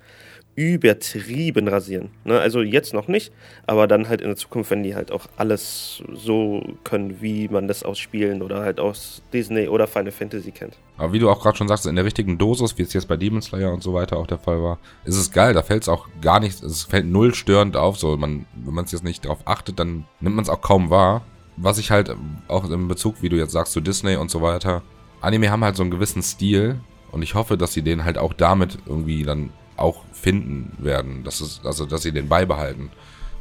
übertrieben 0.58 1.68
rasieren. 1.68 2.10
Ne? 2.26 2.40
Also 2.40 2.62
jetzt 2.64 2.92
noch 2.92 3.08
nicht, 3.08 3.32
aber 3.68 3.88
dann 3.88 4.10
halt 4.10 4.22
in 4.22 4.28
der 4.28 4.36
Zukunft, 4.36 4.72
wenn 4.72 4.82
die 4.82 4.96
halt 4.96 5.12
auch 5.12 5.28
alles 5.38 6.02
so 6.16 6.64
können, 6.84 7.22
wie 7.22 7.48
man 7.48 7.68
das 7.68 7.84
aus 7.84 8.00
Spielen 8.00 8.42
oder 8.42 8.62
halt 8.62 8.80
aus 8.80 9.22
Disney 9.32 9.68
oder 9.68 9.86
Final 9.86 10.12
Fantasy 10.12 10.50
kennt. 10.50 10.80
Aber 10.98 11.14
wie 11.14 11.20
du 11.20 11.30
auch 11.30 11.44
gerade 11.44 11.56
schon 11.56 11.68
sagst, 11.68 11.86
in 11.86 11.96
der 11.96 12.06
richtigen 12.06 12.40
Dosis, 12.40 12.76
wie 12.80 12.82
es 12.82 12.94
jetzt 12.94 13.08
bei 13.08 13.18
Demon 13.18 13.44
Slayer 13.44 13.72
und 13.72 13.84
so 13.84 13.94
weiter 13.94 14.18
auch 14.18 14.26
der 14.26 14.40
Fall 14.40 14.60
war, 14.64 14.80
ist 15.06 15.16
es 15.16 15.32
geil. 15.32 15.54
Da 15.54 15.62
fällt 15.62 15.84
es 15.84 15.90
auch 15.90 16.08
gar 16.22 16.40
nicht, 16.40 16.64
es 16.64 16.86
fällt 16.86 17.06
null 17.06 17.36
störend 17.36 17.78
auf. 17.78 18.00
So, 18.00 18.18
man, 18.18 18.48
wenn 18.56 18.74
man 18.74 18.86
es 18.86 18.92
jetzt 18.92 19.04
nicht 19.04 19.26
darauf 19.26 19.46
achtet, 19.46 19.78
dann 19.78 20.06
nimmt 20.22 20.38
man 20.38 20.44
es 20.44 20.50
auch 20.50 20.62
kaum 20.62 20.90
wahr. 20.90 21.22
Was 21.56 21.78
ich 21.78 21.92
halt 21.92 22.16
auch 22.48 22.68
im 22.68 22.88
Bezug, 22.88 23.22
wie 23.22 23.30
du 23.30 23.36
jetzt 23.36 23.52
sagst, 23.52 23.74
zu 23.74 23.82
Disney 23.82 24.16
und 24.16 24.32
so 24.32 24.42
weiter, 24.42 24.82
Anime 25.22 25.52
haben 25.52 25.64
halt 25.64 25.76
so 25.76 25.84
einen 25.84 25.92
gewissen 25.92 26.24
Stil 26.24 26.80
und 27.12 27.22
ich 27.22 27.36
hoffe, 27.36 27.58
dass 27.58 27.74
sie 27.74 27.84
den 27.84 28.06
halt 28.06 28.18
auch 28.18 28.34
damit 28.34 28.80
irgendwie 28.88 29.22
dann 29.22 29.52
auch 29.78 30.04
finden 30.12 30.74
werden. 30.80 31.24
Das 31.24 31.42
ist, 31.42 31.66
also, 31.66 31.86
dass 31.86 32.02
sie 32.02 32.12
den 32.12 32.28
beibehalten. 32.28 32.90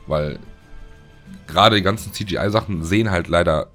Weil 0.07 0.39
gerade 1.47 1.77
die 1.77 1.83
ganzen 1.83 2.13
CGI-Sachen 2.13 2.85
sehen 2.85 3.11
halt 3.11 3.29
leider 3.29 3.69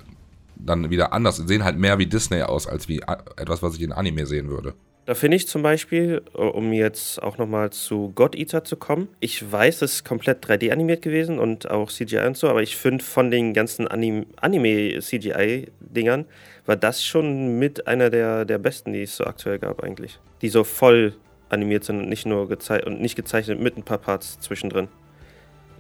dann 0.56 0.90
wieder 0.90 1.14
anders, 1.14 1.38
sehen 1.38 1.64
halt 1.64 1.78
mehr 1.78 1.98
wie 1.98 2.06
Disney 2.06 2.42
aus, 2.44 2.68
als 2.68 2.88
wie 2.88 3.02
etwas, 3.38 3.64
was 3.64 3.76
ich 3.76 3.82
in 3.82 3.92
Anime 3.92 4.26
sehen 4.26 4.50
würde. 4.50 4.74
Da 5.06 5.16
finde 5.16 5.36
ich 5.36 5.48
zum 5.48 5.64
Beispiel, 5.64 6.22
äh, 6.36 6.42
um 6.42 6.72
jetzt 6.72 7.22
auch 7.24 7.40
nochmal 7.40 7.72
zu 7.72 8.12
God 8.14 8.36
Eater 8.36 8.64
zu 8.64 8.76
kommen, 8.76 9.08
ich 9.20 9.52
weiß, 9.52 9.82
es 9.82 9.96
ist 9.96 10.06
komplett 10.06 10.46
3D 10.46 10.72
animiert 10.72 11.02
gewesen 11.02 11.40
und 11.40 11.70
auch 11.70 11.92
CGI 11.92 12.28
und 12.28 12.38
so, 12.38 12.48
aber 12.48 12.62
ich 12.62 12.78
finde 12.78 13.04
von 13.04 13.32
den 13.32 13.54
ganzen 13.54 13.88
Anim 13.88 14.28
Anime-CGI-Dingern 14.40 16.26
war 16.68 16.76
das 16.76 17.04
schon 17.04 17.58
mit 17.58 17.88
einer 17.88 18.12
der, 18.12 18.46
der 18.46 18.60
besten, 18.60 18.94
die 18.94 19.02
es 19.02 19.18
so 19.18 19.26
aktuell 19.26 19.58
gab 19.58 19.84
eigentlich. 19.84 20.20
Die 20.44 20.50
so 20.50 20.64
voll 20.64 21.16
animiert 21.52 21.84
sind 21.84 22.00
und 22.00 22.10
nicht 22.10 22.26
nur 22.26 22.48
gezeichnet 22.48 22.88
und 22.88 23.02
nicht 23.02 23.16
gezeichnet 23.16 23.60
mit 23.60 23.78
ein 23.78 23.84
paar 23.84 23.98
Parts 23.98 24.40
zwischendrin. 24.40 24.88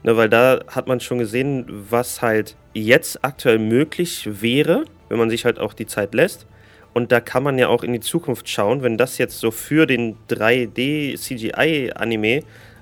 Ne, 0.03 0.17
weil 0.17 0.29
da 0.29 0.61
hat 0.67 0.87
man 0.87 0.99
schon 0.99 1.19
gesehen, 1.19 1.65
was 1.67 2.23
halt 2.23 2.55
jetzt 2.73 3.23
aktuell 3.23 3.59
möglich 3.59 4.27
wäre, 4.41 4.85
wenn 5.09 5.19
man 5.19 5.29
sich 5.29 5.45
halt 5.45 5.59
auch 5.59 5.73
die 5.73 5.85
Zeit 5.85 6.15
lässt. 6.15 6.47
Und 6.93 7.11
da 7.11 7.19
kann 7.21 7.43
man 7.43 7.59
ja 7.59 7.67
auch 7.67 7.83
in 7.83 7.93
die 7.93 7.99
Zukunft 7.99 8.49
schauen, 8.49 8.81
wenn 8.81 8.97
das 8.97 9.17
jetzt 9.17 9.39
so 9.39 9.51
für 9.51 9.85
den 9.85 10.17
3D-CGI-Anime 10.29 12.41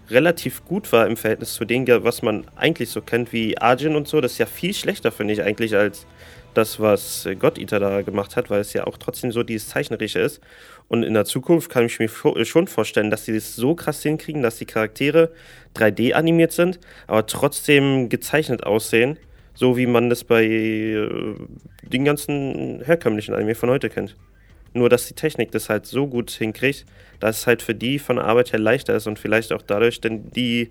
relativ 0.09 0.65
gut 0.65 0.91
war 0.91 1.05
im 1.07 1.17
Verhältnis 1.17 1.53
zu 1.53 1.65
dem, 1.65 1.87
was 1.87 2.23
man 2.23 2.45
eigentlich 2.55 2.89
so 2.89 3.01
kennt 3.01 3.33
wie 3.33 3.57
Arjun 3.57 3.95
und 3.95 4.07
so. 4.07 4.21
Das 4.21 4.33
ist 4.33 4.37
ja 4.39 4.47
viel 4.47 4.73
schlechter, 4.73 5.11
finde 5.11 5.33
ich, 5.33 5.43
eigentlich 5.43 5.75
als 5.75 6.07
das, 6.53 6.79
was 6.79 7.27
God 7.39 7.57
Eater 7.57 7.79
da 7.79 8.01
gemacht 8.01 8.35
hat, 8.35 8.49
weil 8.49 8.61
es 8.61 8.73
ja 8.73 8.85
auch 8.87 8.97
trotzdem 8.97 9.31
so 9.31 9.43
dieses 9.43 9.69
Zeichnerische 9.69 10.19
ist. 10.19 10.41
Und 10.87 11.03
in 11.03 11.13
der 11.13 11.25
Zukunft 11.25 11.69
kann 11.69 11.85
ich 11.85 11.99
mir 11.99 12.09
schon 12.09 12.67
vorstellen, 12.67 13.11
dass 13.11 13.25
sie 13.25 13.33
das 13.33 13.55
so 13.55 13.75
krass 13.75 14.01
hinkriegen, 14.01 14.41
dass 14.41 14.57
die 14.57 14.65
Charaktere 14.65 15.31
3D 15.75 16.13
animiert 16.13 16.51
sind, 16.51 16.79
aber 17.07 17.25
trotzdem 17.27 18.09
gezeichnet 18.09 18.63
aussehen, 18.63 19.19
so 19.53 19.77
wie 19.77 19.85
man 19.85 20.09
das 20.09 20.23
bei 20.23 20.45
äh, 20.45 21.35
den 21.83 22.05
ganzen 22.05 22.81
herkömmlichen 22.83 23.35
Anime 23.35 23.55
von 23.55 23.69
heute 23.69 23.89
kennt. 23.89 24.15
Nur, 24.73 24.89
dass 24.89 25.07
die 25.07 25.13
Technik 25.13 25.51
das 25.51 25.69
halt 25.69 25.85
so 25.85 26.07
gut 26.07 26.31
hinkriegt, 26.31 26.85
dass 27.19 27.39
es 27.39 27.47
halt 27.47 27.61
für 27.61 27.75
die 27.75 27.99
von 27.99 28.15
der 28.17 28.25
Arbeit 28.25 28.51
her 28.51 28.59
leichter 28.59 28.95
ist 28.95 29.07
und 29.07 29.19
vielleicht 29.19 29.51
auch 29.51 29.61
dadurch 29.61 30.01
denn 30.01 30.31
die, 30.31 30.69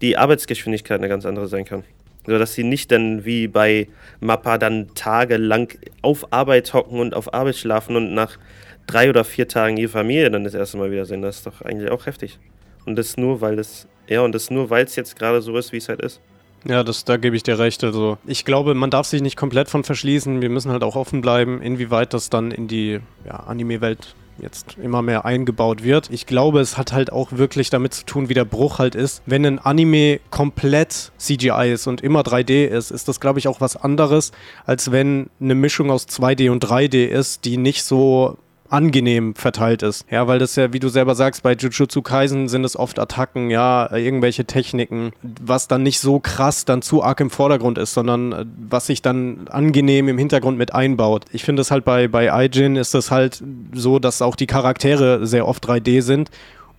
die 0.00 0.16
Arbeitsgeschwindigkeit 0.16 0.98
eine 0.98 1.08
ganz 1.08 1.24
andere 1.24 1.48
sein 1.48 1.64
kann. 1.64 1.84
So 2.26 2.38
dass 2.38 2.54
sie 2.54 2.64
nicht 2.64 2.90
dann 2.92 3.24
wie 3.24 3.48
bei 3.48 3.88
Mappa 4.20 4.58
dann 4.58 4.94
tagelang 4.94 5.68
auf 6.02 6.32
Arbeit 6.32 6.74
hocken 6.74 6.98
und 6.98 7.14
auf 7.14 7.32
Arbeit 7.32 7.56
schlafen 7.56 7.96
und 7.96 8.14
nach 8.14 8.38
drei 8.86 9.08
oder 9.10 9.24
vier 9.24 9.48
Tagen 9.48 9.76
ihre 9.76 9.90
Familie 9.90 10.30
dann 10.30 10.44
das 10.44 10.54
erste 10.54 10.76
Mal 10.76 10.90
wiedersehen. 10.90 11.22
Das 11.22 11.38
ist 11.38 11.46
doch 11.46 11.62
eigentlich 11.62 11.90
auch 11.90 12.06
heftig. 12.06 12.38
Und 12.84 12.96
das 12.96 13.16
nur, 13.16 13.40
weil 13.40 13.56
das, 13.56 13.88
ja, 14.08 14.20
und 14.20 14.34
das 14.34 14.50
nur, 14.50 14.70
weil 14.70 14.84
es 14.84 14.96
jetzt 14.96 15.18
gerade 15.18 15.42
so 15.42 15.56
ist, 15.56 15.72
wie 15.72 15.78
es 15.78 15.88
halt 15.88 16.00
ist. 16.00 16.20
Ja, 16.68 16.82
das, 16.82 17.04
da 17.04 17.16
gebe 17.16 17.36
ich 17.36 17.42
dir 17.42 17.58
recht. 17.58 17.84
Also 17.84 18.18
ich 18.26 18.44
glaube, 18.44 18.74
man 18.74 18.90
darf 18.90 19.06
sich 19.06 19.22
nicht 19.22 19.36
komplett 19.36 19.68
von 19.68 19.84
verschließen. 19.84 20.42
Wir 20.42 20.50
müssen 20.50 20.72
halt 20.72 20.82
auch 20.82 20.96
offen 20.96 21.20
bleiben, 21.20 21.62
inwieweit 21.62 22.12
das 22.12 22.30
dann 22.30 22.50
in 22.50 22.66
die 22.66 23.00
ja, 23.24 23.34
Anime-Welt 23.34 24.14
jetzt 24.38 24.76
immer 24.82 25.02
mehr 25.02 25.24
eingebaut 25.24 25.82
wird. 25.82 26.10
Ich 26.10 26.26
glaube, 26.26 26.60
es 26.60 26.76
hat 26.76 26.92
halt 26.92 27.12
auch 27.12 27.32
wirklich 27.32 27.70
damit 27.70 27.94
zu 27.94 28.04
tun, 28.04 28.28
wie 28.28 28.34
der 28.34 28.44
Bruch 28.44 28.78
halt 28.78 28.94
ist. 28.94 29.22
Wenn 29.26 29.44
ein 29.44 29.58
Anime 29.58 30.20
komplett 30.30 31.12
CGI 31.18 31.72
ist 31.72 31.86
und 31.86 32.00
immer 32.00 32.20
3D 32.20 32.66
ist, 32.66 32.90
ist 32.90 33.08
das, 33.08 33.20
glaube 33.20 33.38
ich, 33.38 33.48
auch 33.48 33.60
was 33.60 33.76
anderes, 33.76 34.32
als 34.64 34.92
wenn 34.92 35.30
eine 35.40 35.54
Mischung 35.54 35.90
aus 35.90 36.06
2D 36.06 36.50
und 36.50 36.64
3D 36.64 37.06
ist, 37.06 37.44
die 37.44 37.56
nicht 37.56 37.82
so 37.84 38.36
angenehm 38.70 39.34
verteilt 39.34 39.82
ist. 39.82 40.04
Ja, 40.10 40.26
weil 40.26 40.38
das 40.38 40.56
ja, 40.56 40.72
wie 40.72 40.80
du 40.80 40.88
selber 40.88 41.14
sagst, 41.14 41.42
bei 41.42 41.54
Jujutsu 41.54 42.02
Kaisen 42.02 42.48
sind 42.48 42.64
es 42.64 42.76
oft 42.76 42.98
Attacken, 42.98 43.50
ja, 43.50 43.94
irgendwelche 43.94 44.44
Techniken, 44.44 45.12
was 45.22 45.68
dann 45.68 45.82
nicht 45.82 46.00
so 46.00 46.20
krass 46.20 46.64
dann 46.64 46.82
zu 46.82 47.02
arg 47.02 47.20
im 47.20 47.30
Vordergrund 47.30 47.78
ist, 47.78 47.94
sondern 47.94 48.32
äh, 48.32 48.44
was 48.68 48.86
sich 48.86 49.02
dann 49.02 49.48
angenehm 49.48 50.08
im 50.08 50.18
Hintergrund 50.18 50.58
mit 50.58 50.74
einbaut. 50.74 51.24
Ich 51.32 51.44
finde 51.44 51.62
es 51.62 51.70
halt 51.70 51.84
bei, 51.84 52.08
bei 52.08 52.32
Aijin 52.32 52.76
ist 52.76 52.94
es 52.94 53.10
halt 53.10 53.42
so, 53.72 53.98
dass 53.98 54.22
auch 54.22 54.36
die 54.36 54.46
Charaktere 54.46 55.26
sehr 55.26 55.46
oft 55.46 55.64
3D 55.66 56.02
sind 56.02 56.30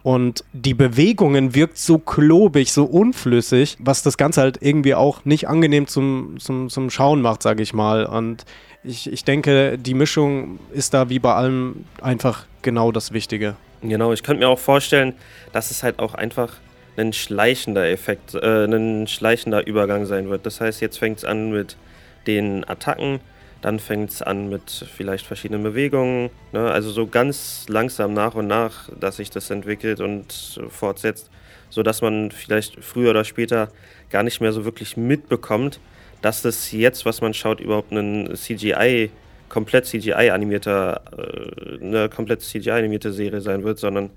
und 0.07 0.45
die 0.53 0.73
Bewegungen 0.73 1.53
wirkt 1.53 1.77
so 1.77 1.97
klobig, 1.97 2.71
so 2.71 2.85
unflüssig, 2.85 3.75
was 3.79 4.03
das 4.03 4.15
Ganze 4.15 4.39
halt 4.39 4.57
irgendwie 4.61 4.95
auch 4.95 5.25
nicht 5.25 5.49
angenehm 5.49 5.85
zum, 5.85 6.35
zum, 6.39 6.69
zum 6.69 6.89
Schauen 6.89 7.21
macht, 7.21 7.43
sage 7.43 7.61
ich 7.61 7.73
mal. 7.73 8.05
Und 8.05 8.45
ich, 8.87 9.11
ich 9.11 9.23
denke, 9.23 9.77
die 9.77 9.93
Mischung 9.93 10.59
ist 10.71 10.93
da 10.93 11.09
wie 11.09 11.19
bei 11.19 11.33
allem 11.33 11.85
einfach 12.01 12.45
genau 12.61 12.91
das 12.91 13.11
Wichtige. 13.11 13.55
Genau, 13.81 14.13
ich 14.13 14.23
könnte 14.23 14.43
mir 14.43 14.49
auch 14.49 14.59
vorstellen, 14.59 15.13
dass 15.53 15.71
es 15.71 15.83
halt 15.83 15.99
auch 15.99 16.13
einfach 16.13 16.53
ein 16.97 17.13
schleichender 17.13 17.87
Effekt, 17.89 18.33
äh, 18.33 18.65
ein 18.65 19.07
schleichender 19.07 19.67
Übergang 19.67 20.05
sein 20.05 20.29
wird. 20.29 20.45
Das 20.45 20.61
heißt, 20.61 20.81
jetzt 20.81 20.97
fängt 20.97 21.19
es 21.19 21.25
an 21.25 21.51
mit 21.51 21.77
den 22.25 22.67
Attacken, 22.67 23.19
dann 23.61 23.79
fängt 23.79 24.09
es 24.09 24.21
an 24.21 24.49
mit 24.49 24.85
vielleicht 24.95 25.25
verschiedenen 25.25 25.63
Bewegungen. 25.63 26.29
Ne? 26.53 26.71
Also 26.71 26.89
so 26.89 27.05
ganz 27.05 27.65
langsam 27.67 28.13
nach 28.13 28.33
und 28.33 28.47
nach, 28.47 28.89
dass 28.99 29.17
sich 29.17 29.29
das 29.29 29.49
entwickelt 29.51 29.99
und 29.99 30.59
fortsetzt, 30.69 31.29
sodass 31.69 32.01
man 32.01 32.31
vielleicht 32.31 32.83
früher 32.83 33.11
oder 33.11 33.23
später 33.23 33.69
gar 34.09 34.23
nicht 34.23 34.41
mehr 34.41 34.53
so 34.53 34.65
wirklich 34.65 34.97
mitbekommt, 34.97 35.79
dass 36.21 36.41
das 36.41 36.71
jetzt, 36.71 37.05
was 37.05 37.21
man 37.21 37.33
schaut, 37.33 37.59
überhaupt 37.59 37.91
ein 37.91 38.35
CGI, 38.35 39.09
komplett 39.49 39.85
CGI-animierter, 39.85 41.01
äh, 41.17 41.83
eine 41.83 42.09
komplett 42.09 42.41
CGI-animierte 42.41 43.13
Serie 43.13 43.41
sein 43.41 43.63
wird, 43.63 43.79
sondern 43.79 44.09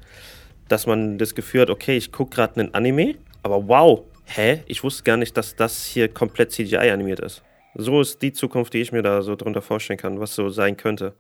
dass 0.69 0.87
man 0.87 1.19
das 1.19 1.35
Gefühl 1.35 1.63
hat, 1.63 1.71
okay, 1.71 1.97
ich 1.97 2.13
gucke 2.13 2.37
gerade 2.37 2.61
einen 2.61 2.75
Anime 2.75 3.15
Aber 3.43 3.67
wow, 3.67 4.03
hä? 4.27 4.63
Ich 4.67 4.85
wusste 4.85 5.03
gar 5.03 5.17
nicht, 5.17 5.37
dass 5.37 5.57
das 5.57 5.85
hier 5.85 6.09
komplett 6.09 6.53
CGI 6.53 6.91
animiert 6.91 7.21
ist. 7.21 7.43
So 7.75 8.01
ist 8.01 8.21
die 8.23 8.33
Zukunft, 8.33 8.75
die 8.75 8.79
ich 8.79 8.93
mir 8.93 9.03
da 9.03 9.23
so 9.23 9.37
drunter 9.37 9.63
vorstellen 9.63 9.99
kann, 9.99 10.21
was 10.21 10.35
so 10.35 10.49
sein 10.49 10.77
könnte. 10.77 11.15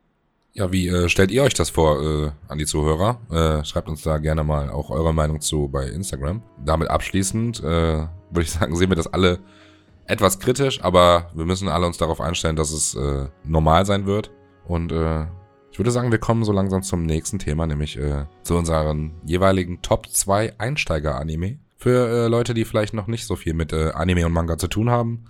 Ja, 0.53 0.73
wie 0.73 0.89
äh, 0.89 1.09
stellt 1.09 1.31
ihr 1.31 1.45
euch 1.45 1.55
das 1.55 1.71
vor 1.71 2.03
äh, 2.03 2.31
an 2.49 2.59
die 2.59 2.67
Zuhörer? 2.67 3.21
Äh, 3.31 3.65
schreibt 3.65 3.89
uns 3.89 4.03
da 4.03 4.19
gerne 4.19 4.43
mal 4.43 4.69
auch 4.71 4.91
eure 4.91 5.15
Meinung 5.15 5.41
zu 5.41 5.69
bei 5.69 5.87
Instagram. 5.87 6.43
Damit 6.65 6.91
abschließend 6.91 7.61
äh, 7.61 7.63
würde 7.63 8.43
ich 8.43 8.51
sagen, 8.51 8.75
sehen 8.77 8.91
wir 8.91 8.97
das 8.97 9.13
alle 9.13 9.39
etwas 10.11 10.41
kritisch, 10.41 10.83
aber 10.83 11.31
wir 11.35 11.45
müssen 11.45 11.69
alle 11.69 11.87
uns 11.87 11.97
darauf 11.97 12.21
einstellen, 12.21 12.57
dass 12.57 12.73
es 12.73 12.95
äh, 12.95 13.29
normal 13.45 13.87
sein 13.87 14.07
wird. 14.07 14.31
Und 14.67 14.91
äh, 14.91 15.27
ich 15.71 15.79
würde 15.79 15.93
sagen, 15.93 16.11
wir 16.11 16.19
kommen 16.19 16.45
so 16.45 16.53
langsam 16.53 16.83
zum 16.83 17.07
nächsten 17.07 17.39
Thema, 17.39 17.67
nämlich 17.67 17.97
äh, 17.97 18.27
zu 18.43 18.57
unseren 18.57 19.13
jeweiligen 19.25 19.83
Top 19.83 20.09
2 20.09 20.59
Einsteiger-Anime. 20.59 21.59
Für 21.77 22.09
äh, 22.09 22.29
Leute, 22.29 22.55
die 22.55 22.65
vielleicht 22.65 22.93
noch 22.93 23.07
nicht 23.07 23.25
so 23.25 23.37
viel 23.37 23.55
mit 23.55 23.73
äh, 23.73 23.93
Anime 23.93 24.27
und 24.27 24.33
Manga 24.33 24.59
zu 24.59 24.67
tun 24.67 24.91
haben 24.91 25.27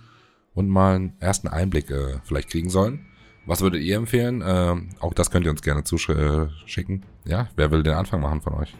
und 0.53 0.67
mal 0.67 0.95
einen 0.95 1.13
ersten 1.19 1.47
Einblick 1.47 1.91
äh, 1.91 2.19
vielleicht 2.23 2.49
kriegen 2.49 2.69
sollen. 2.69 3.05
Was 3.45 3.61
würdet 3.61 3.81
ihr 3.81 3.97
empfehlen? 3.97 4.43
Ähm, 4.45 4.89
auch 4.99 5.13
das 5.13 5.31
könnt 5.31 5.45
ihr 5.45 5.51
uns 5.51 5.61
gerne 5.61 5.83
zuschicken. 5.83 7.05
Ja, 7.25 7.49
wer 7.55 7.71
will 7.71 7.83
den 7.83 7.93
Anfang 7.93 8.21
machen 8.21 8.41
von 8.41 8.53
euch? 8.55 8.73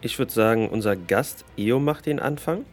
Ich 0.00 0.18
würde 0.18 0.32
sagen, 0.32 0.68
unser 0.68 0.96
Gast 0.96 1.44
Io 1.56 1.78
macht 1.78 2.06
den 2.06 2.18
Anfang. 2.18 2.64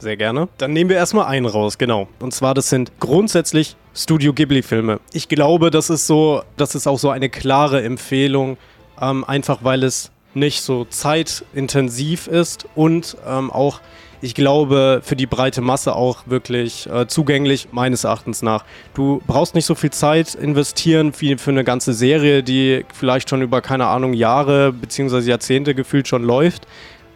Sehr 0.00 0.16
gerne. 0.16 0.48
Dann 0.58 0.72
nehmen 0.72 0.90
wir 0.90 0.96
erstmal 0.96 1.26
einen 1.26 1.46
raus, 1.46 1.78
genau. 1.78 2.08
Und 2.18 2.32
zwar, 2.32 2.54
das 2.54 2.70
sind 2.70 2.90
grundsätzlich 3.00 3.76
Studio 3.94 4.32
Ghibli-Filme. 4.32 4.98
Ich 5.12 5.28
glaube, 5.28 5.70
das 5.70 5.90
ist 5.90 6.06
so, 6.06 6.42
das 6.56 6.74
ist 6.74 6.86
auch 6.86 6.98
so 6.98 7.10
eine 7.10 7.28
klare 7.28 7.82
Empfehlung, 7.82 8.56
ähm, 9.00 9.24
einfach 9.24 9.58
weil 9.62 9.84
es 9.84 10.10
nicht 10.32 10.62
so 10.62 10.84
zeitintensiv 10.86 12.28
ist 12.28 12.66
und 12.74 13.16
ähm, 13.28 13.50
auch 13.50 13.80
ich 14.22 14.34
glaube, 14.34 15.00
für 15.02 15.16
die 15.16 15.26
breite 15.26 15.62
Masse 15.62 15.94
auch 15.94 16.24
wirklich 16.26 16.86
äh, 16.90 17.06
zugänglich, 17.06 17.68
meines 17.72 18.04
Erachtens 18.04 18.42
nach. 18.42 18.64
Du 18.94 19.22
brauchst 19.26 19.54
nicht 19.54 19.64
so 19.64 19.74
viel 19.74 19.90
Zeit 19.90 20.34
investieren 20.34 21.12
wie 21.18 21.36
für 21.36 21.50
eine 21.50 21.64
ganze 21.64 21.94
Serie, 21.94 22.42
die 22.42 22.84
vielleicht 22.92 23.30
schon 23.30 23.40
über, 23.40 23.62
keine 23.62 23.86
Ahnung, 23.86 24.12
Jahre 24.12 24.72
bzw. 24.72 25.20
Jahrzehnte 25.20 25.74
gefühlt 25.74 26.06
schon 26.06 26.22
läuft. 26.22 26.66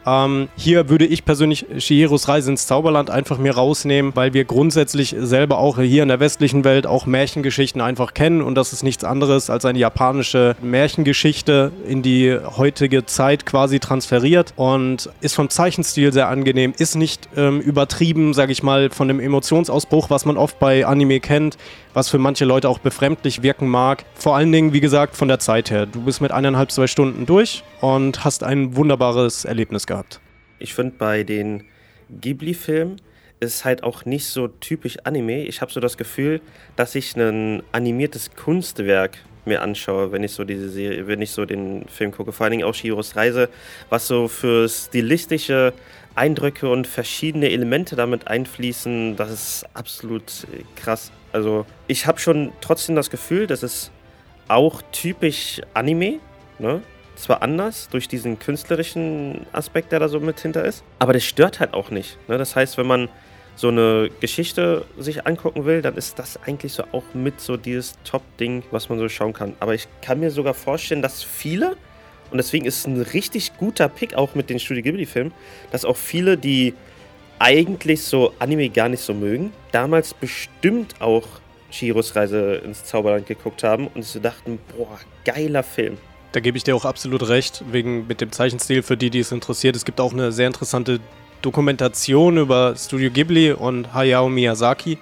Ähm, 0.06 0.48
hier 0.56 0.88
würde 0.88 1.06
ich 1.06 1.24
persönlich 1.24 1.66
Shihiros 1.78 2.28
Reise 2.28 2.50
ins 2.50 2.66
Zauberland 2.66 3.10
einfach 3.10 3.38
mir 3.38 3.54
rausnehmen, 3.54 4.12
weil 4.14 4.34
wir 4.34 4.44
grundsätzlich 4.44 5.14
selber 5.18 5.58
auch 5.58 5.78
hier 5.78 6.02
in 6.02 6.08
der 6.08 6.20
westlichen 6.20 6.64
Welt 6.64 6.86
auch 6.86 7.06
Märchengeschichten 7.06 7.80
einfach 7.80 8.14
kennen 8.14 8.42
und 8.42 8.54
das 8.54 8.72
ist 8.72 8.82
nichts 8.82 9.04
anderes 9.04 9.50
als 9.50 9.64
eine 9.64 9.78
japanische 9.78 10.56
Märchengeschichte 10.62 11.72
in 11.88 12.02
die 12.02 12.36
heutige 12.56 13.06
Zeit 13.06 13.46
quasi 13.46 13.80
transferiert 13.80 14.52
und 14.56 15.10
ist 15.20 15.34
vom 15.34 15.48
Zeichenstil 15.48 16.12
sehr 16.12 16.28
angenehm, 16.28 16.74
ist 16.76 16.96
nicht 16.96 17.28
ähm, 17.36 17.60
übertrieben, 17.60 18.34
sage 18.34 18.52
ich 18.52 18.62
mal, 18.62 18.90
von 18.90 19.08
dem 19.08 19.20
Emotionsausbruch, 19.20 20.10
was 20.10 20.24
man 20.24 20.36
oft 20.36 20.58
bei 20.58 20.86
Anime 20.86 21.20
kennt, 21.20 21.56
was 21.94 22.11
für 22.11 22.18
manche 22.18 22.44
Leute 22.44 22.68
auch 22.68 22.78
befremdlich 22.78 23.42
wirken 23.42 23.68
mag. 23.68 24.04
Vor 24.14 24.37
allen 24.37 24.52
Dingen, 24.52 24.72
wie 24.72 24.80
gesagt, 24.80 25.16
von 25.16 25.28
der 25.28 25.38
Zeit 25.38 25.70
her. 25.70 25.87
Du 25.87 26.02
bist 26.02 26.20
mit 26.20 26.33
eineinhalb, 26.33 26.70
zwei 26.70 26.87
Stunden 26.87 27.24
durch 27.24 27.64
und 27.80 28.24
hast 28.24 28.42
ein 28.42 28.76
wunderbares 28.76 29.44
Erlebnis 29.44 29.87
gehabt. 29.87 30.20
Ich 30.59 30.74
finde 30.74 30.94
bei 30.98 31.22
den 31.22 31.64
Ghibli-Filmen 32.20 33.00
ist 33.40 33.64
halt 33.64 33.83
auch 33.83 34.04
nicht 34.04 34.26
so 34.26 34.48
typisch 34.48 34.98
Anime. 35.04 35.44
Ich 35.44 35.61
habe 35.61 35.72
so 35.72 35.80
das 35.80 35.96
Gefühl, 35.96 36.40
dass 36.76 36.94
ich 36.94 37.16
ein 37.16 37.62
animiertes 37.72 38.35
Kunstwerk 38.35 39.18
mir 39.44 39.61
anschaue, 39.61 40.11
wenn 40.12 40.24
ich 40.24 40.33
so 40.33 40.44
diese 40.44 40.70
Serie, 40.70 41.07
wenn 41.07 41.20
ich 41.20 41.30
so 41.30 41.44
den 41.44 41.87
Film 41.88 42.12
gucke, 42.12 42.33
vor 42.33 42.44
allen 42.44 42.52
Dingen 42.52 42.64
auch 42.64 42.74
Shiros 42.74 43.14
Reise, 43.14 43.50
was 43.90 44.07
so 44.07 44.28
für 44.28 44.68
stilistische 44.68 45.74
Eindrücke 46.14 46.70
und 46.70 46.87
verschiedene 46.87 47.50
Elemente 47.50 47.96
damit 47.96 48.26
einfließen, 48.26 49.16
das 49.16 49.30
ist 49.30 49.66
absolut 49.74 50.46
krass. 50.76 51.12
Also 51.35 51.66
ich 51.88 52.07
habe 52.07 52.20
schon 52.20 52.53
trotzdem 52.61 52.94
das 52.94 53.11
Gefühl, 53.11 53.49
dass 53.49 53.64
es 53.64 53.90
auch 54.47 54.83
typisch 54.92 55.61
Anime, 55.75 56.20
ne? 56.61 56.81
Zwar 57.16 57.42
anders 57.42 57.88
durch 57.90 58.09
diesen 58.09 58.38
künstlerischen 58.38 59.44
Aspekt, 59.53 59.90
der 59.90 59.99
da 59.99 60.09
so 60.09 60.20
mit 60.20 60.38
hinter 60.40 60.64
ist, 60.64 60.85
aber 60.99 61.12
das 61.12 61.25
stört 61.25 61.61
halt 61.61 61.75
auch 61.75 61.90
nicht. 61.90 62.18
Ne? 62.29 62.38
Das 62.38 62.57
heißt, 62.57 62.77
wenn 62.77 62.87
man 62.87 63.09
so 63.57 63.68
eine 63.68 64.11
Geschichte 64.20 64.85
sich 64.99 65.27
angucken 65.27 65.64
will, 65.64 65.81
dann 65.81 65.97
ist 65.97 66.18
das 66.18 66.40
eigentlich 66.44 66.73
so 66.73 66.85
auch 66.92 67.05
mit 67.14 67.40
so 67.40 67.57
dieses 67.57 67.94
Top-Ding, 68.05 68.64
was 68.73 68.88
man 68.88 68.99
so 68.99 69.09
schauen 69.09 69.33
kann. 69.33 69.55
Aber 69.61 69.75
ich 69.75 69.87
kann 70.03 70.18
mir 70.20 70.31
sogar 70.33 70.55
vorstellen, 70.55 71.03
dass 71.03 71.23
viele, 71.23 71.77
und 72.31 72.38
deswegen 72.38 72.64
ist 72.64 72.79
es 72.79 72.87
ein 72.87 73.01
richtig 73.01 73.57
guter 73.57 73.88
Pick 73.88 74.14
auch 74.14 74.35
mit 74.35 74.51
den 74.51 74.59
Studio 74.59 74.83
Ghibli-Filmen, 74.83 75.33
dass 75.70 75.85
auch 75.85 75.97
viele, 75.97 76.37
die 76.37 76.75
eigentlich 77.44 78.02
so 78.02 78.33
Anime 78.38 78.70
gar 78.70 78.88
nicht 78.88 79.02
so 79.02 79.12
mögen, 79.12 79.52
damals 79.70 80.14
bestimmt 80.14 80.94
auch 81.00 81.26
Shiros 81.70 82.16
Reise 82.16 82.54
ins 82.64 82.85
Zauberland 82.85 83.26
geguckt 83.26 83.62
haben 83.62 83.88
und 83.88 84.02
sie 84.02 84.18
dachten, 84.18 84.59
boah, 84.74 84.98
geiler 85.26 85.62
Film. 85.62 85.98
Da 86.33 86.40
gebe 86.40 86.57
ich 86.57 86.64
dir 86.64 86.74
auch 86.74 86.87
absolut 86.87 87.28
recht, 87.28 87.62
wegen 87.70 88.07
mit 88.07 88.22
dem 88.22 88.33
Zeichenstil 88.33 88.83
für 88.83 88.96
die, 88.96 89.11
die 89.11 89.18
es 89.18 89.30
interessiert. 89.30 89.76
Es 89.76 89.85
gibt 89.85 90.00
auch 90.00 90.14
eine 90.14 90.33
sehr 90.33 90.46
interessante 90.46 91.00
Dokumentation 91.42 92.38
über 92.38 92.76
Studio 92.76 93.11
Ghibli 93.11 93.52
und 93.52 93.92
Hayao 93.92 94.30
Miyazaki. 94.30 94.96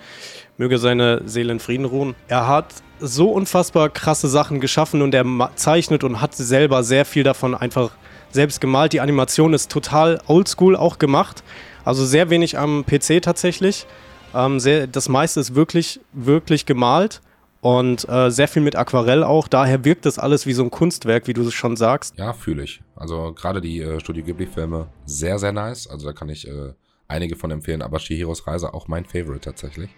Möge 0.57 0.79
seine 0.79 1.23
Seele 1.25 1.53
in 1.53 1.61
Frieden 1.61 1.85
ruhen. 1.85 2.17
Er 2.27 2.49
hat 2.49 2.75
so 2.99 3.31
unfassbar 3.31 3.89
krasse 3.89 4.27
Sachen 4.27 4.61
geschaffen 4.61 5.01
und 5.01 5.15
er 5.15 5.25
zeichnet 5.55 6.03
und 6.03 6.21
hat 6.21 6.35
selber 6.35 6.83
sehr 6.83 7.05
viel 7.05 7.23
davon 7.23 7.55
einfach 7.55 7.93
selbst 8.33 8.61
gemalt. 8.61 8.93
Die 8.93 9.01
Animation 9.01 9.55
ist 9.55 9.71
total 9.71 10.21
oldschool 10.27 10.75
auch 10.75 10.99
gemacht. 10.99 11.45
Also 11.85 12.05
sehr 12.05 12.31
wenig 12.31 12.59
am 12.59 12.85
PC 12.85 13.23
tatsächlich. 13.23 13.87
Ähm, 14.35 14.61
sehr, 14.61 14.87
das 14.87 15.09
meiste 15.09 15.41
ist 15.41 15.55
wirklich, 15.55 16.01
wirklich 16.13 16.67
gemalt 16.67 17.21
und 17.61 18.09
äh, 18.09 18.31
sehr 18.31 18.49
viel 18.49 18.63
mit 18.63 18.77
Aquarell 18.77 19.23
auch. 19.25 19.49
Daher 19.49 19.85
wirkt 19.85 20.07
das 20.07 20.19
alles 20.19 20.47
wie 20.47 20.53
so 20.53 20.65
ein 20.65 20.71
Kunstwerk, 20.71 21.27
wie 21.27 21.33
du 21.33 21.43
es 21.43 21.55
schon 21.55 21.77
sagst. 21.77 22.19
Ja, 22.19 22.33
fühle 22.33 22.65
ich. 22.65 22.83
Also 22.97 23.33
gerade 23.35 23.61
die 23.61 23.81
äh, 23.81 24.01
Studio 24.01 24.25
Ghibli-Filme 24.25 24.89
sehr, 25.05 25.39
sehr 25.39 25.53
nice. 25.53 25.87
Also 25.87 26.07
da 26.07 26.13
kann 26.13 26.29
ich 26.29 26.49
äh, 26.49 26.73
einige 27.09 27.37
von 27.37 27.51
empfehlen, 27.51 27.83
aber 27.83 27.99
Shihiros 27.99 28.47
Reise 28.47 28.75
auch 28.75 28.89
mein 28.89 29.05
Favorite 29.05 29.41
tatsächlich. 29.41 29.91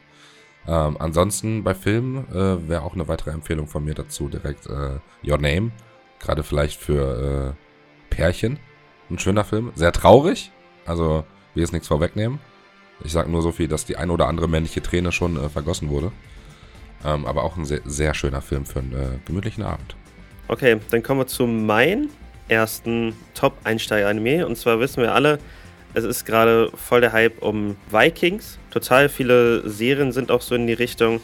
Ähm, 0.66 0.96
ansonsten 0.98 1.62
bei 1.62 1.74
Filmen 1.74 2.26
äh, 2.30 2.68
wäre 2.68 2.82
auch 2.82 2.94
eine 2.94 3.06
weitere 3.08 3.30
Empfehlung 3.30 3.66
von 3.66 3.84
mir 3.84 3.94
dazu 3.94 4.28
direkt 4.28 4.66
äh, 4.66 4.98
Your 5.26 5.38
Name. 5.38 5.72
Gerade 6.20 6.42
vielleicht 6.42 6.80
für 6.80 7.54
äh, 7.54 8.14
Pärchen. 8.14 8.58
Ein 9.10 9.18
schöner 9.18 9.44
Film. 9.44 9.72
Sehr 9.74 9.92
traurig. 9.92 10.52
Also 10.86 11.24
will 11.54 11.62
jetzt 11.62 11.72
nichts 11.72 11.88
vorwegnehmen. 11.88 12.38
Ich 13.04 13.12
sage 13.12 13.30
nur 13.30 13.42
so 13.42 13.52
viel, 13.52 13.68
dass 13.68 13.84
die 13.84 13.96
ein 13.96 14.10
oder 14.10 14.28
andere 14.28 14.48
männliche 14.48 14.82
Träne 14.82 15.12
schon 15.12 15.36
äh, 15.36 15.48
vergossen 15.48 15.88
wurde. 15.88 16.12
Ähm, 17.04 17.26
aber 17.26 17.44
auch 17.44 17.56
ein 17.56 17.64
sehr, 17.64 17.80
sehr, 17.84 18.14
schöner 18.14 18.40
Film 18.40 18.64
für 18.64 18.78
einen 18.78 18.92
äh, 18.92 19.18
gemütlichen 19.26 19.62
Abend. 19.62 19.96
Okay, 20.48 20.78
dann 20.90 21.02
kommen 21.02 21.20
wir 21.20 21.26
zu 21.26 21.46
meinem 21.46 22.08
ersten 22.48 23.14
Top-Einsteiger-Anime. 23.34 24.46
Und 24.46 24.56
zwar 24.56 24.80
wissen 24.80 25.02
wir 25.02 25.14
alle, 25.14 25.38
es 25.94 26.04
ist 26.04 26.24
gerade 26.24 26.70
voll 26.74 27.00
der 27.00 27.12
Hype 27.12 27.42
um 27.42 27.76
Vikings. 27.90 28.58
Total 28.70 29.08
viele 29.08 29.68
Serien 29.68 30.12
sind 30.12 30.30
auch 30.30 30.40
so 30.40 30.54
in 30.54 30.66
die 30.66 30.72
Richtung. 30.72 31.20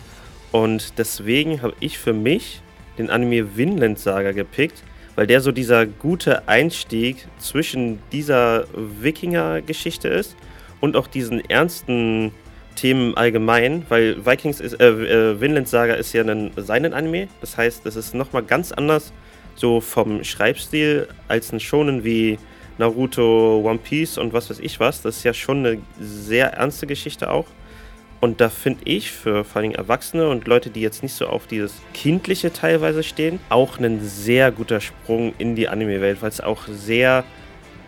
Und 0.53 0.99
deswegen 0.99 1.63
habe 1.63 1.75
ich 1.81 1.99
für 1.99 2.13
mich 2.13 2.63
den 2.99 3.11
Anime 3.11 3.57
Vinland 3.57 3.99
Saga 3.99 4.33
gepickt 4.33 4.83
weil 5.21 5.27
der 5.27 5.43
so 5.43 5.53
dieser 5.53 5.85
gute 5.85 6.49
Einstieg 6.49 7.29
zwischen 7.39 7.99
dieser 8.11 8.65
Wikinger-Geschichte 8.75 10.09
ist 10.09 10.35
und 10.81 10.97
auch 10.97 11.07
diesen 11.07 11.45
ernsten 11.51 12.33
Themen 12.75 13.15
allgemein, 13.19 13.85
weil 13.91 14.25
Vikings 14.25 14.61
ist, 14.61 14.81
äh, 14.81 14.89
äh, 14.89 15.39
Vinland 15.39 15.69
Saga 15.69 15.93
ist 15.93 16.15
ja 16.15 16.25
ein 16.25 16.53
seinen 16.57 16.95
Anime, 16.95 17.29
das 17.43 17.59
heißt, 17.59 17.85
das 17.85 17.97
ist 17.97 18.15
nochmal 18.15 18.45
ganz 18.45 18.73
anders 18.73 19.13
so 19.57 19.83
vom 19.83 20.25
Schreibstil 20.25 21.07
als 21.29 21.53
ein 21.53 21.61
Shonen 21.61 22.03
wie 22.03 22.39
Naruto, 22.79 23.61
One 23.63 23.79
Piece 23.79 24.17
und 24.17 24.33
was 24.33 24.49
weiß 24.49 24.61
ich 24.61 24.81
was. 24.81 25.03
Das 25.03 25.19
ist 25.19 25.25
ja 25.25 25.35
schon 25.35 25.67
eine 25.67 25.83
sehr 26.01 26.55
ernste 26.55 26.87
Geschichte 26.87 27.31
auch. 27.31 27.45
Und 28.21 28.43
da 28.43 28.51
finde 28.51 28.83
ich 28.85 29.11
für 29.11 29.45
vor 29.45 29.63
allem 29.63 29.73
Erwachsene 29.73 30.29
und 30.29 30.47
Leute, 30.47 30.69
die 30.69 30.83
jetzt 30.83 31.03
nicht 31.03 31.15
so 31.15 31.27
auf 31.27 31.47
dieses 31.47 31.75
Kindliche 31.95 32.53
teilweise 32.53 33.03
stehen, 33.03 33.41
auch 33.49 33.79
ein 33.79 34.01
sehr 34.03 34.53
guter 34.53 34.81
Sprung 34.81 35.33
in 35.39 35.57
die 35.57 35.69
Anime-Welt, 35.69 36.21
weil 36.21 36.29
es 36.29 36.41
auch 36.43 36.65
sehr, 36.69 37.25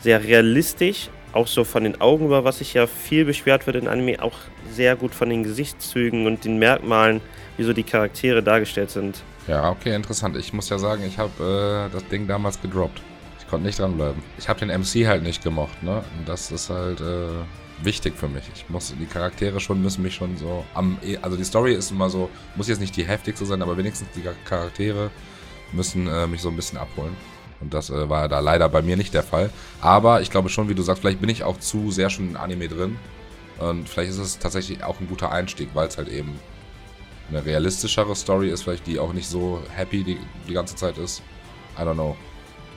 sehr 0.00 0.24
realistisch, 0.24 1.10
auch 1.34 1.46
so 1.46 1.64
von 1.64 1.84
den 1.84 2.00
Augen 2.00 2.26
über, 2.26 2.44
was 2.44 2.58
sich 2.58 2.72
ja 2.72 2.86
viel 2.86 3.26
beschwert 3.26 3.66
wird 3.66 3.76
in 3.76 3.88
Anime, 3.88 4.22
auch 4.22 4.38
sehr 4.70 4.96
gut 4.96 5.14
von 5.14 5.28
den 5.28 5.42
Gesichtszügen 5.42 6.26
und 6.26 6.46
den 6.46 6.58
Merkmalen, 6.58 7.20
wie 7.58 7.64
so 7.64 7.74
die 7.74 7.82
Charaktere 7.82 8.42
dargestellt 8.42 8.90
sind. 8.90 9.22
Ja, 9.48 9.70
okay, 9.70 9.94
interessant. 9.94 10.36
Ich 10.36 10.54
muss 10.54 10.70
ja 10.70 10.78
sagen, 10.78 11.04
ich 11.06 11.18
habe 11.18 11.88
äh, 11.90 11.92
das 11.92 12.06
Ding 12.08 12.26
damals 12.26 12.60
gedroppt. 12.60 13.02
Ich 13.38 13.48
konnte 13.48 13.66
nicht 13.66 13.78
dranbleiben. 13.78 14.22
Ich 14.38 14.48
habe 14.48 14.64
den 14.64 14.68
MC 14.68 15.06
halt 15.06 15.24
nicht 15.24 15.42
gemocht, 15.42 15.82
ne? 15.82 16.02
Und 16.18 16.26
das 16.26 16.50
ist 16.50 16.70
halt. 16.70 17.02
Äh 17.02 17.26
wichtig 17.84 18.16
für 18.16 18.28
mich. 18.28 18.44
Ich 18.54 18.68
muss, 18.68 18.94
die 18.98 19.06
Charaktere 19.06 19.60
schon 19.60 19.82
müssen 19.82 20.02
mich 20.02 20.14
schon 20.14 20.36
so 20.36 20.64
am, 20.74 20.98
e, 21.02 21.18
also 21.18 21.36
die 21.36 21.44
Story 21.44 21.74
ist 21.74 21.90
immer 21.90 22.10
so, 22.10 22.30
muss 22.56 22.68
jetzt 22.68 22.80
nicht 22.80 22.96
die 22.96 23.04
heftigste 23.04 23.46
sein, 23.46 23.62
aber 23.62 23.76
wenigstens 23.76 24.08
die 24.14 24.22
Charaktere 24.44 25.10
müssen 25.72 26.06
äh, 26.06 26.26
mich 26.26 26.42
so 26.42 26.48
ein 26.48 26.56
bisschen 26.56 26.78
abholen. 26.78 27.16
Und 27.60 27.72
das 27.72 27.90
äh, 27.90 28.08
war 28.08 28.28
da 28.28 28.40
leider 28.40 28.68
bei 28.68 28.82
mir 28.82 28.96
nicht 28.96 29.14
der 29.14 29.22
Fall. 29.22 29.50
Aber 29.80 30.20
ich 30.20 30.30
glaube 30.30 30.48
schon, 30.48 30.68
wie 30.68 30.74
du 30.74 30.82
sagst, 30.82 31.00
vielleicht 31.00 31.20
bin 31.20 31.30
ich 31.30 31.44
auch 31.44 31.58
zu 31.58 31.90
sehr 31.90 32.10
schon 32.10 32.30
in 32.30 32.36
Anime 32.36 32.68
drin. 32.68 32.98
Und 33.58 33.88
vielleicht 33.88 34.10
ist 34.10 34.18
es 34.18 34.38
tatsächlich 34.38 34.82
auch 34.82 34.98
ein 35.00 35.08
guter 35.08 35.30
Einstieg, 35.30 35.70
weil 35.74 35.86
es 35.86 35.96
halt 35.96 36.08
eben 36.08 36.38
eine 37.28 37.44
realistischere 37.44 38.14
Story 38.16 38.50
ist, 38.50 38.62
vielleicht 38.62 38.86
die 38.86 38.98
auch 38.98 39.12
nicht 39.12 39.28
so 39.28 39.62
happy 39.74 40.02
die, 40.02 40.18
die 40.48 40.52
ganze 40.52 40.74
Zeit 40.74 40.98
ist. 40.98 41.22
I 41.78 41.82
don't 41.82 41.94
know. 41.94 42.16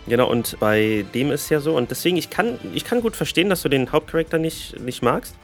Genau, 0.07 0.29
und 0.29 0.59
bei 0.59 1.03
dem 1.13 1.31
ist 1.31 1.49
ja 1.49 1.59
so, 1.59 1.75
und 1.75 1.89
deswegen, 1.89 2.15
ich 2.17 2.29
kann, 2.29 2.59
ich 2.73 2.85
kann 2.85 3.01
gut 3.01 3.15
verstehen, 3.15 3.49
dass 3.49 3.63
du 3.63 3.69
den 3.69 3.91
Hauptcharakter 3.91 4.37
nicht, 4.37 4.79
nicht 4.79 5.01
magst. 5.01 5.35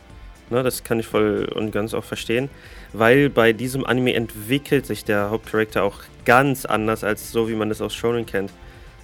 Ne, 0.51 0.63
das 0.63 0.83
kann 0.83 0.99
ich 0.99 1.07
voll 1.07 1.49
und 1.55 1.71
ganz 1.71 1.93
auch 1.93 2.03
verstehen, 2.03 2.49
weil 2.91 3.29
bei 3.29 3.53
diesem 3.53 3.85
Anime 3.85 4.13
entwickelt 4.13 4.85
sich 4.85 5.05
der 5.05 5.29
Hauptcharakter 5.29 5.81
auch 5.81 6.01
ganz 6.25 6.65
anders 6.65 7.05
als 7.05 7.31
so, 7.31 7.47
wie 7.47 7.55
man 7.55 7.69
das 7.69 7.81
aus 7.81 7.95
Shonen 7.95 8.25
kennt. 8.25 8.51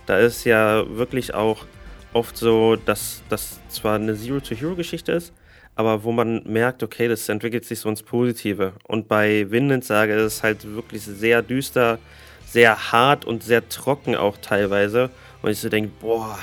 Da 0.07 0.19
ist 0.19 0.43
ja 0.43 0.83
wirklich 0.89 1.33
auch 1.33 1.65
oft 2.11 2.35
so, 2.35 2.75
dass 2.75 3.23
das 3.29 3.59
zwar 3.69 3.95
eine 3.95 4.15
Zero-to-Hero-Geschichte 4.15 5.13
ist, 5.13 5.33
aber 5.75 6.03
wo 6.03 6.11
man 6.11 6.43
merkt, 6.45 6.83
okay, 6.83 7.07
das 7.07 7.29
entwickelt 7.29 7.63
sich 7.63 7.79
so 7.79 7.89
ins 7.89 8.03
Positive. 8.03 8.73
Und 8.83 9.07
bei 9.07 9.49
Vinland 9.49 9.85
Sage 9.85 10.15
ist 10.15 10.33
es 10.33 10.43
halt 10.43 10.75
wirklich 10.75 11.03
sehr 11.03 11.41
düster, 11.41 11.97
sehr 12.45 12.91
hart 12.91 13.23
und 13.23 13.43
sehr 13.43 13.67
trocken 13.69 14.15
auch 14.15 14.37
teilweise. 14.41 15.11
Und 15.41 15.51
ich 15.51 15.59
so 15.59 15.69
denke, 15.69 15.91
boah, 15.99 16.37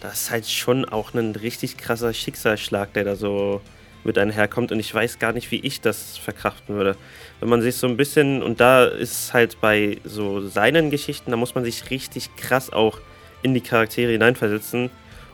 das 0.00 0.22
ist 0.22 0.30
halt 0.30 0.46
schon 0.46 0.84
auch 0.84 1.14
ein 1.14 1.34
richtig 1.34 1.76
krasser 1.76 2.12
Schicksalsschlag, 2.12 2.92
der 2.92 3.04
da 3.04 3.16
so 3.16 3.60
mit 4.04 4.18
einherkommt. 4.18 4.70
Und 4.70 4.80
ich 4.80 4.94
weiß 4.94 5.18
gar 5.18 5.32
nicht, 5.32 5.50
wie 5.50 5.60
ich 5.60 5.80
das 5.80 6.18
verkraften 6.18 6.76
würde. 6.76 6.96
Wenn 7.40 7.48
man 7.48 7.62
sich 7.62 7.76
so 7.76 7.86
ein 7.86 7.96
bisschen, 7.96 8.42
und 8.42 8.60
da 8.60 8.84
ist 8.84 9.32
halt 9.32 9.60
bei 9.60 9.98
so 10.04 10.46
seinen 10.46 10.90
Geschichten, 10.90 11.30
da 11.30 11.36
muss 11.36 11.54
man 11.54 11.64
sich 11.64 11.90
richtig 11.90 12.36
krass 12.36 12.72
auch 12.72 13.00
in 13.42 13.54
die 13.54 13.60
Charaktere 13.60 14.12
hineinversetzen, 14.12 14.90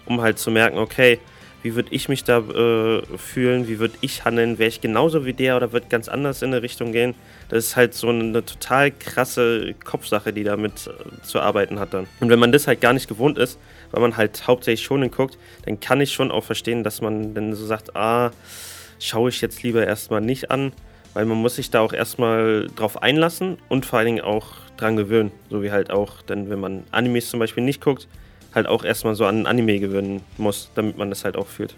um 0.06 0.20
halt 0.20 0.38
zu 0.38 0.50
merken, 0.50 0.78
okay, 0.78 1.18
wie 1.62 1.74
würde 1.74 1.88
ich 1.92 2.08
mich 2.08 2.24
da 2.24 2.38
äh, 2.38 3.02
fühlen, 3.16 3.68
wie 3.68 3.78
würde 3.78 3.94
ich 4.00 4.24
handeln, 4.24 4.58
wäre 4.58 4.68
ich 4.68 4.80
genauso 4.80 5.24
wie 5.26 5.32
der 5.32 5.56
oder 5.56 5.72
würde 5.72 5.86
ganz 5.88 6.08
anders 6.08 6.42
in 6.42 6.52
eine 6.52 6.62
Richtung 6.62 6.92
gehen. 6.92 7.14
Das 7.48 7.64
ist 7.64 7.76
halt 7.76 7.94
so 7.94 8.08
eine 8.08 8.44
total 8.44 8.90
krasse 8.90 9.74
Kopfsache, 9.84 10.32
die 10.32 10.44
damit 10.44 10.86
äh, 10.86 11.22
zu 11.22 11.40
arbeiten 11.40 11.78
hat 11.78 11.92
dann. 11.92 12.06
Und 12.20 12.30
wenn 12.30 12.38
man 12.38 12.52
das 12.52 12.66
halt 12.66 12.80
gar 12.80 12.92
nicht 12.92 13.08
gewohnt 13.08 13.38
ist, 13.38 13.58
weil 13.90 14.00
man 14.00 14.16
halt 14.16 14.46
hauptsächlich 14.46 14.84
schon 14.84 15.08
guckt, 15.10 15.38
dann 15.66 15.80
kann 15.80 16.00
ich 16.00 16.12
schon 16.12 16.30
auch 16.30 16.44
verstehen, 16.44 16.84
dass 16.84 17.00
man 17.00 17.34
dann 17.34 17.54
so 17.54 17.66
sagt, 17.66 17.96
ah, 17.96 18.30
schaue 18.98 19.30
ich 19.30 19.40
jetzt 19.40 19.62
lieber 19.62 19.86
erstmal 19.86 20.20
nicht 20.20 20.50
an, 20.50 20.72
weil 21.14 21.24
man 21.24 21.38
muss 21.38 21.56
sich 21.56 21.70
da 21.70 21.80
auch 21.80 21.92
erstmal 21.92 22.68
drauf 22.76 23.02
einlassen 23.02 23.58
und 23.68 23.84
vor 23.86 23.98
allen 23.98 24.06
Dingen 24.06 24.20
auch 24.20 24.46
dran 24.76 24.96
gewöhnen. 24.96 25.32
So 25.50 25.62
wie 25.62 25.70
halt 25.70 25.90
auch, 25.90 26.22
denn 26.22 26.50
wenn 26.50 26.60
man 26.60 26.84
Animes 26.90 27.30
zum 27.30 27.40
Beispiel 27.40 27.64
nicht 27.64 27.80
guckt, 27.80 28.08
halt 28.54 28.66
auch 28.66 28.84
erstmal 28.84 29.14
so 29.14 29.26
an 29.26 29.46
Anime 29.46 29.78
gewöhnen 29.78 30.22
muss, 30.38 30.70
damit 30.74 30.98
man 30.98 31.10
das 31.10 31.24
halt 31.24 31.36
auch 31.36 31.46
fühlt. 31.46 31.76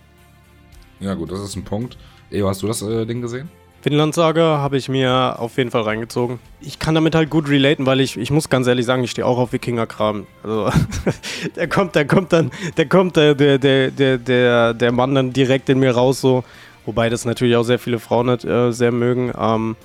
Ja, 1.01 1.15
gut, 1.15 1.33
das 1.33 1.41
ist 1.41 1.57
ein 1.57 1.65
Punkt. 1.65 1.97
Eo, 2.31 2.49
hast 2.49 2.63
du 2.63 2.67
das 2.67 2.83
äh, 2.83 3.05
Ding 3.07 3.21
gesehen? 3.21 3.49
Finnland 3.83 4.15
Saga 4.15 4.59
habe 4.59 4.77
ich 4.77 4.89
mir 4.89 5.41
auf 5.41 5.59
jeden 5.59 5.73
Fall 5.73 5.83
reingezogen. 5.83 6.39
Ich 6.61 6.79
kann 6.79 6.95
damit 6.95 7.17
halt 7.17 7.31
gut 7.31 7.49
relaten, 7.49 7.85
weil 7.85 8.01
ich, 8.01 8.17
ich 8.17 8.31
muss 8.31 8.49
ganz 8.49 8.69
ehrlich 8.69 8.87
sagen, 8.87 9.03
ich 9.03 9.11
stehe 9.11 9.27
auch 9.27 9.39
auf 9.39 9.53
Wikinger-Kram. 9.53 10.27
Also, 10.45 10.71
der 11.57 11.69
kommt, 11.69 11.97
der 11.97 12.07
kommt 12.07 12.33
dann, 12.33 12.53
der 12.77 12.89
kommt, 12.89 13.17
der, 13.17 13.35
der, 13.35 13.59
der, 13.59 14.19
der, 14.19 14.73
der 14.75 14.93
Mann 14.93 15.17
dann 15.17 15.33
direkt 15.33 15.69
in 15.69 15.81
mir 15.81 15.91
raus, 15.91 16.21
so. 16.21 16.45
Wobei 16.87 17.09
das 17.09 17.25
natürlich 17.25 17.57
auch 17.57 17.65
sehr 17.65 17.81
viele 17.81 17.99
Frauen 17.99 18.29
äh, 18.29 18.73
sehr 18.73 18.93
mögen. 18.93 19.33
Ähm, 19.37 19.77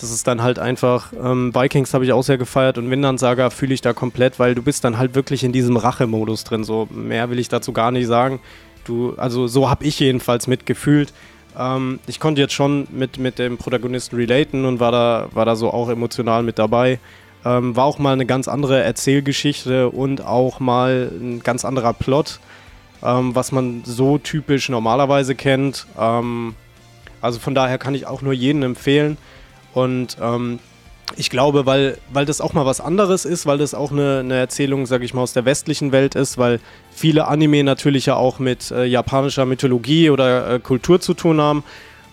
das 0.00 0.10
ist 0.10 0.26
dann 0.26 0.42
halt 0.42 0.58
einfach, 0.58 1.12
ähm, 1.12 1.54
Vikings 1.54 1.92
habe 1.92 2.04
ich 2.06 2.12
auch 2.12 2.22
sehr 2.22 2.38
gefeiert 2.38 2.78
und 2.78 2.90
Vinland 2.90 3.20
Saga 3.20 3.50
fühle 3.50 3.74
ich 3.74 3.82
da 3.82 3.92
komplett, 3.92 4.38
weil 4.38 4.54
du 4.54 4.62
bist 4.62 4.82
dann 4.82 4.96
halt 4.96 5.14
wirklich 5.14 5.44
in 5.44 5.52
diesem 5.52 5.76
Rachemodus 5.76 6.44
drin. 6.44 6.64
So 6.64 6.88
mehr 6.90 7.28
will 7.28 7.38
ich 7.38 7.50
dazu 7.50 7.72
gar 7.72 7.90
nicht 7.90 8.06
sagen. 8.06 8.40
Du, 8.84 9.14
also 9.18 9.46
so 9.46 9.68
habe 9.68 9.84
ich 9.84 10.00
jedenfalls 10.00 10.46
mitgefühlt. 10.46 11.12
Ähm, 11.58 12.00
ich 12.06 12.18
konnte 12.18 12.40
jetzt 12.40 12.54
schon 12.54 12.88
mit, 12.90 13.18
mit 13.18 13.38
dem 13.38 13.58
Protagonisten 13.58 14.16
relaten 14.16 14.64
und 14.64 14.80
war 14.80 14.90
da, 14.90 15.28
war 15.32 15.44
da 15.44 15.54
so 15.54 15.70
auch 15.70 15.90
emotional 15.90 16.42
mit 16.42 16.58
dabei. 16.58 16.98
Ähm, 17.44 17.76
war 17.76 17.84
auch 17.84 17.98
mal 17.98 18.14
eine 18.14 18.26
ganz 18.26 18.48
andere 18.48 18.82
Erzählgeschichte 18.82 19.90
und 19.90 20.24
auch 20.24 20.60
mal 20.60 21.10
ein 21.20 21.40
ganz 21.40 21.66
anderer 21.66 21.92
Plot, 21.92 22.40
ähm, 23.02 23.34
was 23.34 23.52
man 23.52 23.82
so 23.84 24.16
typisch 24.16 24.70
normalerweise 24.70 25.34
kennt. 25.34 25.86
Ähm, 25.98 26.54
also 27.20 27.38
von 27.38 27.54
daher 27.54 27.76
kann 27.76 27.94
ich 27.94 28.06
auch 28.06 28.22
nur 28.22 28.32
jedem 28.32 28.62
empfehlen. 28.62 29.18
Und 29.72 30.16
ähm, 30.20 30.58
ich 31.16 31.30
glaube, 31.30 31.66
weil, 31.66 31.98
weil 32.12 32.24
das 32.24 32.40
auch 32.40 32.52
mal 32.52 32.66
was 32.66 32.80
anderes 32.80 33.24
ist, 33.24 33.46
weil 33.46 33.58
das 33.58 33.74
auch 33.74 33.90
eine, 33.90 34.20
eine 34.20 34.36
Erzählung, 34.36 34.86
sag 34.86 35.02
ich 35.02 35.14
mal, 35.14 35.22
aus 35.22 35.32
der 35.32 35.44
westlichen 35.44 35.92
Welt 35.92 36.14
ist, 36.14 36.38
weil 36.38 36.60
viele 36.90 37.26
Anime 37.26 37.64
natürlich 37.64 38.06
ja 38.06 38.16
auch 38.16 38.38
mit 38.38 38.70
äh, 38.70 38.84
japanischer 38.84 39.46
Mythologie 39.46 40.10
oder 40.10 40.54
äh, 40.54 40.58
Kultur 40.60 41.00
zu 41.00 41.14
tun 41.14 41.40
haben. 41.40 41.64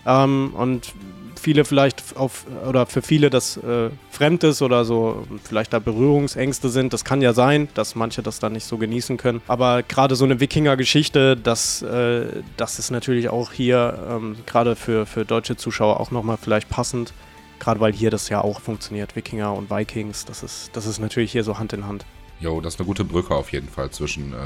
Ähm, 0.06 0.52
und 0.54 0.92
viele 1.38 1.64
vielleicht 1.64 2.02
auf, 2.16 2.44
oder 2.68 2.86
für 2.86 3.02
viele 3.02 3.30
das 3.30 3.56
äh, 3.58 3.90
fremd 4.10 4.44
oder 4.60 4.84
so, 4.84 5.26
vielleicht 5.44 5.72
da 5.72 5.78
Berührungsängste 5.78 6.68
sind. 6.68 6.92
Das 6.92 7.04
kann 7.04 7.22
ja 7.22 7.32
sein, 7.32 7.68
dass 7.74 7.94
manche 7.94 8.22
das 8.22 8.38
dann 8.40 8.52
nicht 8.52 8.64
so 8.64 8.76
genießen 8.76 9.16
können. 9.16 9.40
Aber 9.48 9.82
gerade 9.82 10.16
so 10.16 10.24
eine 10.24 10.40
Wikinger-Geschichte, 10.40 11.36
das, 11.36 11.82
äh, 11.82 12.26
das 12.56 12.78
ist 12.78 12.90
natürlich 12.90 13.28
auch 13.28 13.52
hier 13.52 13.98
ähm, 14.10 14.36
gerade 14.46 14.76
für, 14.76 15.06
für 15.06 15.24
deutsche 15.24 15.56
Zuschauer 15.56 16.00
auch 16.00 16.10
nochmal 16.10 16.36
vielleicht 16.40 16.68
passend. 16.68 17.12
Gerade 17.58 17.80
weil 17.80 17.92
hier 17.92 18.10
das 18.10 18.28
ja 18.28 18.40
auch 18.42 18.60
funktioniert, 18.60 19.16
Wikinger 19.16 19.52
und 19.52 19.70
Vikings, 19.70 20.24
das 20.24 20.42
ist, 20.42 20.70
das 20.74 20.86
ist 20.86 20.98
natürlich 20.98 21.32
hier 21.32 21.44
so 21.44 21.58
Hand 21.58 21.72
in 21.72 21.86
Hand. 21.86 22.06
Jo, 22.40 22.60
das 22.60 22.74
ist 22.74 22.80
eine 22.80 22.86
gute 22.86 23.04
Brücke 23.04 23.34
auf 23.34 23.50
jeden 23.52 23.68
Fall 23.68 23.90
zwischen 23.90 24.32
äh, 24.32 24.36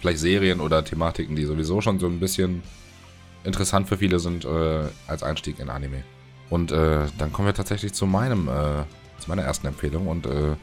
vielleicht 0.00 0.18
Serien 0.18 0.60
oder 0.60 0.84
Thematiken, 0.84 1.36
die 1.36 1.44
sowieso 1.44 1.80
schon 1.80 1.98
so 1.98 2.06
ein 2.06 2.20
bisschen 2.20 2.62
interessant 3.44 3.88
für 3.88 3.98
viele 3.98 4.18
sind 4.18 4.44
äh, 4.44 4.84
als 5.06 5.22
Einstieg 5.22 5.58
in 5.58 5.68
Anime. 5.68 6.04
Und 6.50 6.72
äh, 6.72 7.00
dann 7.18 7.32
kommen 7.32 7.46
wir 7.46 7.54
tatsächlich 7.54 7.92
zu 7.92 8.06
meinem, 8.06 8.48
äh, 8.48 8.84
zu 9.18 9.28
meiner 9.28 9.42
ersten 9.42 9.66
Empfehlung 9.66 10.06
und 10.06 10.26
äh, 10.26 10.56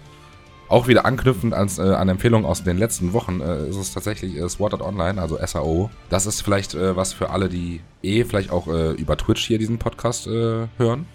auch 0.67 0.87
wieder 0.87 1.05
anknüpfend 1.05 1.53
ans, 1.53 1.77
äh, 1.77 1.83
an 1.83 2.09
Empfehlungen 2.09 2.45
aus 2.45 2.63
den 2.63 2.77
letzten 2.77 3.13
Wochen 3.13 3.39
äh, 3.39 3.67
ist 3.69 3.75
es 3.75 3.93
tatsächlich 3.93 4.35
äh, 4.35 4.49
Sword 4.49 4.73
Art 4.73 4.81
Online, 4.81 5.21
also 5.21 5.37
SAO. 5.45 5.91
Das 6.09 6.25
ist 6.25 6.41
vielleicht 6.41 6.73
äh, 6.73 6.95
was 6.95 7.13
für 7.13 7.29
alle, 7.29 7.49
die 7.49 7.81
eh 8.01 8.23
vielleicht 8.23 8.49
auch 8.51 8.67
über 8.67 9.17
Twitch 9.17 9.45
hier 9.45 9.57
diesen 9.57 9.77
Podcast 9.79 10.27
hören 10.27 11.07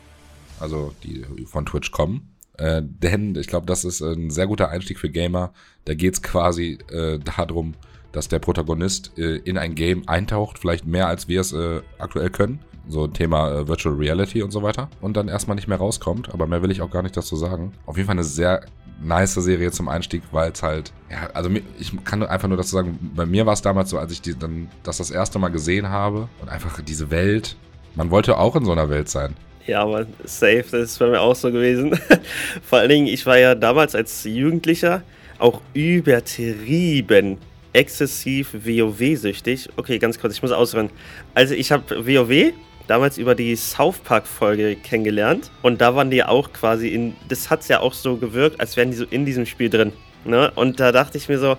also 0.61 0.94
die 1.03 1.25
von 1.46 1.66
Twitch 1.66 1.90
kommen. 1.90 2.35
Äh, 2.57 2.83
denn 2.85 3.35
ich 3.37 3.46
glaube, 3.46 3.66
das 3.66 3.85
ist 3.85 4.03
ein 4.03 4.31
sehr 4.31 4.46
guter 4.46 4.68
Einstieg 4.68 4.99
für 4.99 5.11
Gamer. 5.11 5.53
Da 5.87 5.94
geht 5.94 6.14
es 6.14 6.23
quasi 6.23 6.79
äh, 6.90 7.18
darum, 7.18 7.75
dass 8.12 8.29
der 8.29 8.38
Protagonist 8.38 9.16
äh, 9.18 9.37
in 9.37 9.57
ein 9.57 9.75
Game 9.75 10.09
eintaucht, 10.09 10.59
vielleicht 10.59 10.87
mehr 10.87 11.07
als 11.07 11.29
wir 11.29 11.40
es 11.40 11.53
äh, 11.53 11.81
aktuell 11.99 12.31
können. 12.31 12.61
So 12.88 13.05
ein 13.05 13.12
Thema 13.12 13.51
äh, 13.51 13.68
Virtual 13.68 13.94
Reality 13.94 14.42
und 14.42 14.51
so 14.51 14.62
weiter. 14.62 14.90
Und 15.01 15.16
dann 15.16 15.29
erstmal 15.29 15.55
nicht 15.55 15.68
mehr 15.68 15.79
rauskommt. 15.79 16.35
Aber 16.35 16.46
mehr 16.46 16.62
will 16.62 16.70
ich 16.70 16.83
auch 16.83 16.90
gar 16.90 17.03
nicht 17.03 17.16
dazu 17.16 17.37
sagen. 17.37 17.73
Auf 17.87 17.96
jeden 17.96 18.07
Fall 18.07 18.16
eine 18.16 18.25
sehr 18.25 18.62
nice 19.03 19.35
Serie 19.35 19.70
zum 19.70 19.88
Einstieg, 19.88 20.23
weil 20.33 20.53
es 20.53 20.62
halt, 20.62 20.92
ja, 21.11 21.31
also 21.33 21.49
ich 21.79 22.05
kann 22.05 22.23
einfach 22.23 22.49
nur 22.49 22.57
dazu 22.57 22.70
sagen, 22.70 23.12
bei 23.14 23.25
mir 23.27 23.46
war 23.46 23.55
es 23.55 23.62
damals 23.62 23.90
so, 23.90 23.99
als 23.99 24.12
ich 24.12 24.20
die, 24.20 24.38
dann 24.38 24.68
das 24.83 24.99
das 24.99 25.11
erste 25.11 25.38
Mal 25.38 25.49
gesehen 25.49 25.88
habe 25.88 26.29
und 26.42 26.51
einfach 26.51 26.83
diese 26.83 27.11
Welt, 27.11 27.57
man 27.94 28.11
wollte 28.11 28.38
auch 28.38 28.57
in 28.57 28.64
so 28.64 28.73
einer 28.73 28.90
Welt 28.90 29.09
sein. 29.09 29.35
Ja, 29.66 29.83
aber 29.83 30.07
safe, 30.25 30.64
das 30.70 30.92
ist 30.92 30.99
bei 30.99 31.09
mir 31.09 31.20
auch 31.20 31.37
so 31.37 31.53
gewesen. 31.53 31.99
Vor 32.62 32.79
allen 32.79 32.88
Dingen, 32.88 33.07
ich 33.07 33.25
war 33.27 33.38
ja 33.38 33.55
damals 33.55 33.94
als 33.94 34.25
Jugendlicher 34.25 35.03
auch 35.38 35.61
übertrieben 35.75 37.38
exzessiv 37.73 38.53
WoW-süchtig. 38.53 39.68
Okay, 39.77 39.99
ganz 39.99 40.18
kurz, 40.18 40.35
ich 40.35 40.42
muss 40.42 40.53
ausreden. 40.53 40.90
Also 41.35 41.55
ich 41.55 41.70
habe 41.73 42.07
WoW 42.07 42.53
damals 42.87 43.18
über 43.18 43.35
die 43.35 43.55
South 43.55 43.99
Park-Folge 43.99 44.75
kennengelernt 44.77 45.51
und 45.62 45.81
da 45.81 45.94
waren 45.94 46.11
die 46.11 46.25
auch 46.25 46.53
quasi 46.53 46.88
in, 46.88 47.14
das 47.29 47.49
hat 47.49 47.61
es 47.61 47.68
ja 47.68 47.81
auch 47.81 47.94
so 47.94 48.16
gewirkt, 48.16 48.59
als 48.59 48.77
wären 48.77 48.90
die 48.90 48.96
so 48.96 49.05
in 49.05 49.25
diesem 49.25 49.46
Spiel 49.46 49.70
drin. 49.70 49.92
Ne? 50.25 50.51
Und 50.57 50.81
da 50.81 50.90
dachte 50.90 51.16
ich 51.16 51.29
mir 51.29 51.38
so, 51.38 51.57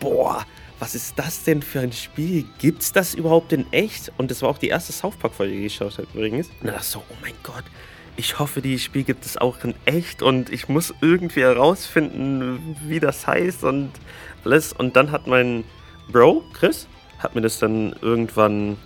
boah, 0.00 0.44
was 0.78 0.94
ist 0.94 1.18
das 1.18 1.44
denn 1.44 1.62
für 1.62 1.80
ein 1.80 1.92
Spiel? 1.92 2.44
Gibt's 2.58 2.92
das 2.92 3.14
überhaupt 3.14 3.52
in 3.52 3.72
echt? 3.72 4.12
Und 4.18 4.30
das 4.30 4.42
war 4.42 4.50
auch 4.50 4.58
die 4.58 4.68
erste 4.68 4.92
South 4.92 5.16
Park-Folge, 5.16 5.54
die 5.54 5.66
ich 5.66 5.78
geschaut 5.78 5.98
habe 5.98 6.08
übrigens. 6.14 6.48
Und 6.60 6.66
da 6.66 6.72
dachte 6.72 6.84
ich 6.84 6.90
so, 6.90 7.02
oh 7.08 7.16
mein 7.22 7.34
Gott, 7.42 7.64
ich 8.16 8.38
hoffe, 8.38 8.62
die 8.62 8.78
Spiel 8.78 9.04
gibt 9.04 9.24
es 9.24 9.36
auch 9.36 9.62
in 9.64 9.74
echt 9.86 10.22
und 10.22 10.50
ich 10.50 10.68
muss 10.68 10.94
irgendwie 11.00 11.42
herausfinden, 11.42 12.76
wie 12.86 13.00
das 13.00 13.26
heißt 13.26 13.64
und 13.64 13.90
alles. 14.44 14.72
Und 14.72 14.96
dann 14.96 15.10
hat 15.10 15.26
mein 15.26 15.64
Bro, 16.10 16.44
Chris, 16.52 16.86
hat 17.18 17.34
mir 17.34 17.40
das 17.40 17.58
dann 17.58 17.94
irgendwann 18.02 18.76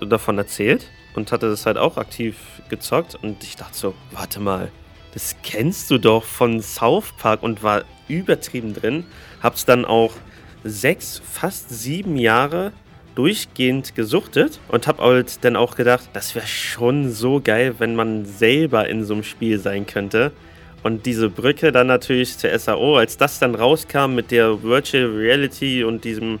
davon 0.00 0.38
erzählt 0.38 0.88
und 1.14 1.30
hatte 1.32 1.48
das 1.48 1.66
halt 1.66 1.78
auch 1.78 1.96
aktiv 1.96 2.36
gezockt. 2.68 3.14
Und 3.14 3.42
ich 3.44 3.56
dachte 3.56 3.76
so, 3.76 3.94
warte 4.12 4.40
mal, 4.40 4.70
das 5.14 5.36
kennst 5.42 5.90
du 5.90 5.98
doch 5.98 6.24
von 6.24 6.60
South 6.60 7.12
Park 7.18 7.42
und 7.42 7.62
war 7.62 7.84
übertrieben 8.08 8.74
drin. 8.74 9.04
Hab's 9.42 9.64
dann 9.64 9.84
auch 9.84 10.12
sechs, 10.66 11.20
fast 11.32 11.70
sieben 11.70 12.16
Jahre 12.16 12.72
durchgehend 13.14 13.94
gesuchtet 13.94 14.60
und 14.68 14.86
habe 14.86 15.02
halt 15.02 15.44
dann 15.44 15.56
auch 15.56 15.74
gedacht, 15.74 16.10
das 16.12 16.34
wäre 16.34 16.46
schon 16.46 17.10
so 17.10 17.40
geil, 17.42 17.76
wenn 17.78 17.96
man 17.96 18.26
selber 18.26 18.88
in 18.88 19.04
so 19.04 19.14
einem 19.14 19.22
Spiel 19.22 19.58
sein 19.58 19.86
könnte. 19.86 20.32
Und 20.82 21.06
diese 21.06 21.30
Brücke 21.30 21.72
dann 21.72 21.88
natürlich 21.88 22.36
zur 22.38 22.56
SAO, 22.56 22.96
als 22.96 23.16
das 23.16 23.38
dann 23.38 23.54
rauskam 23.54 24.14
mit 24.14 24.30
der 24.30 24.62
Virtual 24.62 25.06
Reality 25.06 25.82
und 25.82 26.04
diesem 26.04 26.38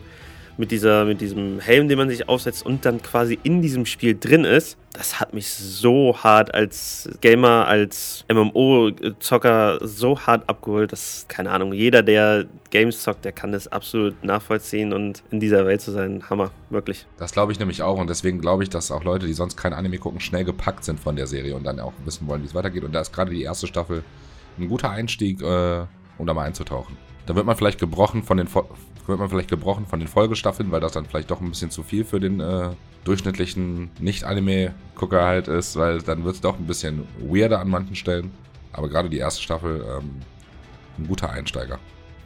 mit, 0.58 0.70
dieser, 0.70 1.04
mit 1.04 1.20
diesem 1.20 1.60
Helm, 1.60 1.88
den 1.88 1.98
man 1.98 2.08
sich 2.08 2.28
aufsetzt 2.28 2.64
und 2.64 2.84
dann 2.84 3.02
quasi 3.02 3.38
in 3.42 3.62
diesem 3.62 3.86
Spiel 3.86 4.16
drin 4.18 4.44
ist, 4.44 4.78
das 4.92 5.20
hat 5.20 5.34
mich 5.34 5.48
so 5.48 6.16
hart 6.22 6.54
als 6.54 7.08
Gamer, 7.20 7.66
als 7.66 8.24
MMO-Zocker 8.32 9.78
so 9.86 10.18
hart 10.20 10.48
abgeholt, 10.48 10.92
dass, 10.92 11.26
keine 11.28 11.50
Ahnung, 11.50 11.74
jeder, 11.74 12.02
der 12.02 12.46
Games 12.70 13.02
zockt, 13.02 13.24
der 13.24 13.32
kann 13.32 13.52
das 13.52 13.68
absolut 13.68 14.24
nachvollziehen 14.24 14.92
und 14.92 15.22
in 15.30 15.40
dieser 15.40 15.66
Welt 15.66 15.82
zu 15.82 15.92
sein, 15.92 16.22
Hammer, 16.30 16.50
wirklich. 16.70 17.06
Das 17.18 17.32
glaube 17.32 17.52
ich 17.52 17.58
nämlich 17.58 17.82
auch 17.82 17.98
und 17.98 18.08
deswegen 18.08 18.40
glaube 18.40 18.62
ich, 18.62 18.70
dass 18.70 18.90
auch 18.90 19.04
Leute, 19.04 19.26
die 19.26 19.34
sonst 19.34 19.56
kein 19.56 19.74
Anime 19.74 19.98
gucken, 19.98 20.20
schnell 20.20 20.44
gepackt 20.44 20.84
sind 20.84 20.98
von 20.98 21.16
der 21.16 21.26
Serie 21.26 21.54
und 21.54 21.64
dann 21.64 21.78
auch 21.80 21.92
wissen 22.04 22.26
wollen, 22.26 22.42
wie 22.42 22.46
es 22.46 22.54
weitergeht. 22.54 22.84
Und 22.84 22.92
da 22.92 23.00
ist 23.00 23.12
gerade 23.12 23.30
die 23.30 23.42
erste 23.42 23.66
Staffel 23.66 24.02
ein 24.58 24.68
guter 24.68 24.90
Einstieg, 24.90 25.42
äh, 25.42 25.84
um 26.18 26.26
da 26.26 26.32
mal 26.32 26.44
einzutauchen. 26.44 26.96
Da 27.26 27.34
wird 27.34 27.44
man 27.44 27.56
vielleicht 27.56 27.78
gebrochen 27.78 28.22
von 28.22 28.36
den 28.36 28.48
wird 29.06 29.18
man 29.18 29.28
vielleicht 29.28 29.50
gebrochen 29.50 29.86
von 29.86 30.00
den 30.00 30.08
Folgestaffeln, 30.08 30.70
weil 30.72 30.80
das 30.80 30.92
dann 30.92 31.06
vielleicht 31.06 31.30
doch 31.30 31.40
ein 31.40 31.48
bisschen 31.48 31.70
zu 31.70 31.82
viel 31.82 32.04
für 32.04 32.18
den 32.18 32.40
äh, 32.40 32.70
durchschnittlichen 33.04 33.90
Nicht-Anime-Gucker 34.00 35.22
halt 35.22 35.48
ist, 35.48 35.76
weil 35.76 36.02
dann 36.02 36.24
wird 36.24 36.36
es 36.36 36.40
doch 36.40 36.58
ein 36.58 36.66
bisschen 36.66 37.06
weirder 37.20 37.60
an 37.60 37.68
manchen 37.68 37.94
Stellen. 37.94 38.32
Aber 38.72 38.88
gerade 38.88 39.08
die 39.08 39.18
erste 39.18 39.42
Staffel 39.42 39.84
ähm, 39.88 40.10
ein 40.98 41.06
guter 41.06 41.30
Einsteiger. 41.30 41.78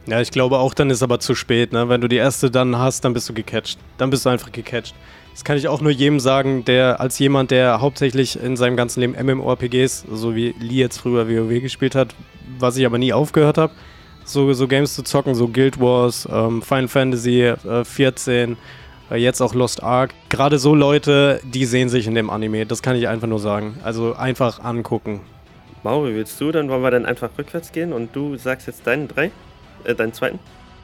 Ja, 0.07 0.19
ich 0.19 0.31
glaube 0.31 0.57
auch, 0.57 0.73
dann 0.73 0.89
ist 0.89 1.03
aber 1.03 1.19
zu 1.19 1.35
spät. 1.35 1.71
Ne? 1.71 1.87
Wenn 1.87 2.01
du 2.01 2.07
die 2.07 2.15
erste 2.15 2.49
dann 2.49 2.77
hast, 2.77 3.05
dann 3.05 3.13
bist 3.13 3.29
du 3.29 3.33
gecatcht. 3.33 3.77
Dann 3.97 4.09
bist 4.09 4.25
du 4.25 4.29
einfach 4.29 4.51
gecatcht. 4.51 4.95
Das 5.31 5.43
kann 5.43 5.57
ich 5.57 5.67
auch 5.67 5.81
nur 5.81 5.91
jedem 5.91 6.19
sagen, 6.19 6.65
der 6.65 6.99
als 6.99 7.19
jemand, 7.19 7.51
der 7.51 7.79
hauptsächlich 7.79 8.41
in 8.41 8.57
seinem 8.57 8.75
ganzen 8.75 8.99
Leben 8.99 9.13
MMORPGs, 9.13 10.05
so 10.11 10.35
wie 10.35 10.53
Lee 10.59 10.75
jetzt 10.75 10.97
früher 10.97 11.29
WoW 11.29 11.61
gespielt 11.61 11.95
hat, 11.95 12.15
was 12.59 12.75
ich 12.75 12.85
aber 12.85 12.97
nie 12.97 13.13
aufgehört 13.13 13.57
habe, 13.57 13.73
so, 14.25 14.51
so 14.53 14.67
Games 14.67 14.95
zu 14.95 15.03
zocken, 15.03 15.35
so 15.35 15.47
Guild 15.47 15.79
Wars, 15.79 16.27
ähm, 16.31 16.61
Final 16.61 16.87
Fantasy 16.87 17.41
äh, 17.43 17.83
14, 17.83 18.57
äh, 19.11 19.17
jetzt 19.17 19.41
auch 19.41 19.53
Lost 19.53 19.83
Ark. 19.83 20.13
Gerade 20.29 20.57
so 20.59 20.73
Leute, 20.73 21.41
die 21.43 21.65
sehen 21.65 21.89
sich 21.89 22.07
in 22.07 22.15
dem 22.15 22.29
Anime. 22.29 22.65
Das 22.65 22.81
kann 22.81 22.95
ich 22.95 23.07
einfach 23.07 23.27
nur 23.27 23.39
sagen. 23.39 23.77
Also 23.83 24.15
einfach 24.15 24.63
angucken. 24.63 25.21
Mau, 25.83 26.05
wie 26.05 26.15
willst 26.15 26.39
du? 26.39 26.51
Dann 26.51 26.69
wollen 26.69 26.83
wir 26.83 26.91
dann 26.91 27.05
einfach 27.05 27.29
rückwärts 27.37 27.71
gehen 27.71 27.91
und 27.91 28.15
du 28.15 28.37
sagst 28.37 28.67
jetzt 28.67 28.85
deinen 28.85 29.07
drei, 29.07 29.31
äh, 29.83 29.95
deinen 29.95 30.13
zweiten. 30.13 30.39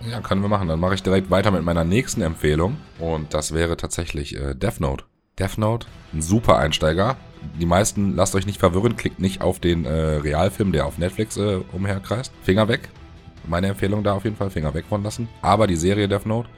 Ja, 0.09 0.21
können 0.21 0.41
wir 0.41 0.49
machen. 0.49 0.67
Dann 0.67 0.79
mache 0.79 0.95
ich 0.95 1.03
direkt 1.03 1.31
weiter 1.31 1.51
mit 1.51 1.63
meiner 1.63 1.83
nächsten 1.83 2.21
Empfehlung. 2.21 2.77
Und 2.99 3.33
das 3.33 3.53
wäre 3.53 3.77
tatsächlich 3.77 4.35
äh, 4.35 4.53
Death 4.55 4.79
Note. 4.79 5.05
Death 5.39 5.57
Note, 5.57 5.87
ein 6.13 6.21
super 6.21 6.57
Einsteiger. 6.57 7.15
Die 7.59 7.65
meisten, 7.65 8.15
lasst 8.15 8.33
euch 8.35 8.47
nicht 8.47 8.59
verwirren, 8.59 8.95
klickt 8.95 9.19
nicht 9.19 9.41
auf 9.41 9.59
den 9.59 9.85
äh, 9.85 9.91
Realfilm, 9.91 10.71
der 10.71 10.87
auf 10.87 10.97
Netflix 10.97 11.37
äh, 11.37 11.59
umherkreist. 11.71 12.31
Finger 12.41 12.67
weg. 12.67 12.89
Meine 13.47 13.67
Empfehlung 13.67 14.03
da 14.03 14.13
auf 14.13 14.25
jeden 14.25 14.35
Fall, 14.35 14.49
Finger 14.49 14.73
weg 14.73 14.85
von 14.87 15.03
lassen. 15.03 15.29
Aber 15.41 15.67
die 15.67 15.75
Serie 15.75 16.07
Death 16.07 16.25
Note, 16.25 16.49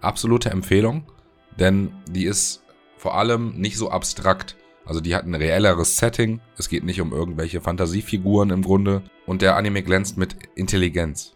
absolute 0.00 0.50
Empfehlung, 0.50 1.04
denn 1.58 1.92
die 2.08 2.24
ist 2.24 2.62
vor 2.96 3.16
allem 3.16 3.54
nicht 3.58 3.76
so 3.76 3.90
abstrakt. 3.90 4.56
Also 4.84 5.00
die 5.00 5.14
hat 5.14 5.24
ein 5.24 5.34
reelleres 5.34 5.96
Setting. 5.96 6.40
Es 6.56 6.68
geht 6.68 6.84
nicht 6.84 7.00
um 7.00 7.12
irgendwelche 7.12 7.60
Fantasiefiguren 7.60 8.50
im 8.50 8.62
Grunde. 8.62 9.02
Und 9.26 9.42
der 9.42 9.56
Anime 9.56 9.82
glänzt 9.82 10.16
mit 10.16 10.36
Intelligenz. 10.54 11.34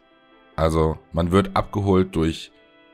Also 0.54 0.98
man 1.12 1.32
wird 1.32 1.56
abgeholt 1.56 2.14
durch 2.14 2.52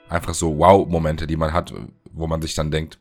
einfach 0.09 0.35
so 0.35 0.59
Wow-Momente, 0.59 1.27
die 1.27 1.37
man 1.37 1.53
hat, 1.53 1.75
wo 2.12 2.27
man 2.27 2.40
sich 2.40 2.55
dann 2.55 2.71
denkt, 2.71 2.99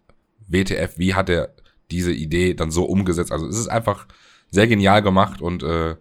WTF, 0.48 0.98
wie 0.98 1.14
hat 1.14 1.30
er 1.30 1.54
diese 1.92 2.12
Idee 2.12 2.54
dann 2.56 2.72
so 2.72 2.86
umgesetzt? 2.86 3.32
Also 3.32 3.48
es 3.48 3.58
ist 3.58 3.68
einfach 3.68 4.08
sehr 4.52 4.68
genial 4.68 5.02
gemacht 5.02 5.42
und 5.42 5.64
äh, 5.64 5.96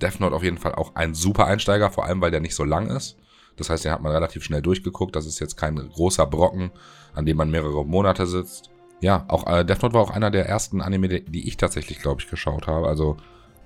Death 0.00 0.20
Note 0.20 0.34
auf 0.34 0.42
jeden 0.42 0.58
Fall 0.58 0.74
auch 0.74 0.94
ein 0.94 1.14
super 1.14 1.46
Einsteiger, 1.46 1.90
vor 1.90 2.04
allem 2.04 2.20
weil 2.20 2.30
der 2.30 2.40
nicht 2.40 2.54
so 2.54 2.64
lang 2.64 2.88
ist. 2.88 3.16
Das 3.56 3.70
heißt, 3.70 3.84
den 3.84 3.92
hat 3.92 4.02
man 4.02 4.12
relativ 4.12 4.44
schnell 4.44 4.62
durchgeguckt. 4.62 5.16
Das 5.16 5.26
ist 5.26 5.40
jetzt 5.40 5.56
kein 5.56 5.76
großer 5.76 6.26
Brocken, 6.26 6.70
an 7.14 7.26
dem 7.26 7.36
man 7.36 7.50
mehrere 7.50 7.84
Monate 7.84 8.26
sitzt. 8.26 8.70
Ja, 9.00 9.24
auch 9.28 9.46
äh, 9.46 9.64
Death 9.64 9.82
Note 9.82 9.94
war 9.94 10.02
auch 10.02 10.10
einer 10.10 10.30
der 10.30 10.46
ersten 10.46 10.80
Anime, 10.80 11.08
die 11.08 11.48
ich 11.48 11.56
tatsächlich, 11.56 12.00
glaube 12.00 12.20
ich, 12.20 12.28
geschaut 12.28 12.66
habe. 12.66 12.88
Also 12.88 13.16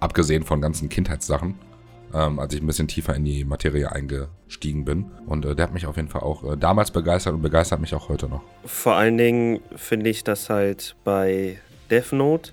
abgesehen 0.00 0.42
von 0.42 0.60
ganzen 0.60 0.88
Kindheitssachen, 0.88 1.58
ähm, 2.12 2.38
als 2.38 2.54
ich 2.54 2.62
ein 2.62 2.66
bisschen 2.66 2.88
tiefer 2.88 3.14
in 3.14 3.24
die 3.24 3.44
Materie 3.44 3.90
eingestiegen 3.92 4.84
bin. 4.84 5.10
Und 5.26 5.44
äh, 5.44 5.54
der 5.54 5.66
hat 5.66 5.74
mich 5.74 5.86
auf 5.86 5.96
jeden 5.96 6.08
Fall 6.08 6.22
auch 6.22 6.44
äh, 6.44 6.56
damals 6.56 6.90
begeistert 6.90 7.34
und 7.34 7.42
begeistert 7.42 7.80
mich 7.80 7.94
auch 7.94 8.08
heute 8.08 8.28
noch. 8.28 8.42
Vor 8.64 8.94
allen 8.94 9.16
Dingen 9.16 9.60
finde 9.76 10.10
ich 10.10 10.24
das 10.24 10.50
halt 10.50 10.96
bei 11.04 11.58
Death 11.90 12.12
Note 12.12 12.52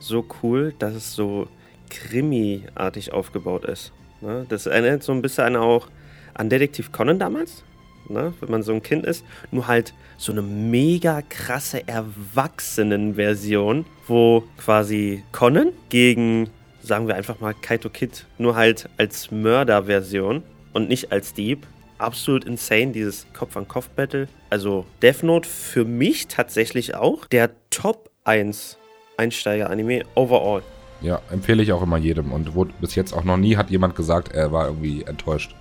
so 0.00 0.24
cool, 0.42 0.74
dass 0.78 0.94
es 0.94 1.14
so 1.14 1.48
Krimi-artig 1.90 3.12
aufgebaut 3.12 3.64
ist. 3.64 3.92
Ne? 4.20 4.46
Das 4.48 4.66
erinnert 4.66 5.02
so 5.02 5.12
ein 5.12 5.22
bisschen 5.22 5.56
auch 5.56 5.88
an 6.34 6.48
Detektiv 6.48 6.92
Conan 6.92 7.18
damals, 7.18 7.64
ne? 8.08 8.32
wenn 8.40 8.50
man 8.50 8.62
so 8.62 8.72
ein 8.72 8.82
Kind 8.82 9.04
ist. 9.04 9.24
Nur 9.50 9.66
halt 9.66 9.92
so 10.16 10.32
eine 10.32 10.42
mega 10.42 11.22
krasse 11.22 11.86
Erwachsenen-Version, 11.86 13.84
wo 14.06 14.44
quasi 14.56 15.24
Conan 15.32 15.72
gegen, 15.88 16.50
sagen 16.82 17.08
wir 17.08 17.16
einfach 17.16 17.40
mal, 17.40 17.54
Kaito 17.54 17.90
Kid, 17.90 18.26
nur 18.38 18.56
halt 18.56 18.88
als 18.96 19.30
Mörder-Version 19.30 20.42
und 20.72 20.88
nicht 20.88 21.12
als 21.12 21.34
Dieb. 21.34 21.66
Absolut 21.98 22.44
insane, 22.44 22.92
dieses 22.92 23.26
Kopf-an-Kopf-Battle. 23.32 24.28
Also 24.50 24.86
Death 25.02 25.24
Note 25.24 25.48
für 25.48 25.84
mich 25.84 26.28
tatsächlich 26.28 26.94
auch 26.94 27.26
der 27.26 27.50
Top 27.70 28.10
1 28.24 28.78
Einsteiger-Anime 29.16 30.04
overall. 30.14 30.62
Ja, 31.00 31.20
empfehle 31.30 31.62
ich 31.62 31.72
auch 31.72 31.82
immer 31.82 31.96
jedem. 31.96 32.32
Und 32.32 32.54
wo, 32.54 32.64
bis 32.64 32.94
jetzt 32.94 33.12
auch 33.12 33.24
noch 33.24 33.36
nie 33.36 33.56
hat 33.56 33.70
jemand 33.70 33.94
gesagt, 33.94 34.32
er 34.32 34.52
war 34.52 34.66
irgendwie 34.66 35.02
enttäuscht. 35.04 35.54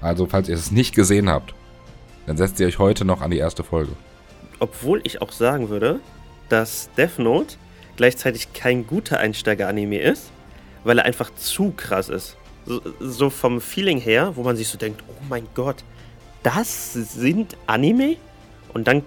Also, 0.00 0.26
falls 0.26 0.48
ihr 0.48 0.54
es 0.54 0.70
nicht 0.70 0.94
gesehen 0.94 1.28
habt, 1.28 1.54
dann 2.26 2.36
setzt 2.36 2.60
ihr 2.60 2.66
euch 2.66 2.78
heute 2.78 3.04
noch 3.04 3.22
an 3.22 3.30
die 3.30 3.38
erste 3.38 3.64
Folge. 3.64 3.92
Obwohl 4.60 5.00
ich 5.04 5.22
auch 5.22 5.32
sagen 5.32 5.70
würde, 5.70 6.00
dass 6.48 6.90
Death 6.96 7.18
Note 7.18 7.56
gleichzeitig 7.96 8.52
kein 8.52 8.86
guter 8.86 9.18
Einsteiger-Anime 9.18 9.98
ist, 9.98 10.30
weil 10.84 10.98
er 10.98 11.04
einfach 11.04 11.34
zu 11.34 11.72
krass 11.76 12.08
ist. 12.08 12.36
So, 12.66 12.82
so, 13.00 13.30
vom 13.30 13.60
Feeling 13.60 13.98
her, 13.98 14.32
wo 14.34 14.42
man 14.42 14.56
sich 14.56 14.68
so 14.68 14.76
denkt, 14.76 15.02
oh 15.08 15.24
mein 15.28 15.48
Gott, 15.54 15.82
das 16.42 16.92
sind 16.92 17.56
Anime? 17.66 18.16
Und 18.74 18.86
dann 18.86 19.02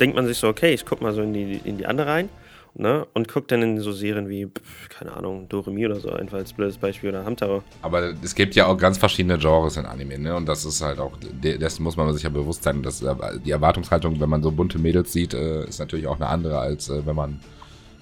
denkt 0.00 0.16
man 0.16 0.26
sich 0.26 0.38
so, 0.38 0.48
okay, 0.48 0.72
ich 0.72 0.86
guck 0.86 1.02
mal 1.02 1.12
so 1.12 1.20
in 1.20 1.34
die, 1.34 1.60
in 1.64 1.76
die 1.76 1.86
andere 1.86 2.08
rein 2.08 2.28
ne? 2.74 3.06
Und 3.14 3.28
guckt 3.28 3.50
dann 3.52 3.62
in 3.62 3.80
so 3.80 3.92
Serien 3.92 4.28
wie, 4.28 4.48
keine 4.88 5.12
Ahnung, 5.12 5.48
Doremi 5.48 5.86
oder 5.86 6.00
so, 6.00 6.10
einfach 6.10 6.38
als 6.38 6.52
blödes 6.52 6.78
Beispiel 6.78 7.10
oder 7.10 7.24
Hamtaro. 7.24 7.62
Aber 7.82 8.14
es 8.22 8.34
gibt 8.34 8.54
ja 8.54 8.66
auch 8.66 8.76
ganz 8.76 8.98
verschiedene 8.98 9.38
Genres 9.38 9.76
in 9.76 9.86
Anime, 9.86 10.18
ne? 10.18 10.34
Und 10.36 10.46
das 10.46 10.64
ist 10.64 10.80
halt 10.82 10.98
auch, 10.98 11.12
dessen 11.42 11.82
muss 11.82 11.96
man 11.96 12.12
sich 12.14 12.22
ja 12.22 12.30
bewusst 12.30 12.62
sein, 12.62 12.82
dass 12.82 13.02
äh, 13.02 13.14
die 13.44 13.50
Erwartungshaltung, 13.50 14.20
wenn 14.20 14.28
man 14.28 14.42
so 14.42 14.50
bunte 14.50 14.78
Mädels 14.78 15.12
sieht, 15.12 15.34
äh, 15.34 15.64
ist 15.66 15.78
natürlich 15.78 16.06
auch 16.06 16.16
eine 16.16 16.28
andere, 16.28 16.58
als 16.58 16.88
äh, 16.88 17.04
wenn 17.06 17.16
man 17.16 17.40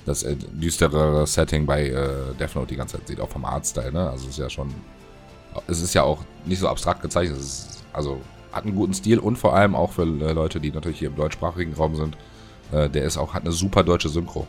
das 0.06 0.26
düstere 0.52 1.26
Setting 1.26 1.66
bei 1.66 1.90
Death 2.40 2.54
Note 2.54 2.68
die 2.68 2.76
ganze 2.76 2.96
Zeit 2.96 3.06
sieht, 3.06 3.20
auch 3.20 3.28
vom 3.28 3.44
Artstyle, 3.44 3.92
ne? 3.92 4.08
Also 4.08 4.24
es 4.24 4.30
ist 4.30 4.38
ja 4.38 4.48
schon, 4.48 4.72
es 5.66 5.82
ist 5.82 5.92
ja 5.94 6.02
auch 6.02 6.24
nicht 6.46 6.58
so 6.58 6.68
abstrakt 6.68 7.02
gezeichnet, 7.02 7.38
es 7.38 7.44
ist, 7.44 7.84
also 7.92 8.18
hat 8.50 8.64
einen 8.64 8.74
guten 8.74 8.94
Stil 8.94 9.18
und 9.18 9.36
vor 9.36 9.54
allem 9.54 9.74
auch 9.74 9.92
für 9.92 10.04
Leute, 10.04 10.58
die 10.58 10.72
natürlich 10.72 11.00
hier 11.00 11.08
im 11.08 11.16
deutschsprachigen 11.16 11.74
Raum 11.74 11.96
sind, 11.96 12.16
der 12.72 13.04
ist 13.04 13.18
auch, 13.18 13.34
hat 13.34 13.42
eine 13.42 13.52
super 13.52 13.84
deutsche 13.84 14.08
Synchro. 14.08 14.46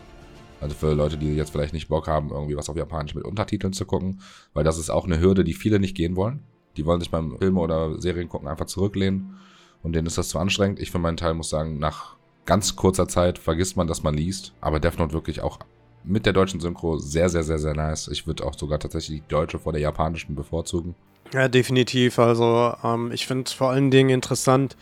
Also 0.61 0.75
für 0.75 0.93
Leute, 0.93 1.17
die 1.17 1.35
jetzt 1.35 1.51
vielleicht 1.51 1.73
nicht 1.73 1.89
Bock 1.89 2.07
haben, 2.07 2.29
irgendwie 2.29 2.55
was 2.55 2.69
auf 2.69 2.77
Japanisch 2.77 3.15
mit 3.15 3.25
Untertiteln 3.25 3.73
zu 3.73 3.85
gucken, 3.85 4.21
weil 4.53 4.63
das 4.63 4.77
ist 4.77 4.91
auch 4.91 5.05
eine 5.05 5.19
Hürde, 5.19 5.43
die 5.43 5.55
viele 5.55 5.79
nicht 5.79 5.97
gehen 5.97 6.15
wollen. 6.15 6.43
Die 6.77 6.85
wollen 6.85 7.01
sich 7.01 7.09
beim 7.09 7.37
Filme 7.39 7.59
oder 7.59 7.99
Serien 7.99 8.29
gucken 8.29 8.47
einfach 8.47 8.67
zurücklehnen 8.67 9.37
und 9.81 9.93
denen 9.93 10.07
ist 10.07 10.19
das 10.19 10.29
zu 10.29 10.39
anstrengend. 10.39 10.79
Ich 10.79 10.91
für 10.91 10.99
meinen 10.99 11.17
Teil 11.17 11.33
muss 11.33 11.49
sagen, 11.49 11.79
nach 11.79 12.15
ganz 12.45 12.75
kurzer 12.75 13.07
Zeit 13.07 13.39
vergisst 13.39 13.75
man, 13.75 13.87
dass 13.87 14.03
man 14.03 14.13
liest, 14.13 14.53
aber 14.61 14.79
Death 14.79 14.99
Note 14.99 15.13
wirklich 15.13 15.41
auch 15.41 15.59
mit 16.03 16.25
der 16.25 16.33
deutschen 16.33 16.59
Synchro 16.59 16.97
sehr, 16.97 17.29
sehr, 17.29 17.43
sehr, 17.43 17.59
sehr 17.59 17.75
nice. 17.75 18.07
Ich 18.07 18.25
würde 18.27 18.45
auch 18.45 18.57
sogar 18.57 18.79
tatsächlich 18.79 19.21
die 19.21 19.27
deutsche 19.27 19.59
vor 19.59 19.73
der 19.73 19.81
japanischen 19.81 20.35
bevorzugen. 20.35 20.95
Ja, 21.33 21.47
definitiv. 21.47 22.19
Also 22.19 22.73
ähm, 22.83 23.11
ich 23.11 23.25
finde 23.25 23.45
es 23.45 23.53
vor 23.53 23.71
allen 23.71 23.91
Dingen 23.91 24.09
interessant, 24.09 24.75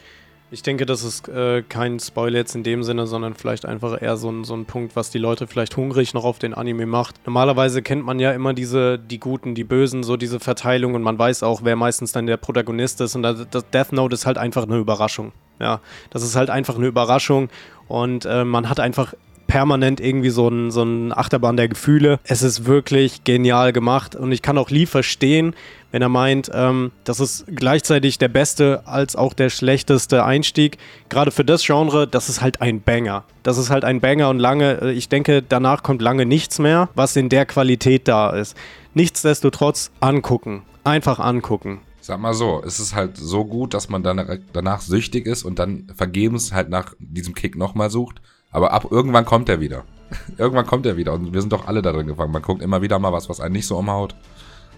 ich 0.51 0.63
denke, 0.63 0.85
das 0.85 1.03
ist 1.03 1.27
äh, 1.27 1.61
kein 1.61 1.99
Spoiler 1.99 2.39
jetzt 2.39 2.55
in 2.55 2.63
dem 2.63 2.83
Sinne, 2.83 3.05
sondern 3.05 3.35
vielleicht 3.35 3.65
einfach 3.65 4.01
eher 4.01 4.17
so 4.17 4.31
ein, 4.31 4.43
so 4.43 4.55
ein 4.55 4.65
Punkt, 4.65 4.95
was 4.95 5.11
die 5.11 5.19
Leute 5.19 5.45
vielleicht 5.47 5.77
hungrig 5.77 6.13
noch 6.13 6.23
auf 6.23 6.39
den 6.39 6.53
Anime 6.53 6.85
macht. 6.85 7.15
Normalerweise 7.25 7.81
kennt 7.81 8.03
man 8.03 8.19
ja 8.19 8.31
immer 8.31 8.53
diese, 8.53 8.97
die 8.97 9.19
Guten, 9.19 9.53
die 9.53 9.63
Bösen, 9.63 10.03
so 10.03 10.17
diese 10.17 10.39
Verteilung 10.39 10.95
und 10.95 11.03
man 11.03 11.19
weiß 11.19 11.43
auch, 11.43 11.61
wer 11.63 11.75
meistens 11.75 12.11
dann 12.11 12.25
der 12.25 12.37
Protagonist 12.37 12.99
ist 13.01 13.15
und 13.15 13.23
das, 13.23 13.45
das 13.51 13.69
Death 13.69 13.91
Note 13.91 14.15
ist 14.15 14.25
halt 14.25 14.37
einfach 14.37 14.63
eine 14.63 14.77
Überraschung. 14.77 15.31
Ja, 15.59 15.81
das 16.09 16.23
ist 16.23 16.35
halt 16.35 16.49
einfach 16.49 16.77
eine 16.77 16.87
Überraschung 16.87 17.49
und 17.87 18.25
äh, 18.25 18.45
man 18.45 18.69
hat 18.69 18.79
einfach 18.79 19.13
permanent 19.49 19.99
irgendwie 19.99 20.29
so 20.29 20.47
ein, 20.47 20.71
so 20.71 20.83
ein 20.83 21.11
Achterbahn 21.11 21.57
der 21.57 21.67
Gefühle. 21.67 22.19
Es 22.23 22.43
ist 22.43 22.65
wirklich 22.65 23.23
genial 23.23 23.73
gemacht 23.73 24.15
und 24.15 24.31
ich 24.31 24.41
kann 24.41 24.57
auch 24.57 24.69
Lee 24.69 24.85
verstehen, 24.85 25.55
wenn 25.91 26.01
er 26.01 26.09
meint, 26.09 26.49
ähm, 26.53 26.91
das 27.03 27.19
ist 27.19 27.45
gleichzeitig 27.47 28.17
der 28.17 28.27
beste 28.27 28.83
als 28.85 29.15
auch 29.15 29.33
der 29.33 29.49
schlechteste 29.49 30.23
Einstieg. 30.23 30.77
Gerade 31.09 31.31
für 31.31 31.45
das 31.45 31.65
Genre, 31.65 32.07
das 32.07 32.29
ist 32.29 32.41
halt 32.41 32.61
ein 32.61 32.81
Banger. 32.81 33.23
Das 33.43 33.57
ist 33.57 33.69
halt 33.69 33.83
ein 33.83 33.99
Banger 33.99 34.29
und 34.29 34.39
lange, 34.39 34.81
äh, 34.81 34.91
ich 34.91 35.09
denke, 35.09 35.41
danach 35.41 35.83
kommt 35.83 36.01
lange 36.01 36.25
nichts 36.25 36.59
mehr, 36.59 36.89
was 36.95 37.15
in 37.15 37.29
der 37.29 37.45
Qualität 37.45 38.07
da 38.07 38.29
ist. 38.29 38.55
Nichtsdestotrotz 38.93 39.91
angucken. 39.99 40.63
Einfach 40.83 41.19
angucken. 41.19 41.81
Sag 42.01 42.19
mal 42.19 42.33
so, 42.33 42.61
es 42.65 42.79
ist 42.79 42.95
halt 42.95 43.17
so 43.17 43.45
gut, 43.45 43.73
dass 43.73 43.89
man 43.89 44.01
danach 44.01 44.81
süchtig 44.81 45.27
ist 45.27 45.43
und 45.43 45.59
dann 45.59 45.91
vergebens 45.95 46.53
halt 46.53 46.69
nach 46.69 46.93
diesem 46.97 47.35
Kick 47.35 47.55
nochmal 47.55 47.89
sucht. 47.89 48.21
Aber 48.51 48.73
ab 48.73 48.87
irgendwann 48.89 49.25
kommt 49.25 49.49
er 49.49 49.59
wieder. 49.59 49.83
irgendwann 50.37 50.65
kommt 50.65 50.85
er 50.85 50.97
wieder 50.97 51.13
und 51.13 51.33
wir 51.33 51.41
sind 51.41 51.53
doch 51.53 51.67
alle 51.67 51.81
darin 51.81 52.07
gefangen. 52.07 52.31
Man 52.31 52.41
guckt 52.41 52.61
immer 52.61 52.81
wieder 52.81 52.97
mal 52.99 53.13
was, 53.13 53.29
was 53.29 53.39
einen 53.39 53.53
nicht 53.53 53.67
so 53.67 53.77
umhaut. 53.77 54.15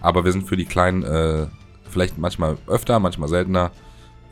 Aber 0.02 0.24
wir 0.24 0.32
sind 0.32 0.46
für 0.46 0.56
die 0.56 0.66
kleinen, 0.66 1.04
äh, 1.04 1.46
vielleicht 1.88 2.18
manchmal 2.18 2.58
öfter, 2.66 2.98
manchmal 2.98 3.28
seltener, 3.28 3.70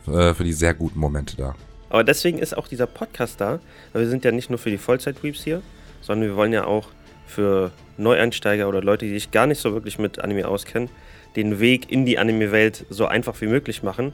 äh, 0.07 0.33
für 0.33 0.43
die 0.43 0.53
sehr 0.53 0.73
guten 0.73 0.99
Momente 0.99 1.37
da. 1.37 1.55
Aber 1.89 2.03
deswegen 2.03 2.37
ist 2.37 2.55
auch 2.57 2.67
dieser 2.67 2.87
Podcast 2.87 3.41
da, 3.41 3.59
weil 3.93 4.03
wir 4.03 4.09
sind 4.09 4.23
ja 4.23 4.31
nicht 4.31 4.49
nur 4.49 4.59
für 4.59 4.69
die 4.69 4.77
Vollzeit-Weeps 4.77 5.43
hier, 5.43 5.61
sondern 6.01 6.29
wir 6.29 6.35
wollen 6.35 6.53
ja 6.53 6.65
auch 6.65 6.87
für 7.25 7.71
Neueinsteiger 7.97 8.67
oder 8.67 8.81
Leute, 8.81 9.05
die 9.05 9.13
sich 9.13 9.31
gar 9.31 9.47
nicht 9.47 9.61
so 9.61 9.73
wirklich 9.73 9.99
mit 9.99 10.19
Anime 10.19 10.47
auskennen, 10.47 10.89
den 11.35 11.59
Weg 11.59 11.91
in 11.91 12.05
die 12.05 12.17
Anime-Welt 12.17 12.85
so 12.89 13.05
einfach 13.05 13.39
wie 13.41 13.47
möglich 13.47 13.83
machen. 13.83 14.13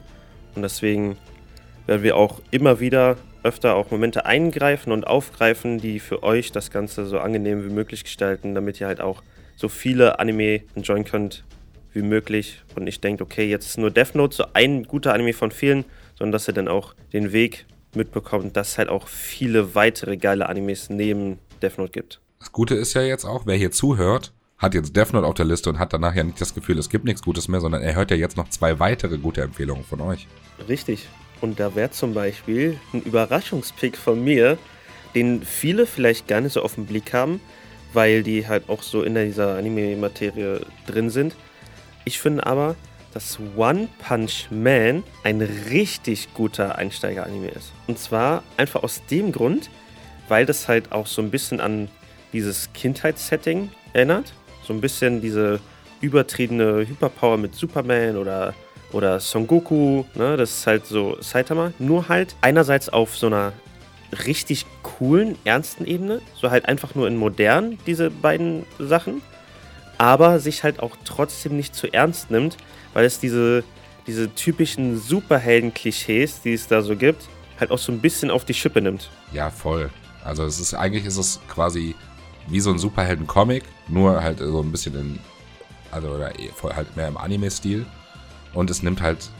Und 0.54 0.62
deswegen 0.62 1.16
werden 1.86 2.02
wir 2.02 2.16
auch 2.16 2.40
immer 2.50 2.80
wieder 2.80 3.16
öfter 3.42 3.74
auch 3.74 3.90
Momente 3.90 4.26
eingreifen 4.26 4.92
und 4.92 5.06
aufgreifen, 5.06 5.78
die 5.78 6.00
für 6.00 6.22
euch 6.22 6.52
das 6.52 6.70
Ganze 6.70 7.06
so 7.06 7.18
angenehm 7.18 7.64
wie 7.64 7.72
möglich 7.72 8.04
gestalten, 8.04 8.54
damit 8.54 8.80
ihr 8.80 8.86
halt 8.86 9.00
auch 9.00 9.22
so 9.58 9.68
viele 9.68 10.20
Anime 10.20 10.62
enjoyen 10.76 11.04
könnt 11.04 11.42
wie 11.92 12.02
möglich. 12.02 12.62
Und 12.76 12.86
ich 12.86 13.00
denke, 13.00 13.24
okay, 13.24 13.50
jetzt 13.50 13.66
ist 13.66 13.78
nur 13.78 13.90
Death 13.90 14.14
Note 14.14 14.36
so 14.36 14.44
ein 14.52 14.84
guter 14.84 15.12
Anime 15.12 15.32
von 15.32 15.50
vielen, 15.50 15.84
sondern 16.16 16.32
dass 16.32 16.46
ihr 16.46 16.54
dann 16.54 16.68
auch 16.68 16.94
den 17.12 17.32
Weg 17.32 17.66
mitbekommt, 17.92 18.56
dass 18.56 18.70
es 18.70 18.78
halt 18.78 18.88
auch 18.88 19.08
viele 19.08 19.74
weitere 19.74 20.16
geile 20.16 20.48
Animes 20.48 20.90
neben 20.90 21.38
Death 21.60 21.76
Note 21.76 21.90
gibt. 21.90 22.20
Das 22.38 22.52
Gute 22.52 22.76
ist 22.76 22.94
ja 22.94 23.02
jetzt 23.02 23.24
auch, 23.24 23.46
wer 23.46 23.56
hier 23.56 23.72
zuhört, 23.72 24.32
hat 24.58 24.74
jetzt 24.74 24.94
Death 24.94 25.12
Note 25.12 25.26
auf 25.26 25.34
der 25.34 25.46
Liste 25.46 25.70
und 25.70 25.80
hat 25.80 25.92
danach 25.92 26.14
ja 26.14 26.22
nicht 26.22 26.40
das 26.40 26.54
Gefühl, 26.54 26.78
es 26.78 26.88
gibt 26.88 27.04
nichts 27.04 27.22
Gutes 27.22 27.48
mehr, 27.48 27.60
sondern 27.60 27.82
er 27.82 27.96
hört 27.96 28.12
ja 28.12 28.16
jetzt 28.16 28.36
noch 28.36 28.48
zwei 28.50 28.78
weitere 28.78 29.18
gute 29.18 29.42
Empfehlungen 29.42 29.84
von 29.84 30.00
euch. 30.00 30.28
Richtig. 30.68 31.08
Und 31.40 31.58
da 31.58 31.74
wäre 31.74 31.90
zum 31.90 32.14
Beispiel 32.14 32.78
ein 32.92 33.02
Überraschungspick 33.02 33.96
von 33.96 34.22
mir, 34.22 34.56
den 35.16 35.42
viele 35.42 35.86
vielleicht 35.86 36.28
gar 36.28 36.40
nicht 36.40 36.52
so 36.52 36.62
auf 36.62 36.76
den 36.76 36.86
Blick 36.86 37.12
haben, 37.12 37.40
weil 37.92 38.22
die 38.22 38.46
halt 38.46 38.68
auch 38.68 38.82
so 38.82 39.02
in 39.02 39.14
dieser 39.14 39.56
Anime-Materie 39.56 40.60
drin 40.86 41.10
sind. 41.10 41.34
Ich 42.04 42.20
finde 42.20 42.46
aber, 42.46 42.76
dass 43.14 43.38
One 43.56 43.88
Punch 43.98 44.50
Man 44.50 45.02
ein 45.24 45.40
richtig 45.40 46.32
guter 46.34 46.76
Einsteiger-Anime 46.76 47.48
ist. 47.48 47.72
Und 47.86 47.98
zwar 47.98 48.42
einfach 48.56 48.82
aus 48.82 49.02
dem 49.10 49.32
Grund, 49.32 49.70
weil 50.28 50.46
das 50.46 50.68
halt 50.68 50.92
auch 50.92 51.06
so 51.06 51.22
ein 51.22 51.30
bisschen 51.30 51.60
an 51.60 51.88
dieses 52.32 52.72
Kindheitssetting 52.74 53.70
erinnert. 53.92 54.32
So 54.66 54.74
ein 54.74 54.80
bisschen 54.80 55.20
diese 55.20 55.60
übertriebene 56.00 56.86
Hyperpower 56.86 57.38
mit 57.38 57.54
Superman 57.54 58.16
oder, 58.16 58.54
oder 58.92 59.18
Son 59.20 59.46
Goku. 59.46 60.04
Ne? 60.14 60.36
Das 60.36 60.50
ist 60.50 60.66
halt 60.66 60.86
so 60.86 61.16
Saitama. 61.20 61.72
Nur 61.78 62.08
halt 62.08 62.36
einerseits 62.42 62.88
auf 62.88 63.16
so 63.16 63.26
einer 63.28 63.52
richtig 64.26 64.66
coolen, 64.98 65.36
ernsten 65.44 65.86
Ebene. 65.86 66.20
So 66.34 66.50
halt 66.50 66.66
einfach 66.66 66.94
nur 66.94 67.06
in 67.06 67.16
modern, 67.16 67.78
diese 67.86 68.10
beiden 68.10 68.66
Sachen. 68.78 69.22
Aber 69.96 70.38
sich 70.38 70.62
halt 70.62 70.80
auch 70.80 70.96
trotzdem 71.04 71.56
nicht 71.56 71.74
zu 71.74 71.92
ernst 71.92 72.30
nimmt, 72.30 72.56
weil 72.94 73.04
es 73.04 73.18
diese, 73.18 73.64
diese 74.06 74.32
typischen 74.34 74.98
Superhelden-Klischees, 74.98 76.42
die 76.42 76.52
es 76.52 76.68
da 76.68 76.82
so 76.82 76.94
gibt, 76.94 77.28
halt 77.58 77.70
auch 77.70 77.78
so 77.78 77.90
ein 77.90 78.00
bisschen 78.00 78.30
auf 78.30 78.44
die 78.44 78.54
Schippe 78.54 78.80
nimmt. 78.80 79.10
Ja, 79.32 79.50
voll. 79.50 79.90
Also 80.24 80.44
es 80.44 80.60
ist 80.60 80.74
eigentlich 80.74 81.04
ist 81.04 81.16
es 81.16 81.40
quasi 81.48 81.94
wie 82.48 82.60
so 82.60 82.70
ein 82.70 82.78
Superhelden-Comic, 82.78 83.64
nur 83.88 84.22
halt 84.22 84.38
so 84.38 84.60
ein 84.60 84.70
bisschen 84.70 84.94
in, 84.94 85.18
also 85.90 86.08
oder 86.08 86.38
eh, 86.38 86.50
halt 86.74 86.96
mehr 86.96 87.08
im 87.08 87.16
Anime-Stil. 87.16 87.86
Und 88.54 88.70
es 88.70 88.82
nimmt 88.82 89.02
halt 89.02 89.30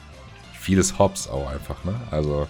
vieles 0.59 0.99
Hops 0.99 1.29
auch 1.29 1.51
einfach, 1.51 1.85
ne? 1.85 1.95
Also, 2.11 2.47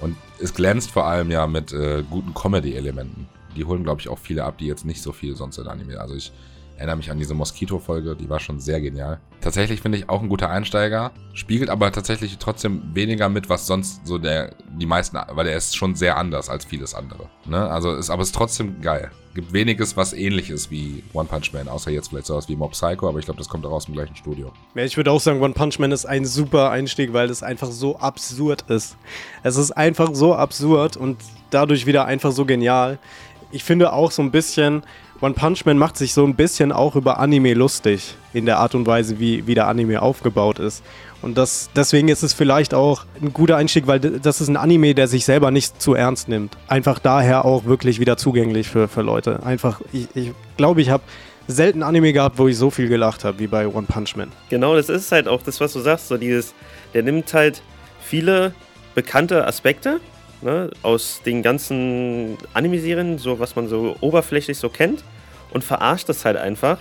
und 0.00 0.16
es 0.42 0.54
glänzt 0.54 0.90
vor 0.90 1.06
allem 1.06 1.30
ja 1.30 1.46
mit 1.46 1.72
äh, 1.72 2.02
guten 2.08 2.34
Comedy-Elementen. 2.34 3.28
Die 3.56 3.64
holen, 3.64 3.84
glaube 3.84 4.00
ich, 4.00 4.08
auch 4.08 4.18
viele 4.18 4.44
ab, 4.44 4.58
die 4.58 4.66
jetzt 4.66 4.84
nicht 4.84 5.02
so 5.02 5.12
viel 5.12 5.36
sonst 5.36 5.58
in 5.58 5.66
Anime. 5.66 6.00
Also 6.00 6.14
ich 6.14 6.32
erinnere 6.76 6.96
mich 6.96 7.10
an 7.10 7.18
diese 7.18 7.34
Moskito-Folge, 7.34 8.16
die 8.16 8.28
war 8.28 8.40
schon 8.40 8.60
sehr 8.60 8.80
genial. 8.80 9.20
Tatsächlich 9.40 9.80
finde 9.80 9.98
ich 9.98 10.08
auch 10.08 10.22
ein 10.22 10.28
guter 10.28 10.50
Einsteiger, 10.50 11.10
spiegelt 11.34 11.70
aber 11.70 11.90
tatsächlich 11.92 12.38
trotzdem 12.38 12.94
weniger 12.94 13.28
mit, 13.28 13.48
was 13.48 13.66
sonst 13.66 14.06
so 14.06 14.18
der, 14.18 14.54
die 14.78 14.86
meisten, 14.86 15.18
weil 15.30 15.46
er 15.46 15.56
ist 15.56 15.76
schon 15.76 15.94
sehr 15.94 16.16
anders 16.16 16.48
als 16.48 16.64
vieles 16.64 16.94
andere. 16.94 17.28
Ne? 17.44 17.58
Also 17.68 17.94
ist, 17.94 18.10
aber 18.10 18.22
ist 18.22 18.34
trotzdem 18.34 18.80
geil. 18.80 19.10
Gibt 19.34 19.52
weniges, 19.52 19.96
was 19.96 20.12
ähnlich 20.12 20.50
ist 20.50 20.70
wie 20.70 21.02
One 21.14 21.28
Punch 21.28 21.52
Man, 21.52 21.66
außer 21.66 21.90
jetzt 21.90 22.08
vielleicht 22.08 22.26
sowas 22.26 22.48
wie 22.48 22.56
Mob 22.56 22.72
Psycho, 22.72 23.08
aber 23.08 23.18
ich 23.18 23.24
glaube, 23.24 23.38
das 23.38 23.48
kommt 23.48 23.64
auch 23.64 23.72
aus 23.72 23.86
dem 23.86 23.94
gleichen 23.94 24.14
Studio. 24.14 24.52
Ja, 24.74 24.84
ich 24.84 24.96
würde 24.96 25.10
auch 25.10 25.20
sagen, 25.20 25.40
One 25.40 25.54
Punch 25.54 25.78
Man 25.78 25.90
ist 25.90 26.04
ein 26.04 26.24
super 26.24 26.70
Einstieg, 26.70 27.12
weil 27.12 27.30
es 27.30 27.42
einfach 27.42 27.70
so 27.70 27.96
absurd 27.96 28.62
ist. 28.68 28.96
Es 29.42 29.56
ist 29.56 29.70
einfach 29.72 30.14
so 30.14 30.34
absurd 30.34 30.96
und 30.96 31.16
dadurch 31.50 31.86
wieder 31.86 32.04
einfach 32.04 32.32
so 32.32 32.44
genial. 32.44 32.98
Ich 33.52 33.64
finde 33.64 33.92
auch 33.92 34.10
so 34.10 34.22
ein 34.22 34.30
bisschen, 34.30 34.82
One 35.20 35.34
Punch 35.34 35.66
Man 35.66 35.76
macht 35.76 35.98
sich 35.98 36.14
so 36.14 36.24
ein 36.24 36.34
bisschen 36.34 36.72
auch 36.72 36.96
über 36.96 37.18
Anime 37.20 37.52
lustig, 37.52 38.16
in 38.32 38.46
der 38.46 38.58
Art 38.58 38.74
und 38.74 38.86
Weise, 38.86 39.20
wie, 39.20 39.46
wie 39.46 39.54
der 39.54 39.68
Anime 39.68 40.00
aufgebaut 40.00 40.58
ist. 40.58 40.82
Und 41.20 41.36
das, 41.36 41.68
deswegen 41.76 42.08
ist 42.08 42.22
es 42.22 42.32
vielleicht 42.32 42.72
auch 42.72 43.04
ein 43.20 43.32
guter 43.34 43.58
Einstieg, 43.58 43.86
weil 43.86 44.00
das 44.00 44.40
ist 44.40 44.48
ein 44.48 44.56
Anime, 44.56 44.94
der 44.94 45.06
sich 45.06 45.26
selber 45.26 45.50
nicht 45.50 45.80
zu 45.80 45.94
ernst 45.94 46.28
nimmt. 46.28 46.56
Einfach 46.66 46.98
daher 46.98 47.44
auch 47.44 47.66
wirklich 47.66 48.00
wieder 48.00 48.16
zugänglich 48.16 48.68
für, 48.68 48.88
für 48.88 49.02
Leute. 49.02 49.42
Einfach, 49.44 49.82
ich 49.92 50.08
glaube, 50.08 50.20
ich, 50.20 50.32
glaub, 50.56 50.78
ich 50.78 50.90
habe 50.90 51.02
selten 51.46 51.82
Anime 51.82 52.14
gehabt, 52.14 52.38
wo 52.38 52.48
ich 52.48 52.56
so 52.56 52.70
viel 52.70 52.88
gelacht 52.88 53.22
habe 53.22 53.38
wie 53.38 53.46
bei 53.48 53.68
One 53.68 53.86
Punch 53.86 54.16
Man. 54.16 54.32
Genau, 54.48 54.74
das 54.74 54.88
ist 54.88 55.12
halt 55.12 55.28
auch 55.28 55.42
das, 55.42 55.60
was 55.60 55.74
du 55.74 55.80
sagst. 55.80 56.08
So 56.08 56.16
dieses, 56.16 56.54
der 56.94 57.02
nimmt 57.02 57.32
halt 57.34 57.62
viele 58.00 58.54
bekannte 58.94 59.46
Aspekte 59.46 60.00
ne, 60.42 60.70
aus 60.82 61.22
den 61.24 61.42
ganzen 61.42 62.36
Anime-Serien, 62.54 63.18
so 63.18 63.38
was 63.38 63.56
man 63.56 63.68
so 63.68 63.96
oberflächlich 64.00 64.58
so 64.58 64.68
kennt, 64.68 65.04
und 65.52 65.64
verarscht 65.64 66.08
das 66.08 66.24
halt 66.24 66.36
einfach. 66.36 66.78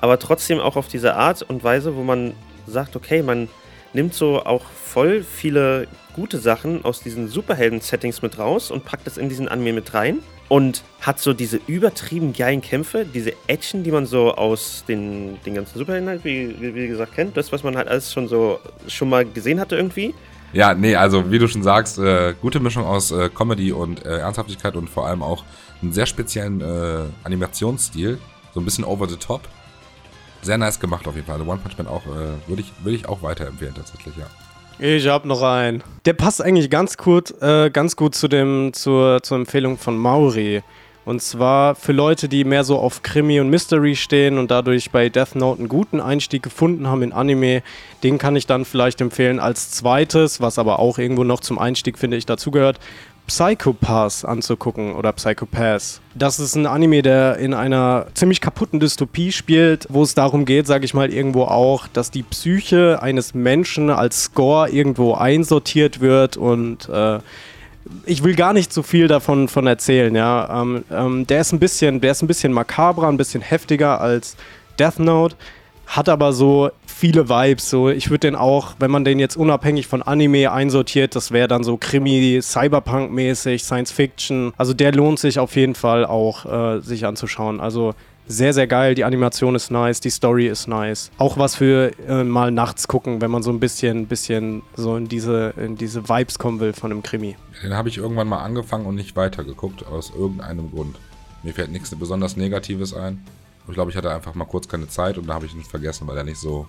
Aber 0.00 0.18
trotzdem 0.18 0.60
auch 0.60 0.76
auf 0.76 0.88
diese 0.88 1.14
Art 1.14 1.42
und 1.42 1.64
Weise, 1.64 1.96
wo 1.96 2.02
man 2.02 2.34
sagt, 2.66 2.96
okay, 2.96 3.22
man 3.22 3.48
nimmt 3.92 4.14
so 4.14 4.44
auch 4.44 4.64
voll 4.64 5.22
viele 5.22 5.88
gute 6.14 6.38
Sachen 6.38 6.84
aus 6.84 7.00
diesen 7.00 7.28
Superhelden-Settings 7.28 8.22
mit 8.22 8.38
raus 8.38 8.70
und 8.70 8.84
packt 8.84 9.06
das 9.06 9.16
in 9.18 9.28
diesen 9.28 9.48
Anime 9.48 9.72
mit 9.72 9.94
rein 9.94 10.20
und 10.48 10.82
hat 11.00 11.18
so 11.18 11.32
diese 11.32 11.60
übertrieben 11.66 12.32
geilen 12.32 12.60
Kämpfe, 12.60 13.04
diese 13.04 13.32
Action, 13.48 13.82
die 13.82 13.90
man 13.90 14.06
so 14.06 14.34
aus 14.34 14.84
den, 14.86 15.38
den 15.44 15.54
ganzen 15.54 15.78
Superhelden 15.78 16.08
halt, 16.08 16.24
wie, 16.24 16.74
wie 16.74 16.88
gesagt, 16.88 17.14
kennt. 17.14 17.36
Das, 17.36 17.52
was 17.52 17.62
man 17.62 17.76
halt 17.76 17.88
alles 17.88 18.12
schon 18.12 18.28
so 18.28 18.60
schon 18.86 19.08
mal 19.08 19.24
gesehen 19.24 19.60
hatte 19.60 19.76
irgendwie. 19.76 20.14
Ja, 20.56 20.72
nee, 20.72 20.96
also 20.96 21.30
wie 21.30 21.38
du 21.38 21.48
schon 21.48 21.62
sagst, 21.62 21.98
äh, 21.98 22.32
gute 22.40 22.60
Mischung 22.60 22.86
aus 22.86 23.10
äh, 23.10 23.28
Comedy 23.28 23.72
und 23.72 24.06
äh, 24.06 24.20
Ernsthaftigkeit 24.20 24.74
und 24.74 24.88
vor 24.88 25.06
allem 25.06 25.22
auch 25.22 25.44
einen 25.82 25.92
sehr 25.92 26.06
speziellen 26.06 26.62
äh, 26.62 27.02
Animationsstil. 27.24 28.18
So 28.54 28.60
ein 28.60 28.64
bisschen 28.64 28.84
over 28.84 29.06
the 29.06 29.16
top. 29.16 29.42
Sehr 30.40 30.56
nice 30.56 30.80
gemacht 30.80 31.06
auf 31.06 31.14
jeden 31.14 31.26
Fall. 31.26 31.34
Also 31.38 31.50
One 31.50 31.60
Punch 31.60 31.76
Man 31.76 31.86
auch, 31.86 32.06
äh, 32.06 32.48
würde 32.48 32.62
ich, 32.62 32.72
würd 32.82 32.96
ich 32.96 33.06
auch 33.06 33.20
weiterempfehlen 33.20 33.74
tatsächlich, 33.74 34.14
ja. 34.16 34.24
Ich 34.78 35.06
hab 35.06 35.26
noch 35.26 35.42
einen. 35.42 35.84
Der 36.06 36.14
passt 36.14 36.40
eigentlich 36.40 36.70
ganz 36.70 36.96
gut, 36.96 37.34
äh, 37.42 37.68
ganz 37.68 37.94
gut 37.94 38.14
zu 38.14 38.26
dem, 38.26 38.72
zur, 38.72 39.22
zur 39.22 39.36
Empfehlung 39.36 39.76
von 39.76 39.98
Mauri. 39.98 40.62
Und 41.06 41.22
zwar 41.22 41.76
für 41.76 41.92
Leute, 41.92 42.28
die 42.28 42.42
mehr 42.42 42.64
so 42.64 42.80
auf 42.80 43.04
Krimi 43.04 43.38
und 43.38 43.48
Mystery 43.48 43.94
stehen 43.94 44.38
und 44.38 44.50
dadurch 44.50 44.90
bei 44.90 45.08
Death 45.08 45.36
Note 45.36 45.60
einen 45.60 45.68
guten 45.68 46.00
Einstieg 46.00 46.42
gefunden 46.42 46.88
haben 46.88 47.00
in 47.02 47.12
Anime, 47.12 47.62
den 48.02 48.18
kann 48.18 48.34
ich 48.34 48.48
dann 48.48 48.64
vielleicht 48.64 49.00
empfehlen 49.00 49.38
als 49.38 49.70
zweites, 49.70 50.40
was 50.40 50.58
aber 50.58 50.80
auch 50.80 50.98
irgendwo 50.98 51.22
noch 51.22 51.38
zum 51.38 51.60
Einstieg, 51.60 51.96
finde 51.96 52.16
ich, 52.16 52.26
dazugehört. 52.26 52.80
Psychopaths 53.28 54.24
anzugucken 54.24 54.94
oder 54.96 55.12
Psychopaths. 55.12 56.00
Das 56.16 56.40
ist 56.40 56.56
ein 56.56 56.66
Anime, 56.66 57.02
der 57.02 57.36
in 57.36 57.54
einer 57.54 58.06
ziemlich 58.14 58.40
kaputten 58.40 58.80
Dystopie 58.80 59.30
spielt, 59.30 59.86
wo 59.88 60.02
es 60.02 60.14
darum 60.14 60.44
geht, 60.44 60.66
sage 60.66 60.84
ich 60.84 60.94
mal, 60.94 61.12
irgendwo 61.12 61.44
auch, 61.44 61.86
dass 61.86 62.10
die 62.10 62.24
Psyche 62.24 63.00
eines 63.00 63.32
Menschen 63.32 63.90
als 63.90 64.24
Score 64.24 64.68
irgendwo 64.70 65.14
einsortiert 65.14 66.00
wird 66.00 66.36
und 66.36 66.88
äh, 66.88 67.20
ich 68.04 68.22
will 68.22 68.34
gar 68.34 68.52
nicht 68.52 68.72
so 68.72 68.82
viel 68.82 69.08
davon 69.08 69.48
von 69.48 69.66
erzählen, 69.66 70.14
ja. 70.14 70.62
Ähm, 70.62 70.84
ähm, 70.90 71.26
der 71.26 71.40
ist 71.40 71.52
ein 71.52 71.58
bisschen, 71.58 72.00
der 72.00 72.12
ist 72.12 72.22
ein 72.22 72.26
bisschen 72.26 72.52
makabrer, 72.52 73.08
ein 73.08 73.16
bisschen 73.16 73.42
heftiger 73.42 74.00
als 74.00 74.36
Death 74.78 74.98
Note, 74.98 75.36
hat 75.86 76.08
aber 76.08 76.32
so 76.32 76.70
viele 76.86 77.28
Vibes. 77.28 77.70
So, 77.70 77.88
ich 77.88 78.10
würde 78.10 78.28
den 78.28 78.34
auch, 78.34 78.74
wenn 78.78 78.90
man 78.90 79.04
den 79.04 79.18
jetzt 79.18 79.36
unabhängig 79.36 79.86
von 79.86 80.02
Anime 80.02 80.50
einsortiert, 80.50 81.14
das 81.14 81.30
wäre 81.30 81.48
dann 81.48 81.62
so 81.62 81.76
Krimi, 81.76 82.40
Cyberpunk-mäßig, 82.42 83.62
Science 83.62 83.92
Fiction. 83.92 84.52
Also 84.56 84.74
der 84.74 84.92
lohnt 84.92 85.18
sich 85.18 85.38
auf 85.38 85.56
jeden 85.56 85.74
Fall 85.74 86.04
auch, 86.04 86.46
äh, 86.46 86.80
sich 86.80 87.06
anzuschauen. 87.06 87.60
Also 87.60 87.94
sehr, 88.28 88.52
sehr 88.52 88.66
geil. 88.66 88.94
Die 88.94 89.04
Animation 89.04 89.54
ist 89.54 89.70
nice, 89.70 90.00
die 90.00 90.10
Story 90.10 90.48
ist 90.48 90.66
nice. 90.66 91.10
Auch 91.18 91.38
was 91.38 91.54
für 91.56 91.92
äh, 92.08 92.24
mal 92.24 92.50
nachts 92.50 92.88
gucken, 92.88 93.20
wenn 93.20 93.30
man 93.30 93.42
so 93.42 93.50
ein 93.50 93.60
bisschen, 93.60 94.06
bisschen 94.06 94.62
so 94.76 94.96
in 94.96 95.08
diese, 95.08 95.54
in 95.56 95.76
diese 95.76 96.08
Vibes 96.08 96.38
kommen 96.38 96.60
will 96.60 96.72
von 96.72 96.90
einem 96.90 97.02
Krimi. 97.02 97.36
Den 97.62 97.74
habe 97.74 97.88
ich 97.88 97.98
irgendwann 97.98 98.28
mal 98.28 98.42
angefangen 98.42 98.86
und 98.86 98.94
nicht 98.94 99.16
weitergeguckt, 99.16 99.86
aus 99.86 100.12
irgendeinem 100.16 100.70
Grund. 100.70 100.96
Mir 101.42 101.54
fällt 101.54 101.70
nichts 101.70 101.94
besonders 101.94 102.36
Negatives 102.36 102.94
ein. 102.94 103.24
Ich 103.68 103.74
glaube, 103.74 103.90
ich 103.90 103.96
hatte 103.96 104.12
einfach 104.12 104.34
mal 104.34 104.44
kurz 104.44 104.68
keine 104.68 104.88
Zeit 104.88 105.18
und 105.18 105.28
da 105.28 105.34
habe 105.34 105.46
ich 105.46 105.54
ihn 105.54 105.62
vergessen, 105.62 106.06
weil 106.06 106.16
er 106.16 106.24
nicht 106.24 106.38
so 106.38 106.66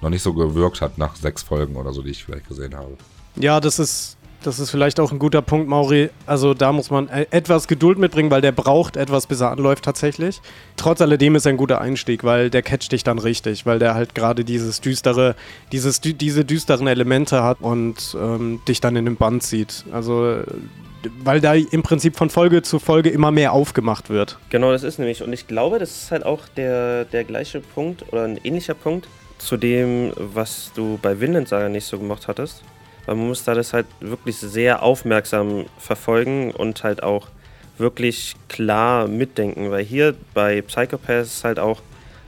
noch 0.00 0.10
nicht 0.10 0.22
so 0.22 0.34
gewirkt 0.34 0.80
hat 0.80 0.98
nach 0.98 1.16
sechs 1.16 1.42
Folgen 1.42 1.76
oder 1.76 1.92
so, 1.92 2.02
die 2.02 2.10
ich 2.10 2.24
vielleicht 2.24 2.48
gesehen 2.48 2.74
habe. 2.74 2.96
Ja, 3.36 3.60
das 3.60 3.78
ist 3.78 4.16
das 4.46 4.58
ist 4.58 4.70
vielleicht 4.70 5.00
auch 5.00 5.12
ein 5.12 5.18
guter 5.18 5.42
Punkt, 5.42 5.68
Mauri. 5.68 6.10
Also 6.26 6.54
da 6.54 6.72
muss 6.72 6.90
man 6.90 7.08
e- 7.08 7.26
etwas 7.30 7.68
Geduld 7.68 7.98
mitbringen, 7.98 8.30
weil 8.30 8.40
der 8.40 8.52
braucht 8.52 8.96
etwas, 8.96 9.26
bis 9.26 9.40
er 9.40 9.50
anläuft 9.50 9.84
tatsächlich. 9.84 10.40
Trotz 10.76 11.00
alledem 11.00 11.34
ist 11.34 11.46
er 11.46 11.50
ein 11.50 11.56
guter 11.56 11.80
Einstieg, 11.80 12.24
weil 12.24 12.50
der 12.50 12.62
catcht 12.62 12.92
dich 12.92 13.04
dann 13.04 13.18
richtig, 13.18 13.66
weil 13.66 13.78
der 13.78 13.94
halt 13.94 14.14
gerade 14.14 14.44
dieses 14.44 14.80
düstere, 14.80 15.34
dieses, 15.72 16.00
diese 16.00 16.44
düsteren 16.44 16.86
Elemente 16.86 17.42
hat 17.42 17.60
und 17.60 18.16
ähm, 18.20 18.60
dich 18.68 18.80
dann 18.80 18.96
in 18.96 19.04
den 19.04 19.16
Band 19.16 19.42
zieht. 19.42 19.84
Also 19.92 20.38
weil 21.22 21.40
da 21.40 21.54
im 21.54 21.82
Prinzip 21.82 22.16
von 22.16 22.30
Folge 22.30 22.62
zu 22.62 22.78
Folge 22.78 23.10
immer 23.10 23.30
mehr 23.30 23.52
aufgemacht 23.52 24.10
wird. 24.10 24.38
Genau, 24.50 24.72
das 24.72 24.82
ist 24.82 24.98
nämlich. 24.98 25.22
Und 25.22 25.32
ich 25.32 25.46
glaube, 25.46 25.78
das 25.78 25.90
ist 25.90 26.10
halt 26.10 26.24
auch 26.24 26.40
der, 26.56 27.04
der 27.04 27.24
gleiche 27.24 27.60
Punkt 27.60 28.04
oder 28.12 28.24
ein 28.24 28.38
ähnlicher 28.42 28.74
Punkt 28.74 29.08
zu 29.38 29.56
dem, 29.56 30.12
was 30.16 30.72
du 30.74 30.98
bei 31.02 31.20
Vinland 31.20 31.48
Saga 31.48 31.68
nicht 31.68 31.84
so 31.84 31.98
gemacht 31.98 32.28
hattest. 32.28 32.62
Weil 33.06 33.16
man 33.16 33.28
muss 33.28 33.44
da 33.44 33.54
das 33.54 33.72
halt 33.72 33.86
wirklich 34.00 34.36
sehr 34.36 34.82
aufmerksam 34.82 35.66
verfolgen 35.78 36.50
und 36.50 36.82
halt 36.84 37.02
auch 37.02 37.28
wirklich 37.78 38.34
klar 38.48 39.08
mitdenken. 39.08 39.70
Weil 39.70 39.84
hier 39.84 40.14
bei 40.32 40.62
Psychopath 40.62 41.24
ist 41.24 41.44
halt 41.44 41.58
auch 41.58 41.80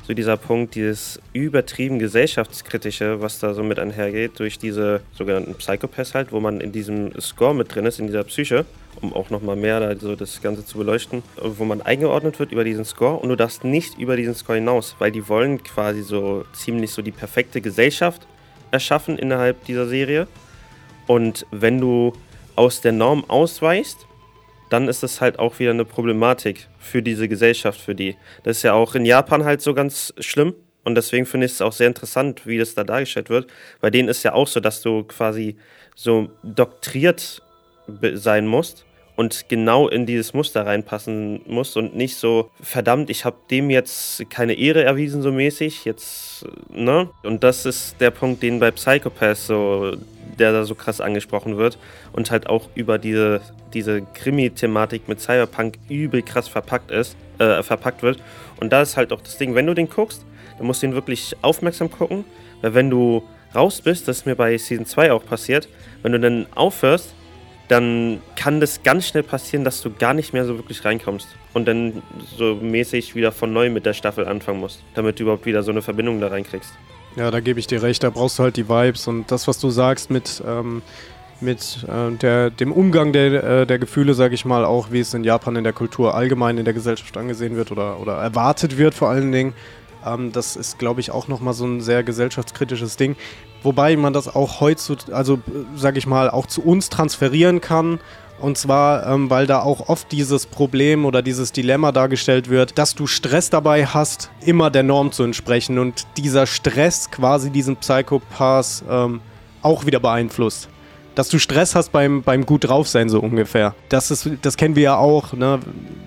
so 0.06 0.14
dieser 0.14 0.36
Punkt, 0.36 0.76
dieses 0.76 1.20
übertrieben 1.32 1.98
gesellschaftskritische, 1.98 3.20
was 3.20 3.40
da 3.40 3.54
so 3.54 3.64
mit 3.64 3.80
einhergeht, 3.80 4.38
durch 4.38 4.56
diese 4.56 5.00
sogenannten 5.12 5.54
Psychopaths 5.54 6.14
halt, 6.14 6.30
wo 6.30 6.38
man 6.38 6.60
in 6.60 6.70
diesem 6.70 7.18
Score 7.20 7.54
mit 7.54 7.74
drin 7.74 7.86
ist, 7.86 7.98
in 7.98 8.06
dieser 8.06 8.22
Psyche, 8.22 8.66
um 9.00 9.12
auch 9.12 9.30
nochmal 9.30 9.56
mehr 9.56 9.80
da 9.80 9.98
so 9.98 10.14
das 10.14 10.40
Ganze 10.42 10.64
zu 10.64 10.78
beleuchten, 10.78 11.24
wo 11.42 11.64
man 11.64 11.82
eingeordnet 11.82 12.38
wird 12.38 12.52
über 12.52 12.62
diesen 12.62 12.84
Score 12.84 13.16
und 13.16 13.30
du 13.30 13.36
darfst 13.36 13.64
nicht 13.64 13.98
über 13.98 14.16
diesen 14.16 14.36
Score 14.36 14.58
hinaus, 14.58 14.94
weil 15.00 15.10
die 15.10 15.28
wollen 15.28 15.62
quasi 15.64 16.02
so 16.02 16.44
ziemlich 16.52 16.92
so 16.92 17.02
die 17.02 17.10
perfekte 17.10 17.60
Gesellschaft 17.60 18.22
erschaffen 18.70 19.18
innerhalb 19.18 19.64
dieser 19.64 19.88
Serie 19.88 20.28
und 21.06 21.46
wenn 21.50 21.80
du 21.80 22.12
aus 22.56 22.80
der 22.80 22.92
Norm 22.92 23.24
ausweichst, 23.28 24.06
dann 24.70 24.88
ist 24.88 25.02
das 25.02 25.20
halt 25.20 25.38
auch 25.38 25.58
wieder 25.58 25.70
eine 25.70 25.84
Problematik 25.84 26.68
für 26.78 27.02
diese 27.02 27.28
Gesellschaft, 27.28 27.80
für 27.80 27.94
die. 27.94 28.16
Das 28.42 28.58
ist 28.58 28.62
ja 28.62 28.72
auch 28.72 28.94
in 28.94 29.04
Japan 29.04 29.44
halt 29.44 29.62
so 29.62 29.74
ganz 29.74 30.12
schlimm. 30.18 30.54
Und 30.82 30.94
deswegen 30.94 31.26
finde 31.26 31.46
ich 31.46 31.52
es 31.52 31.62
auch 31.62 31.72
sehr 31.72 31.88
interessant, 31.88 32.46
wie 32.46 32.58
das 32.58 32.74
da 32.74 32.84
dargestellt 32.84 33.28
wird. 33.28 33.48
Bei 33.80 33.90
denen 33.90 34.08
ist 34.08 34.22
ja 34.22 34.34
auch 34.34 34.46
so, 34.46 34.60
dass 34.60 34.82
du 34.82 35.02
quasi 35.02 35.56
so 35.94 36.30
doktriert 36.44 37.42
sein 38.14 38.46
musst 38.46 38.84
und 39.16 39.48
genau 39.48 39.88
in 39.88 40.06
dieses 40.06 40.34
Muster 40.34 40.64
reinpassen 40.66 41.40
musst 41.46 41.76
und 41.76 41.96
nicht 41.96 42.16
so, 42.16 42.50
verdammt, 42.60 43.10
ich 43.10 43.24
habe 43.24 43.36
dem 43.50 43.70
jetzt 43.70 44.28
keine 44.30 44.54
Ehre 44.54 44.84
erwiesen, 44.84 45.22
so 45.22 45.32
mäßig, 45.32 45.84
jetzt, 45.84 46.46
ne? 46.70 47.10
Und 47.22 47.42
das 47.42 47.66
ist 47.66 47.96
der 48.00 48.10
Punkt, 48.10 48.42
den 48.42 48.60
bei 48.60 48.70
Psychopath 48.70 49.38
so 49.38 49.96
der 50.38 50.52
da 50.52 50.64
so 50.64 50.74
krass 50.74 51.00
angesprochen 51.00 51.56
wird 51.56 51.78
und 52.12 52.30
halt 52.30 52.48
auch 52.48 52.68
über 52.74 52.98
diese, 52.98 53.40
diese 53.72 54.02
Krimi-Thematik 54.02 55.08
mit 55.08 55.20
Cyberpunk 55.20 55.78
übel 55.88 56.22
krass 56.22 56.48
verpackt 56.48 56.90
ist, 56.90 57.16
äh, 57.38 57.62
verpackt 57.62 58.02
wird. 58.02 58.22
Und 58.60 58.72
da 58.72 58.82
ist 58.82 58.96
halt 58.96 59.12
auch 59.12 59.20
das 59.20 59.38
Ding, 59.38 59.54
wenn 59.54 59.66
du 59.66 59.74
den 59.74 59.88
guckst, 59.88 60.24
dann 60.58 60.66
musst 60.66 60.82
du 60.82 60.86
ihn 60.86 60.94
wirklich 60.94 61.36
aufmerksam 61.42 61.90
gucken, 61.90 62.24
weil 62.62 62.74
wenn 62.74 62.90
du 62.90 63.22
raus 63.54 63.80
bist, 63.80 64.08
das 64.08 64.18
ist 64.18 64.26
mir 64.26 64.36
bei 64.36 64.56
Season 64.56 64.86
2 64.86 65.12
auch 65.12 65.24
passiert, 65.24 65.68
wenn 66.02 66.12
du 66.12 66.20
dann 66.20 66.46
aufhörst, 66.54 67.14
dann 67.68 68.20
kann 68.36 68.60
das 68.60 68.82
ganz 68.82 69.08
schnell 69.08 69.22
passieren, 69.22 69.64
dass 69.64 69.82
du 69.82 69.90
gar 69.90 70.14
nicht 70.14 70.32
mehr 70.32 70.44
so 70.44 70.56
wirklich 70.56 70.84
reinkommst 70.84 71.28
und 71.52 71.66
dann 71.66 72.02
so 72.36 72.54
mäßig 72.54 73.14
wieder 73.14 73.32
von 73.32 73.52
neu 73.52 73.70
mit 73.70 73.86
der 73.86 73.92
Staffel 73.92 74.26
anfangen 74.26 74.60
musst, 74.60 74.82
damit 74.94 75.18
du 75.18 75.24
überhaupt 75.24 75.46
wieder 75.46 75.62
so 75.62 75.72
eine 75.72 75.82
Verbindung 75.82 76.20
da 76.20 76.28
reinkriegst. 76.28 76.72
Ja, 77.16 77.30
da 77.30 77.40
gebe 77.40 77.58
ich 77.58 77.66
dir 77.66 77.82
recht. 77.82 78.02
Da 78.02 78.10
brauchst 78.10 78.38
du 78.38 78.42
halt 78.42 78.56
die 78.56 78.68
Vibes 78.68 79.08
und 79.08 79.30
das, 79.30 79.48
was 79.48 79.58
du 79.58 79.70
sagst 79.70 80.10
mit, 80.10 80.42
ähm, 80.46 80.82
mit 81.40 81.84
äh, 81.88 82.14
der, 82.16 82.50
dem 82.50 82.72
Umgang 82.72 83.12
der, 83.12 83.42
äh, 83.42 83.66
der 83.66 83.78
Gefühle, 83.78 84.14
sage 84.14 84.34
ich 84.34 84.44
mal, 84.44 84.64
auch 84.64 84.90
wie 84.90 85.00
es 85.00 85.14
in 85.14 85.24
Japan 85.24 85.56
in 85.56 85.64
der 85.64 85.72
Kultur 85.72 86.14
allgemein 86.14 86.58
in 86.58 86.64
der 86.66 86.74
Gesellschaft 86.74 87.16
angesehen 87.16 87.56
wird 87.56 87.72
oder, 87.72 87.98
oder 88.00 88.14
erwartet 88.16 88.76
wird 88.76 88.94
vor 88.94 89.08
allen 89.08 89.32
Dingen. 89.32 89.54
Ähm, 90.04 90.32
das 90.32 90.56
ist, 90.56 90.78
glaube 90.78 91.00
ich, 91.00 91.10
auch 91.10 91.26
nochmal 91.26 91.54
so 91.54 91.66
ein 91.66 91.80
sehr 91.80 92.02
gesellschaftskritisches 92.02 92.96
Ding. 92.96 93.16
Wobei 93.62 93.96
man 93.96 94.12
das 94.12 94.34
auch 94.34 94.60
heutzutage, 94.60 95.16
also 95.16 95.38
sage 95.74 95.98
ich 95.98 96.06
mal, 96.06 96.28
auch 96.28 96.46
zu 96.46 96.62
uns 96.62 96.90
transferieren 96.90 97.62
kann 97.62 97.98
und 98.40 98.58
zwar, 98.58 99.06
ähm, 99.06 99.30
weil 99.30 99.46
da 99.46 99.60
auch 99.60 99.88
oft 99.88 100.12
dieses 100.12 100.46
Problem 100.46 101.04
oder 101.04 101.22
dieses 101.22 101.52
Dilemma 101.52 101.92
dargestellt 101.92 102.50
wird, 102.50 102.78
dass 102.78 102.94
du 102.94 103.06
Stress 103.06 103.50
dabei 103.50 103.86
hast, 103.86 104.30
immer 104.44 104.70
der 104.70 104.82
Norm 104.82 105.12
zu 105.12 105.22
entsprechen 105.22 105.78
und 105.78 106.06
dieser 106.16 106.46
Stress 106.46 107.10
quasi 107.10 107.50
diesen 107.50 107.76
Psychopath 107.76 108.84
ähm, 108.90 109.20
auch 109.62 109.86
wieder 109.86 110.00
beeinflusst. 110.00 110.68
Dass 111.14 111.30
du 111.30 111.38
Stress 111.38 111.74
hast 111.74 111.92
beim, 111.92 112.22
beim 112.22 112.44
gut 112.44 112.68
drauf 112.68 112.88
sein, 112.88 113.08
so 113.08 113.20
ungefähr. 113.20 113.74
Das, 113.88 114.10
ist, 114.10 114.28
das 114.42 114.58
kennen 114.58 114.76
wir 114.76 114.82
ja 114.82 114.96
auch, 114.98 115.32
ne? 115.32 115.60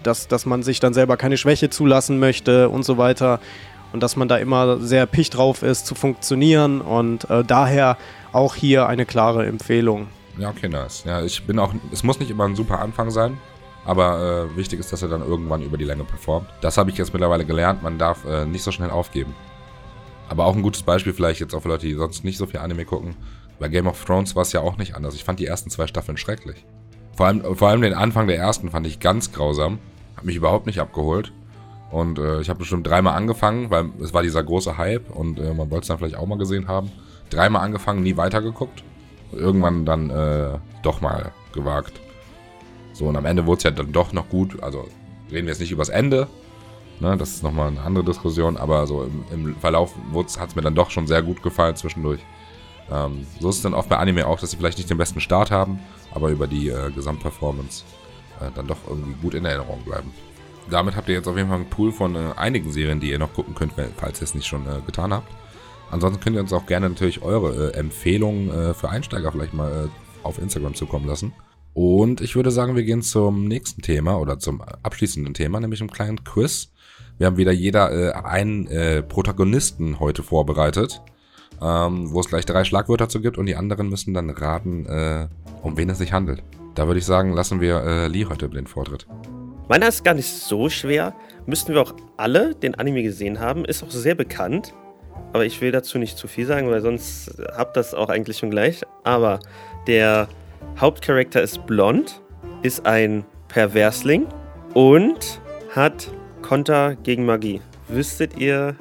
dass, 0.04 0.28
dass 0.28 0.46
man 0.46 0.62
sich 0.62 0.80
dann 0.80 0.94
selber 0.94 1.18
keine 1.18 1.36
Schwäche 1.36 1.72
zulassen 1.72 2.20
möchte 2.20 2.70
und 2.70 2.84
so 2.84 3.00
weiter. 3.00 3.40
Und 3.92 4.04
dass 4.04 4.16
man 4.16 4.28
da 4.28 4.38
immer 4.38 4.78
sehr 4.78 5.08
picht 5.08 5.36
drauf 5.36 5.64
ist, 5.64 5.88
zu 5.88 5.96
funktionieren. 5.96 6.80
Und 6.80 7.28
äh, 7.28 7.44
daher 7.44 7.98
auch 8.32 8.54
hier 8.54 8.86
eine 8.86 9.08
klare 9.08 9.48
Empfehlung. 9.48 10.10
Ja, 10.40 10.50
okay, 10.50 10.70
nice. 10.70 11.04
Ja, 11.04 11.22
ich 11.22 11.44
bin 11.46 11.60
auch, 11.60 11.74
es 11.92 12.04
muss 12.04 12.20
nicht 12.20 12.32
immer 12.32 12.46
ein 12.46 12.56
super 12.56 12.80
Anfang 12.80 13.12
sein, 13.12 13.38
aber 13.84 14.48
äh, 14.54 14.58
wichtig 14.58 14.80
ist, 14.80 14.94
dass 14.94 15.02
er 15.02 15.10
dann 15.10 15.22
irgendwann 15.22 15.62
über 15.62 15.78
die 15.78 15.84
Länge 15.84 16.06
performt. 16.06 16.48
Das 16.62 16.78
habe 16.78 16.90
ich 16.90 16.98
jetzt 16.98 17.12
mittlerweile 17.12 17.44
gelernt, 17.44 17.84
man 17.84 17.98
darf 17.98 18.24
äh, 18.24 18.46
nicht 18.46 18.64
so 18.64 18.72
schnell 18.72 18.90
aufgeben. 18.90 19.36
Aber 20.30 20.46
auch 20.46 20.56
ein 20.56 20.62
gutes 20.62 20.84
Beispiel 20.84 21.12
vielleicht 21.12 21.42
jetzt 21.42 21.54
auch 21.54 21.62
für 21.62 21.68
Leute, 21.68 21.88
die 21.88 21.94
sonst 21.94 22.24
nicht 22.24 22.38
so 22.38 22.46
viel 22.46 22.62
Anime 22.62 22.86
gucken. 22.86 23.18
Bei 23.60 23.68
Game 23.68 23.88
of 23.88 24.06
Thrones 24.06 24.36
war 24.36 24.44
es 24.44 24.54
ja 24.54 24.62
auch 24.62 24.78
nicht 24.78 24.96
anders. 24.96 25.14
Ich 25.16 25.26
fand 25.26 25.40
die 25.40 25.46
ersten 25.46 25.70
zwei 25.70 25.88
Staffeln 25.88 26.18
schrecklich. 26.18 26.66
Vor 27.18 27.26
allem, 27.26 27.56
vor 27.58 27.68
allem 27.68 27.82
den 27.82 27.94
Anfang 27.94 28.28
der 28.28 28.38
ersten 28.38 28.72
fand 28.72 28.88
ich 28.88 29.02
ganz 29.02 29.34
grausam. 29.34 29.80
Hat 30.16 30.24
mich 30.24 30.38
überhaupt 30.38 30.68
nicht 30.68 30.80
abgeholt. 30.80 31.34
Und 31.92 32.18
äh, 32.20 32.40
ich 32.40 32.50
habe 32.50 32.60
bestimmt 32.60 32.88
dreimal 32.88 33.16
angefangen, 33.16 33.72
weil 33.72 33.90
es 34.02 34.14
war 34.14 34.22
dieser 34.22 34.44
große 34.44 34.78
Hype 34.78 35.10
und 35.10 35.40
äh, 35.40 35.54
man 35.54 35.70
wollte 35.72 35.82
es 35.82 35.88
dann 35.88 35.98
vielleicht 35.98 36.16
auch 36.16 36.28
mal 36.28 36.38
gesehen 36.38 36.68
haben. 36.70 36.92
Dreimal 37.30 37.64
angefangen, 37.64 38.04
nie 38.04 38.16
weitergeguckt 38.16 38.84
irgendwann 39.32 39.86
dann 39.86 40.10
äh, 40.10 40.58
doch 40.84 41.02
mal 41.02 41.32
gewagt. 41.54 42.00
So, 42.94 43.06
und 43.06 43.16
am 43.16 43.26
Ende 43.26 43.46
wurde 43.46 43.58
es 43.58 43.64
ja 43.64 43.72
dann 43.72 43.92
doch 43.92 44.14
noch 44.14 44.30
gut. 44.30 44.62
Also 44.62 44.88
reden 45.32 45.48
wir 45.48 45.54
jetzt 45.54 45.60
nicht 45.60 45.72
übers 45.72 45.90
Ende. 45.90 46.28
Ne, 47.00 47.16
das 47.16 47.30
ist 47.30 47.44
nochmal 47.44 47.70
eine 47.70 47.82
andere 47.82 48.04
Diskussion, 48.04 48.58
aber 48.58 48.86
so 48.86 49.04
im, 49.04 49.24
im 49.32 49.56
Verlauf 49.56 49.94
hat 50.38 50.50
es 50.50 50.56
mir 50.56 50.62
dann 50.62 50.76
doch 50.76 50.90
schon 50.90 51.08
sehr 51.08 51.22
gut 51.22 51.42
gefallen 51.42 51.78
zwischendurch. 51.78 52.20
Ähm, 52.92 53.26
so 53.40 53.50
ist 53.50 53.58
es 53.58 53.62
dann 53.62 53.74
oft 53.74 53.88
bei 53.88 53.98
Anime 53.98 54.28
auch, 54.28 54.40
dass 54.40 54.52
sie 54.52 54.58
vielleicht 54.58 54.78
nicht 54.78 54.90
den 54.90 54.98
besten 54.98 55.22
Start 55.22 55.50
haben, 55.50 55.80
aber 56.14 56.30
über 56.30 56.46
die 56.46 56.68
äh, 56.68 56.92
Gesamtperformance 56.92 57.86
äh, 58.42 58.50
dann 58.54 58.68
doch 58.68 58.80
irgendwie 58.88 59.14
gut 59.22 59.34
in 59.34 59.46
Erinnerung 59.46 59.82
bleiben. 59.84 60.12
Damit 60.70 60.96
habt 60.96 61.08
ihr 61.08 61.16
jetzt 61.16 61.28
auf 61.28 61.38
jeden 61.38 61.48
Fall 61.48 61.60
einen 61.60 61.70
Pool 61.70 61.94
von 61.94 62.16
äh, 62.16 62.34
einigen 62.36 62.72
Serien, 62.72 63.00
die 63.00 63.12
ihr 63.12 63.20
noch 63.20 63.34
gucken 63.34 63.56
könnt, 63.56 63.74
falls 63.96 64.20
ihr 64.20 64.26
es 64.26 64.36
nicht 64.36 64.48
schon 64.48 64.68
äh, 64.68 64.82
getan 64.86 65.14
habt. 65.14 65.32
Ansonsten 65.92 66.22
könnt 66.22 66.36
ihr 66.36 66.42
uns 66.42 66.54
auch 66.54 66.66
gerne 66.66 66.90
natürlich 66.90 67.22
eure 67.22 67.72
äh, 67.72 67.78
Empfehlungen 67.78 68.50
äh, 68.50 68.74
für 68.74 68.90
Einsteiger 68.90 69.32
vielleicht 69.32 69.54
mal 69.54 69.86
äh, 69.86 69.88
auf 70.24 70.40
Instagram 70.40 70.76
zukommen 70.76 71.08
lassen. 71.08 71.34
Und 71.74 72.22
ich 72.22 72.36
würde 72.36 72.52
sagen, 72.52 72.76
wir 72.76 72.84
gehen 72.84 73.02
zum 73.02 73.48
nächsten 73.48 73.82
Thema 73.82 74.20
oder 74.20 74.40
zum 74.40 74.62
abschließenden 74.62 75.34
Thema, 75.34 75.60
nämlich 75.60 75.82
einem 75.82 75.92
kleinen 75.92 76.24
Quiz. 76.24 76.72
Wir 77.18 77.28
haben 77.28 77.38
wieder 77.38 77.52
jeder 77.52 77.92
äh, 77.92 78.12
einen 78.14 78.68
äh, 78.68 79.02
Protagonisten 79.04 80.00
heute 80.00 80.24
vorbereitet, 80.24 81.02
ähm, 81.62 82.12
wo 82.12 82.20
es 82.20 82.28
gleich 82.28 82.46
drei 82.46 82.64
Schlagwörter 82.64 83.10
zu 83.10 83.22
gibt 83.22 83.38
und 83.38 83.46
die 83.46 83.56
anderen 83.56 83.90
müssen 83.90 84.14
dann 84.14 84.30
raten, 84.30 84.86
äh, 84.86 85.28
um 85.62 85.78
wen 85.78 85.90
es 85.90 85.98
sich 85.98 86.14
handelt. 86.14 86.44
Da 86.76 86.88
würde 86.88 87.00
ich 87.00 87.06
sagen, 87.06 87.34
lassen 87.34 87.60
wir 87.60 88.08
Lee 88.08 88.26
heute 88.26 88.48
den 88.48 88.68
Vortritt. 88.68 89.06
Meiner 89.68 89.90
ist 89.90 90.06
gar 90.06 90.14
nicht 90.14 90.30
so 90.30 90.70
schwer. 90.70 91.14
Müssten 91.46 91.74
wir 91.74 91.82
auch 91.82 91.94
alle 92.16 92.56
den 92.56 92.76
Anime 92.76 93.04
gesehen 93.04 93.40
haben. 93.40 93.66
Ist 93.66 93.84
auch 93.84 93.92
sehr 93.92 94.16
bekannt. 94.16 94.74
Aber 95.34 95.46
ich 95.46 95.62
will 95.62 95.72
dazu 95.72 95.98
nicht 95.98 96.18
zu 96.18 96.28
viel 96.28 96.46
sagen, 96.46 96.70
weil 96.70 96.82
sonst 96.82 97.32
habt 97.56 97.78
das 97.78 97.94
auch 97.94 98.10
eigentlich 98.10 98.38
schon 98.38 98.50
gleich. 98.50 98.82
Aber 99.04 99.40
der 99.88 100.28
Hauptcharakter 100.80 101.42
ist 101.42 101.66
blond, 101.66 102.22
ist 102.62 102.86
ein 102.86 103.26
Perversling 103.48 104.28
und 104.74 105.42
hat 105.76 106.10
Konter 106.42 106.96
gegen 106.96 107.26
Magie. 107.26 107.62
Wüsstet 107.88 108.38
ihr, 108.38 108.76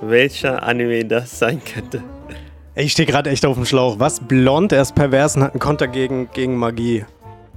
welcher 0.00 0.62
Anime 0.62 1.04
das 1.04 1.38
sein 1.38 1.60
könnte? 1.64 2.02
Ich 2.74 2.92
stehe 2.92 3.06
gerade 3.06 3.30
echt 3.30 3.44
auf 3.44 3.56
dem 3.56 3.66
Schlauch. 3.66 3.98
Was? 3.98 4.20
Blond, 4.20 4.72
er 4.72 4.82
ist 4.82 4.94
pervers 4.94 5.36
und 5.36 5.42
hat 5.42 5.52
einen 5.52 5.60
Konter 5.60 5.88
gegen, 5.88 6.30
gegen 6.32 6.56
Magie. 6.56 7.04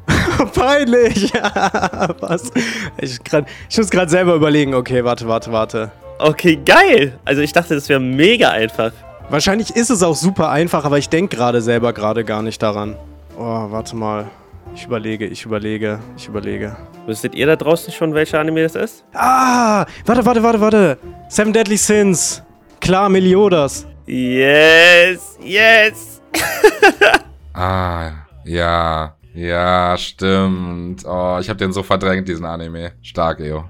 Peinlich! 0.53 1.31
Was? 2.19 2.51
Ich, 2.97 3.23
grad, 3.23 3.47
ich 3.69 3.77
muss 3.77 3.89
gerade 3.89 4.09
selber 4.09 4.33
überlegen. 4.33 4.73
Okay, 4.73 5.03
warte, 5.03 5.27
warte, 5.27 5.51
warte. 5.51 5.91
Okay, 6.19 6.59
geil. 6.65 7.19
Also 7.25 7.41
ich 7.41 7.51
dachte, 7.53 7.75
das 7.75 7.89
wäre 7.89 7.99
mega 7.99 8.49
einfach. 8.49 8.91
Wahrscheinlich 9.29 9.75
ist 9.75 9.89
es 9.89 10.03
auch 10.03 10.15
super 10.15 10.49
einfach, 10.49 10.85
aber 10.85 10.97
ich 10.97 11.09
denke 11.09 11.35
gerade 11.35 11.61
selber 11.61 11.93
gerade 11.93 12.23
gar 12.23 12.41
nicht 12.41 12.61
daran. 12.61 12.95
Oh, 13.37 13.71
warte 13.71 13.95
mal. 13.95 14.29
Ich 14.75 14.85
überlege, 14.85 15.25
ich 15.25 15.45
überlege, 15.45 15.99
ich 16.17 16.27
überlege. 16.27 16.75
Wüsstet 17.05 17.35
ihr 17.35 17.45
da 17.45 17.55
draußen 17.55 17.93
schon, 17.93 18.13
welcher 18.13 18.39
Anime 18.39 18.63
das 18.63 18.75
ist? 18.75 19.05
Ah! 19.13 19.85
Warte, 20.05 20.25
warte, 20.25 20.41
warte, 20.43 20.61
warte! 20.61 20.97
Seven 21.29 21.53
Deadly 21.53 21.77
Sins! 21.77 22.41
Klar, 22.79 23.09
Meliodas! 23.09 23.85
Yes, 24.05 25.37
yes! 25.41 26.21
Ah, 27.55 28.11
ja, 28.45 29.15
ja, 29.35 29.95
stimmt. 29.95 31.05
Oh, 31.05 31.37
ich 31.39 31.47
habe 31.49 31.57
den 31.57 31.71
so 31.71 31.83
verdrängt, 31.83 32.27
diesen 32.27 32.45
Anime. 32.45 32.93
Stark, 33.03 33.39
Eo. 33.41 33.65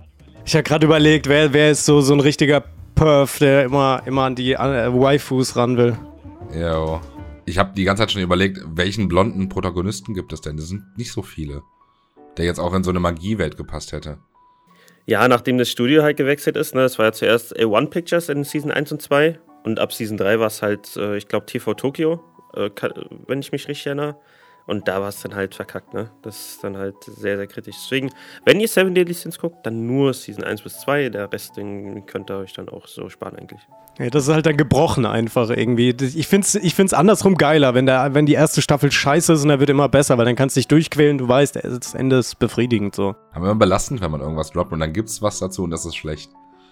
Ich 0.45 0.53
habe 0.55 0.63
gerade 0.63 0.85
überlegt, 0.85 1.27
wer, 1.27 1.53
wer 1.53 1.71
ist 1.71 1.85
so, 1.85 2.01
so 2.01 2.13
ein 2.13 2.19
richtiger 2.19 2.63
Perf, 2.95 3.39
der 3.39 3.63
immer, 3.63 4.01
immer 4.05 4.23
an 4.23 4.35
die 4.35 4.53
äh, 4.53 4.93
Waifus 4.93 5.55
ran 5.55 5.77
will. 5.77 5.97
Jo. 6.53 7.01
Ich 7.45 7.57
habe 7.57 7.73
die 7.75 7.83
ganze 7.83 8.03
Zeit 8.03 8.11
schon 8.11 8.21
überlegt, 8.21 8.59
welchen 8.75 9.07
blonden 9.07 9.49
Protagonisten 9.49 10.13
gibt 10.13 10.33
es 10.33 10.41
denn? 10.41 10.57
Das 10.57 10.67
sind 10.67 10.97
nicht 10.97 11.11
so 11.11 11.21
viele. 11.21 11.63
Der 12.37 12.45
jetzt 12.45 12.59
auch 12.59 12.73
in 12.73 12.83
so 12.83 12.89
eine 12.89 12.99
Magiewelt 12.99 13.57
gepasst 13.57 13.91
hätte. 13.93 14.17
Ja, 15.05 15.27
nachdem 15.27 15.57
das 15.57 15.69
Studio 15.69 16.03
halt 16.03 16.17
gewechselt 16.17 16.55
ist, 16.55 16.75
ne, 16.75 16.81
das 16.81 16.97
war 16.97 17.07
ja 17.07 17.11
zuerst 17.11 17.57
A1 17.57 17.87
Pictures 17.87 18.29
in 18.29 18.43
Season 18.43 18.71
1 18.71 18.91
und 18.93 19.01
2 19.01 19.39
und 19.63 19.79
ab 19.79 19.91
Season 19.93 20.17
3 20.17 20.39
war 20.39 20.47
es 20.47 20.61
halt, 20.61 20.95
äh, 20.95 21.17
ich 21.17 21.27
glaube, 21.27 21.45
TV 21.45 21.73
Tokyo, 21.73 22.23
äh, 22.55 22.69
wenn 23.27 23.39
ich 23.39 23.51
mich 23.51 23.67
richtig 23.67 23.87
erinnere. 23.87 24.17
Und 24.65 24.87
da 24.87 25.01
war 25.01 25.09
es 25.09 25.21
dann 25.21 25.35
halt 25.35 25.55
verkackt, 25.55 25.93
ne? 25.93 26.09
Das 26.21 26.51
ist 26.51 26.63
dann 26.63 26.77
halt 26.77 26.95
sehr, 27.03 27.35
sehr 27.37 27.47
kritisch. 27.47 27.75
Deswegen, 27.83 28.11
wenn 28.45 28.59
ihr 28.59 28.67
Seven 28.67 28.95
Deadly 28.95 29.13
Sins 29.13 29.37
guckt, 29.37 29.65
dann 29.65 29.85
nur 29.85 30.13
Season 30.13 30.43
1 30.43 30.61
bis 30.61 30.79
2. 30.81 31.09
Der 31.09 31.31
Rest, 31.31 31.57
den 31.57 32.05
könnt 32.05 32.29
ihr 32.31 32.37
euch 32.37 32.53
dann 32.53 32.69
auch 32.69 32.87
so 32.87 33.09
sparen 33.09 33.35
eigentlich. 33.35 33.59
Ja, 33.99 34.09
das 34.09 34.23
ist 34.27 34.33
halt 34.33 34.45
dann 34.45 34.57
gebrochen 34.57 35.05
einfach 35.05 35.49
irgendwie. 35.49 35.89
Ich 35.89 36.27
find's, 36.27 36.55
ich 36.55 36.75
find's 36.75 36.93
andersrum 36.93 37.35
geiler, 37.35 37.73
wenn, 37.73 37.85
der, 37.85 38.13
wenn 38.13 38.25
die 38.25 38.33
erste 38.33 38.61
Staffel 38.61 38.91
scheiße 38.91 39.33
ist 39.33 39.43
und 39.43 39.49
er 39.49 39.59
wird 39.59 39.69
immer 39.69 39.89
besser, 39.89 40.17
weil 40.17 40.25
dann 40.25 40.35
kannst 40.35 40.55
du 40.55 40.59
dich 40.59 40.67
durchquälen, 40.67 41.17
du 41.17 41.27
weißt, 41.27 41.57
das 41.57 41.93
Ende 41.93 42.17
ist 42.17 42.39
befriedigend 42.39 42.95
so. 42.95 43.15
Aber 43.33 43.45
immer 43.45 43.55
belastend, 43.55 44.01
wenn 44.01 44.11
man 44.11 44.21
irgendwas 44.21 44.51
droppt 44.51 44.71
und 44.71 44.79
dann 44.79 44.93
gibt's 44.93 45.21
was 45.21 45.39
dazu 45.39 45.63
und 45.63 45.71
das 45.71 45.85
ist 45.85 45.95
schlecht. 45.95 46.31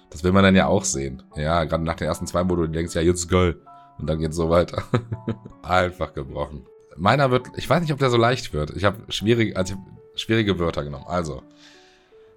Das 0.10 0.24
will 0.24 0.32
man 0.32 0.44
dann 0.44 0.56
ja 0.56 0.68
auch 0.68 0.84
sehen. 0.84 1.24
Ja, 1.36 1.64
gerade 1.66 1.84
nach 1.84 1.96
den 1.96 2.08
ersten 2.08 2.26
zwei, 2.26 2.48
wo 2.50 2.56
du 2.56 2.68
denkst, 2.68 2.96
ja, 2.96 3.02
jetzt 3.02 3.30
geil. 3.30 3.56
Und 3.98 4.10
dann 4.10 4.20
geht's 4.20 4.36
so 4.36 4.50
weiter. 4.50 4.84
Einfach 5.62 6.14
gebrochen. 6.14 6.66
Meiner 7.02 7.32
wird, 7.32 7.48
ich 7.56 7.68
weiß 7.68 7.82
nicht, 7.82 7.92
ob 7.92 7.98
der 7.98 8.12
so 8.12 8.18
leicht 8.18 8.54
wird. 8.54 8.78
Ich 8.78 8.84
habe 8.84 9.12
schwierig, 9.12 9.58
also 9.58 9.74
schwierige 10.14 10.60
Wörter 10.60 10.84
genommen. 10.84 11.06
Also, 11.08 11.42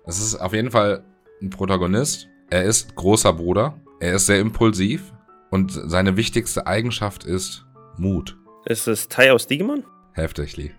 es 0.07 0.19
ist 0.19 0.37
auf 0.37 0.55
jeden 0.55 0.71
Fall 0.71 1.05
ein 1.43 1.51
Protagonist. 1.51 2.29
Er 2.49 2.63
ist 2.63 2.97
großer 2.97 3.35
Bruder. 3.35 3.79
Er 4.01 4.15
ist 4.15 4.25
sehr 4.25 4.41
impulsiv. 4.41 5.13
Und 5.51 5.71
seine 5.71 6.17
wichtigste 6.17 6.67
Eigenschaft 6.67 7.25
ist 7.25 7.67
Mut. 7.99 8.39
Ist 8.65 8.89
es 8.89 9.09
Tai 9.09 9.33
aus 9.33 9.47
Digimon? 9.47 9.85
Heftig, 10.15 10.57
Lee. 10.57 10.71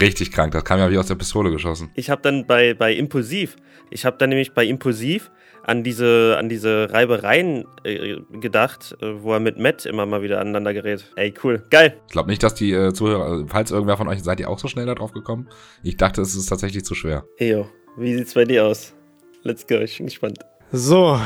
Richtig 0.00 0.32
krank. 0.32 0.52
Das 0.52 0.64
kam 0.64 0.80
ja 0.80 0.90
wie 0.90 0.98
aus 0.98 1.06
der 1.06 1.14
Pistole 1.14 1.52
geschossen. 1.52 1.92
Ich 1.94 2.10
habe 2.10 2.22
dann 2.22 2.48
bei, 2.48 2.74
bei 2.74 2.92
Impulsiv, 2.92 3.54
ich 3.90 4.04
habe 4.04 4.16
dann 4.18 4.30
nämlich 4.30 4.52
bei 4.52 4.64
Impulsiv 4.66 5.30
an 5.64 5.84
diese, 5.84 6.36
an 6.38 6.48
diese 6.48 6.88
Reibereien 6.92 7.66
äh, 7.84 8.16
gedacht, 8.32 8.96
äh, 9.00 9.22
wo 9.22 9.32
er 9.32 9.40
mit 9.40 9.58
Matt 9.58 9.86
immer 9.86 10.06
mal 10.06 10.22
wieder 10.22 10.40
aneinander 10.40 10.74
gerät. 10.74 11.10
Ey, 11.16 11.32
cool. 11.44 11.64
Geil. 11.70 11.96
Ich 12.06 12.12
glaube 12.12 12.30
nicht, 12.30 12.42
dass 12.42 12.54
die 12.54 12.72
äh, 12.72 12.92
Zuhörer, 12.92 13.24
also, 13.24 13.46
falls 13.46 13.70
irgendwer 13.70 13.96
von 13.96 14.08
euch, 14.08 14.22
seid 14.22 14.40
ihr 14.40 14.48
auch 14.48 14.58
so 14.58 14.68
schnell 14.68 14.86
da 14.86 14.94
drauf 14.94 15.12
gekommen? 15.12 15.48
Ich 15.82 15.96
dachte, 15.96 16.20
es 16.20 16.34
ist 16.34 16.46
tatsächlich 16.46 16.84
zu 16.84 16.94
schwer. 16.94 17.24
Ejo, 17.36 17.68
wie 17.96 18.14
sieht's 18.14 18.34
bei 18.34 18.44
dir 18.44 18.66
aus? 18.66 18.94
Let's 19.42 19.66
go, 19.66 19.76
ich 19.76 19.96
bin 19.96 20.06
gespannt. 20.06 20.38
So, 20.72 21.20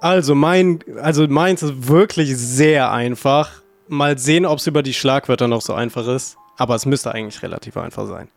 also 0.00 0.34
mein, 0.34 0.80
also 1.00 1.26
meins 1.28 1.62
ist 1.62 1.88
wirklich 1.88 2.36
sehr 2.36 2.90
einfach. 2.90 3.62
Mal 3.88 4.18
sehen, 4.18 4.46
ob 4.46 4.58
es 4.58 4.66
über 4.66 4.82
die 4.82 4.94
Schlagwörter 4.94 5.48
noch 5.48 5.62
so 5.62 5.74
einfach 5.74 6.06
ist. 6.06 6.36
Aber 6.56 6.74
es 6.74 6.86
müsste 6.86 7.12
eigentlich 7.12 7.42
relativ 7.42 7.76
einfach 7.76 8.06
sein. 8.06 8.28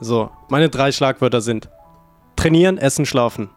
So, 0.00 0.30
meine 0.48 0.68
drei 0.68 0.90
Schlagwörter 0.92 1.40
sind 1.40 1.68
trainieren, 2.36 2.78
essen, 2.78 3.06
schlafen. 3.06 3.50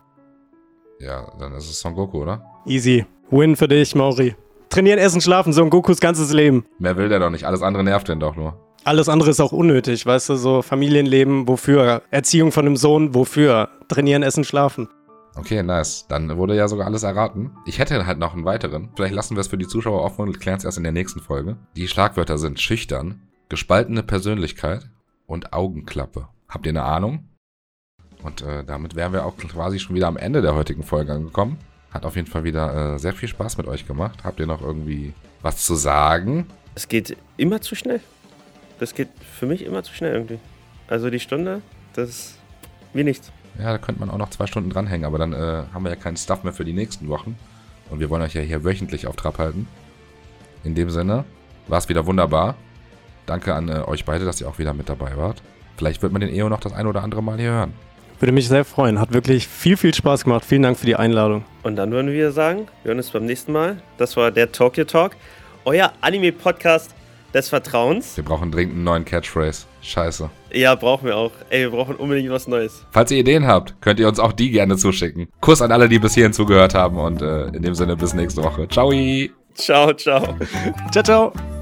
Ja, 0.99 1.31
dann 1.39 1.53
ist 1.53 1.69
es 1.69 1.79
Son 1.79 1.95
Goku, 1.95 2.21
oder? 2.21 2.43
Easy. 2.65 3.05
Win 3.29 3.55
für 3.55 3.67
dich, 3.67 3.95
Mauri. 3.95 4.35
Trainieren, 4.69 4.99
essen, 4.99 5.21
schlafen, 5.21 5.53
Son 5.53 5.69
Gokus 5.69 5.99
ganzes 5.99 6.31
Leben. 6.31 6.65
Mehr 6.79 6.97
will 6.97 7.09
der 7.09 7.19
doch 7.19 7.29
nicht. 7.29 7.45
Alles 7.45 7.61
andere 7.61 7.83
nervt 7.83 8.07
den 8.07 8.19
doch 8.19 8.35
nur. 8.35 8.57
Alles 8.83 9.09
andere 9.09 9.31
ist 9.31 9.39
auch 9.39 9.51
unnötig, 9.51 10.05
weißt 10.05 10.29
du, 10.29 10.35
so 10.35 10.61
Familienleben, 10.61 11.47
wofür? 11.47 12.03
Erziehung 12.11 12.51
von 12.51 12.67
einem 12.67 12.75
Sohn, 12.77 13.15
wofür? 13.15 13.69
Trainieren, 13.87 14.21
essen, 14.21 14.43
schlafen. 14.43 14.87
Okay, 15.35 15.63
nice. 15.63 16.05
Dann 16.07 16.37
wurde 16.37 16.55
ja 16.55 16.67
sogar 16.67 16.85
alles 16.85 17.03
erraten. 17.03 17.51
Ich 17.65 17.79
hätte 17.79 18.05
halt 18.05 18.19
noch 18.19 18.33
einen 18.33 18.45
weiteren. 18.45 18.89
Vielleicht 18.95 19.15
lassen 19.15 19.35
wir 19.35 19.41
es 19.41 19.47
für 19.47 19.57
die 19.57 19.67
Zuschauer 19.67 20.01
offen 20.03 20.21
und 20.21 20.39
klären 20.39 20.59
es 20.59 20.65
erst 20.65 20.77
in 20.77 20.83
der 20.83 20.93
nächsten 20.93 21.19
Folge. 21.19 21.57
Die 21.75 21.87
Schlagwörter 21.87 22.37
sind 22.37 22.59
schüchtern, 22.59 23.21
gespaltene 23.49 24.03
Persönlichkeit 24.03 24.89
und 25.25 25.51
Augenklappe. 25.51 26.27
Habt 26.47 26.65
ihr 26.67 26.71
eine 26.71 26.83
Ahnung? 26.83 27.25
Und 28.25 28.41
äh, 28.41 28.63
damit 28.63 28.95
wären 28.95 29.13
wir 29.13 29.23
auch 29.23 29.37
quasi 29.37 29.77
schon 29.79 29.95
wieder 29.95 30.07
am 30.07 30.17
Ende 30.17 30.41
der 30.41 30.55
heutigen 30.55 30.81
Folge 30.81 31.13
angekommen. 31.13 31.59
Hat 31.91 32.05
auf 32.05 32.15
jeden 32.15 32.27
Fall 32.27 32.43
wieder 32.43 32.95
äh, 32.95 32.99
sehr 32.99 33.13
viel 33.13 33.29
Spaß 33.29 33.57
mit 33.57 33.67
euch 33.67 33.85
gemacht. 33.85 34.23
Habt 34.23 34.39
ihr 34.39 34.47
noch 34.47 34.61
irgendwie 34.61 35.13
was 35.43 35.63
zu 35.63 35.75
sagen? 35.75 36.47
Es 36.73 36.87
geht 36.87 37.15
immer 37.37 37.61
zu 37.61 37.75
schnell. 37.75 38.01
Das 38.79 38.95
geht 38.95 39.09
für 39.39 39.45
mich 39.45 39.63
immer 39.63 39.83
zu 39.83 39.93
schnell 39.93 40.13
irgendwie. 40.13 40.39
Also 40.87 41.11
die 41.11 41.19
Stunde, 41.19 41.61
das 41.93 42.09
ist 42.09 42.39
wie 42.93 43.03
nichts. 43.03 43.31
Ja, 43.59 43.71
da 43.71 43.77
könnte 43.77 44.01
man 44.01 44.09
auch 44.09 44.17
noch 44.17 44.31
zwei 44.31 44.47
Stunden 44.47 44.71
dranhängen, 44.71 45.05
aber 45.05 45.19
dann 45.19 45.31
äh, 45.31 45.63
haben 45.71 45.83
wir 45.83 45.91
ja 45.91 45.95
keinen 45.95 46.17
Stuff 46.17 46.43
mehr 46.43 46.51
für 46.51 46.65
die 46.65 46.73
nächsten 46.73 47.07
Wochen. 47.09 47.37
Und 47.91 47.99
wir 47.99 48.09
wollen 48.09 48.23
euch 48.23 48.33
ja 48.33 48.41
hier 48.41 48.63
wöchentlich 48.63 49.05
auf 49.05 49.15
Trab 49.15 49.37
halten. 49.37 49.67
In 50.63 50.73
dem 50.73 50.89
Sinne, 50.89 51.25
war 51.67 51.77
es 51.77 51.89
wieder 51.89 52.07
wunderbar. 52.07 52.55
Danke 53.27 53.53
an 53.53 53.69
äh, 53.69 53.83
euch 53.85 54.03
beide, 54.03 54.25
dass 54.25 54.41
ihr 54.41 54.49
auch 54.49 54.57
wieder 54.57 54.73
mit 54.73 54.89
dabei 54.89 55.15
wart. 55.15 55.43
Vielleicht 55.77 56.01
wird 56.01 56.11
man 56.11 56.21
den 56.21 56.33
EO 56.33 56.49
noch 56.49 56.59
das 56.59 56.73
ein 56.73 56.87
oder 56.87 57.03
andere 57.03 57.21
Mal 57.21 57.37
hier 57.37 57.51
hören. 57.51 57.73
Würde 58.25 58.33
mich 58.33 58.47
sehr 58.47 58.65
freuen. 58.65 58.99
Hat 58.99 59.13
wirklich 59.13 59.47
viel, 59.47 59.77
viel 59.77 59.93
Spaß 59.93 60.23
gemacht. 60.23 60.43
Vielen 60.43 60.63
Dank 60.63 60.79
für 60.79 60.87
die 60.87 60.95
Einladung. 60.95 61.45
Und 61.61 61.75
dann 61.75 61.91
würden 61.91 62.11
wir 62.11 62.31
sagen, 62.31 62.65
wir 62.81 62.89
hören 62.89 62.97
uns 62.97 63.11
beim 63.11 63.27
nächsten 63.27 63.51
Mal. 63.51 63.77
Das 63.99 64.17
war 64.17 64.31
der 64.31 64.51
Tokyo 64.51 64.83
Talk, 64.85 65.11
euer 65.63 65.93
Anime-Podcast 66.01 66.95
des 67.35 67.49
Vertrauens. 67.49 68.17
Wir 68.17 68.23
brauchen 68.23 68.51
dringend 68.51 68.73
einen 68.73 68.83
neuen 68.83 69.05
Catchphrase. 69.05 69.67
Scheiße. 69.83 70.27
Ja, 70.51 70.73
brauchen 70.73 71.05
wir 71.05 71.15
auch. 71.15 71.33
Ey, 71.51 71.65
wir 71.65 71.69
brauchen 71.69 71.97
unbedingt 71.97 72.31
was 72.31 72.47
Neues. 72.47 72.83
Falls 72.89 73.11
ihr 73.11 73.19
Ideen 73.19 73.45
habt, 73.45 73.79
könnt 73.79 73.99
ihr 73.99 74.07
uns 74.07 74.17
auch 74.17 74.33
die 74.33 74.49
gerne 74.49 74.75
zuschicken. 74.75 75.27
Kuss 75.39 75.61
an 75.61 75.71
alle, 75.71 75.87
die 75.87 75.99
bis 75.99 76.15
hierhin 76.15 76.33
zugehört 76.33 76.73
haben 76.73 76.97
und 76.97 77.21
äh, 77.21 77.49
in 77.49 77.61
dem 77.61 77.75
Sinne 77.75 77.95
bis 77.95 78.15
nächste 78.15 78.41
Woche. 78.43 78.67
Ciao. 78.69 78.91
Ciao, 79.53 79.93
ciao. 79.93 80.35
ciao, 80.91 81.03
ciao. 81.03 81.54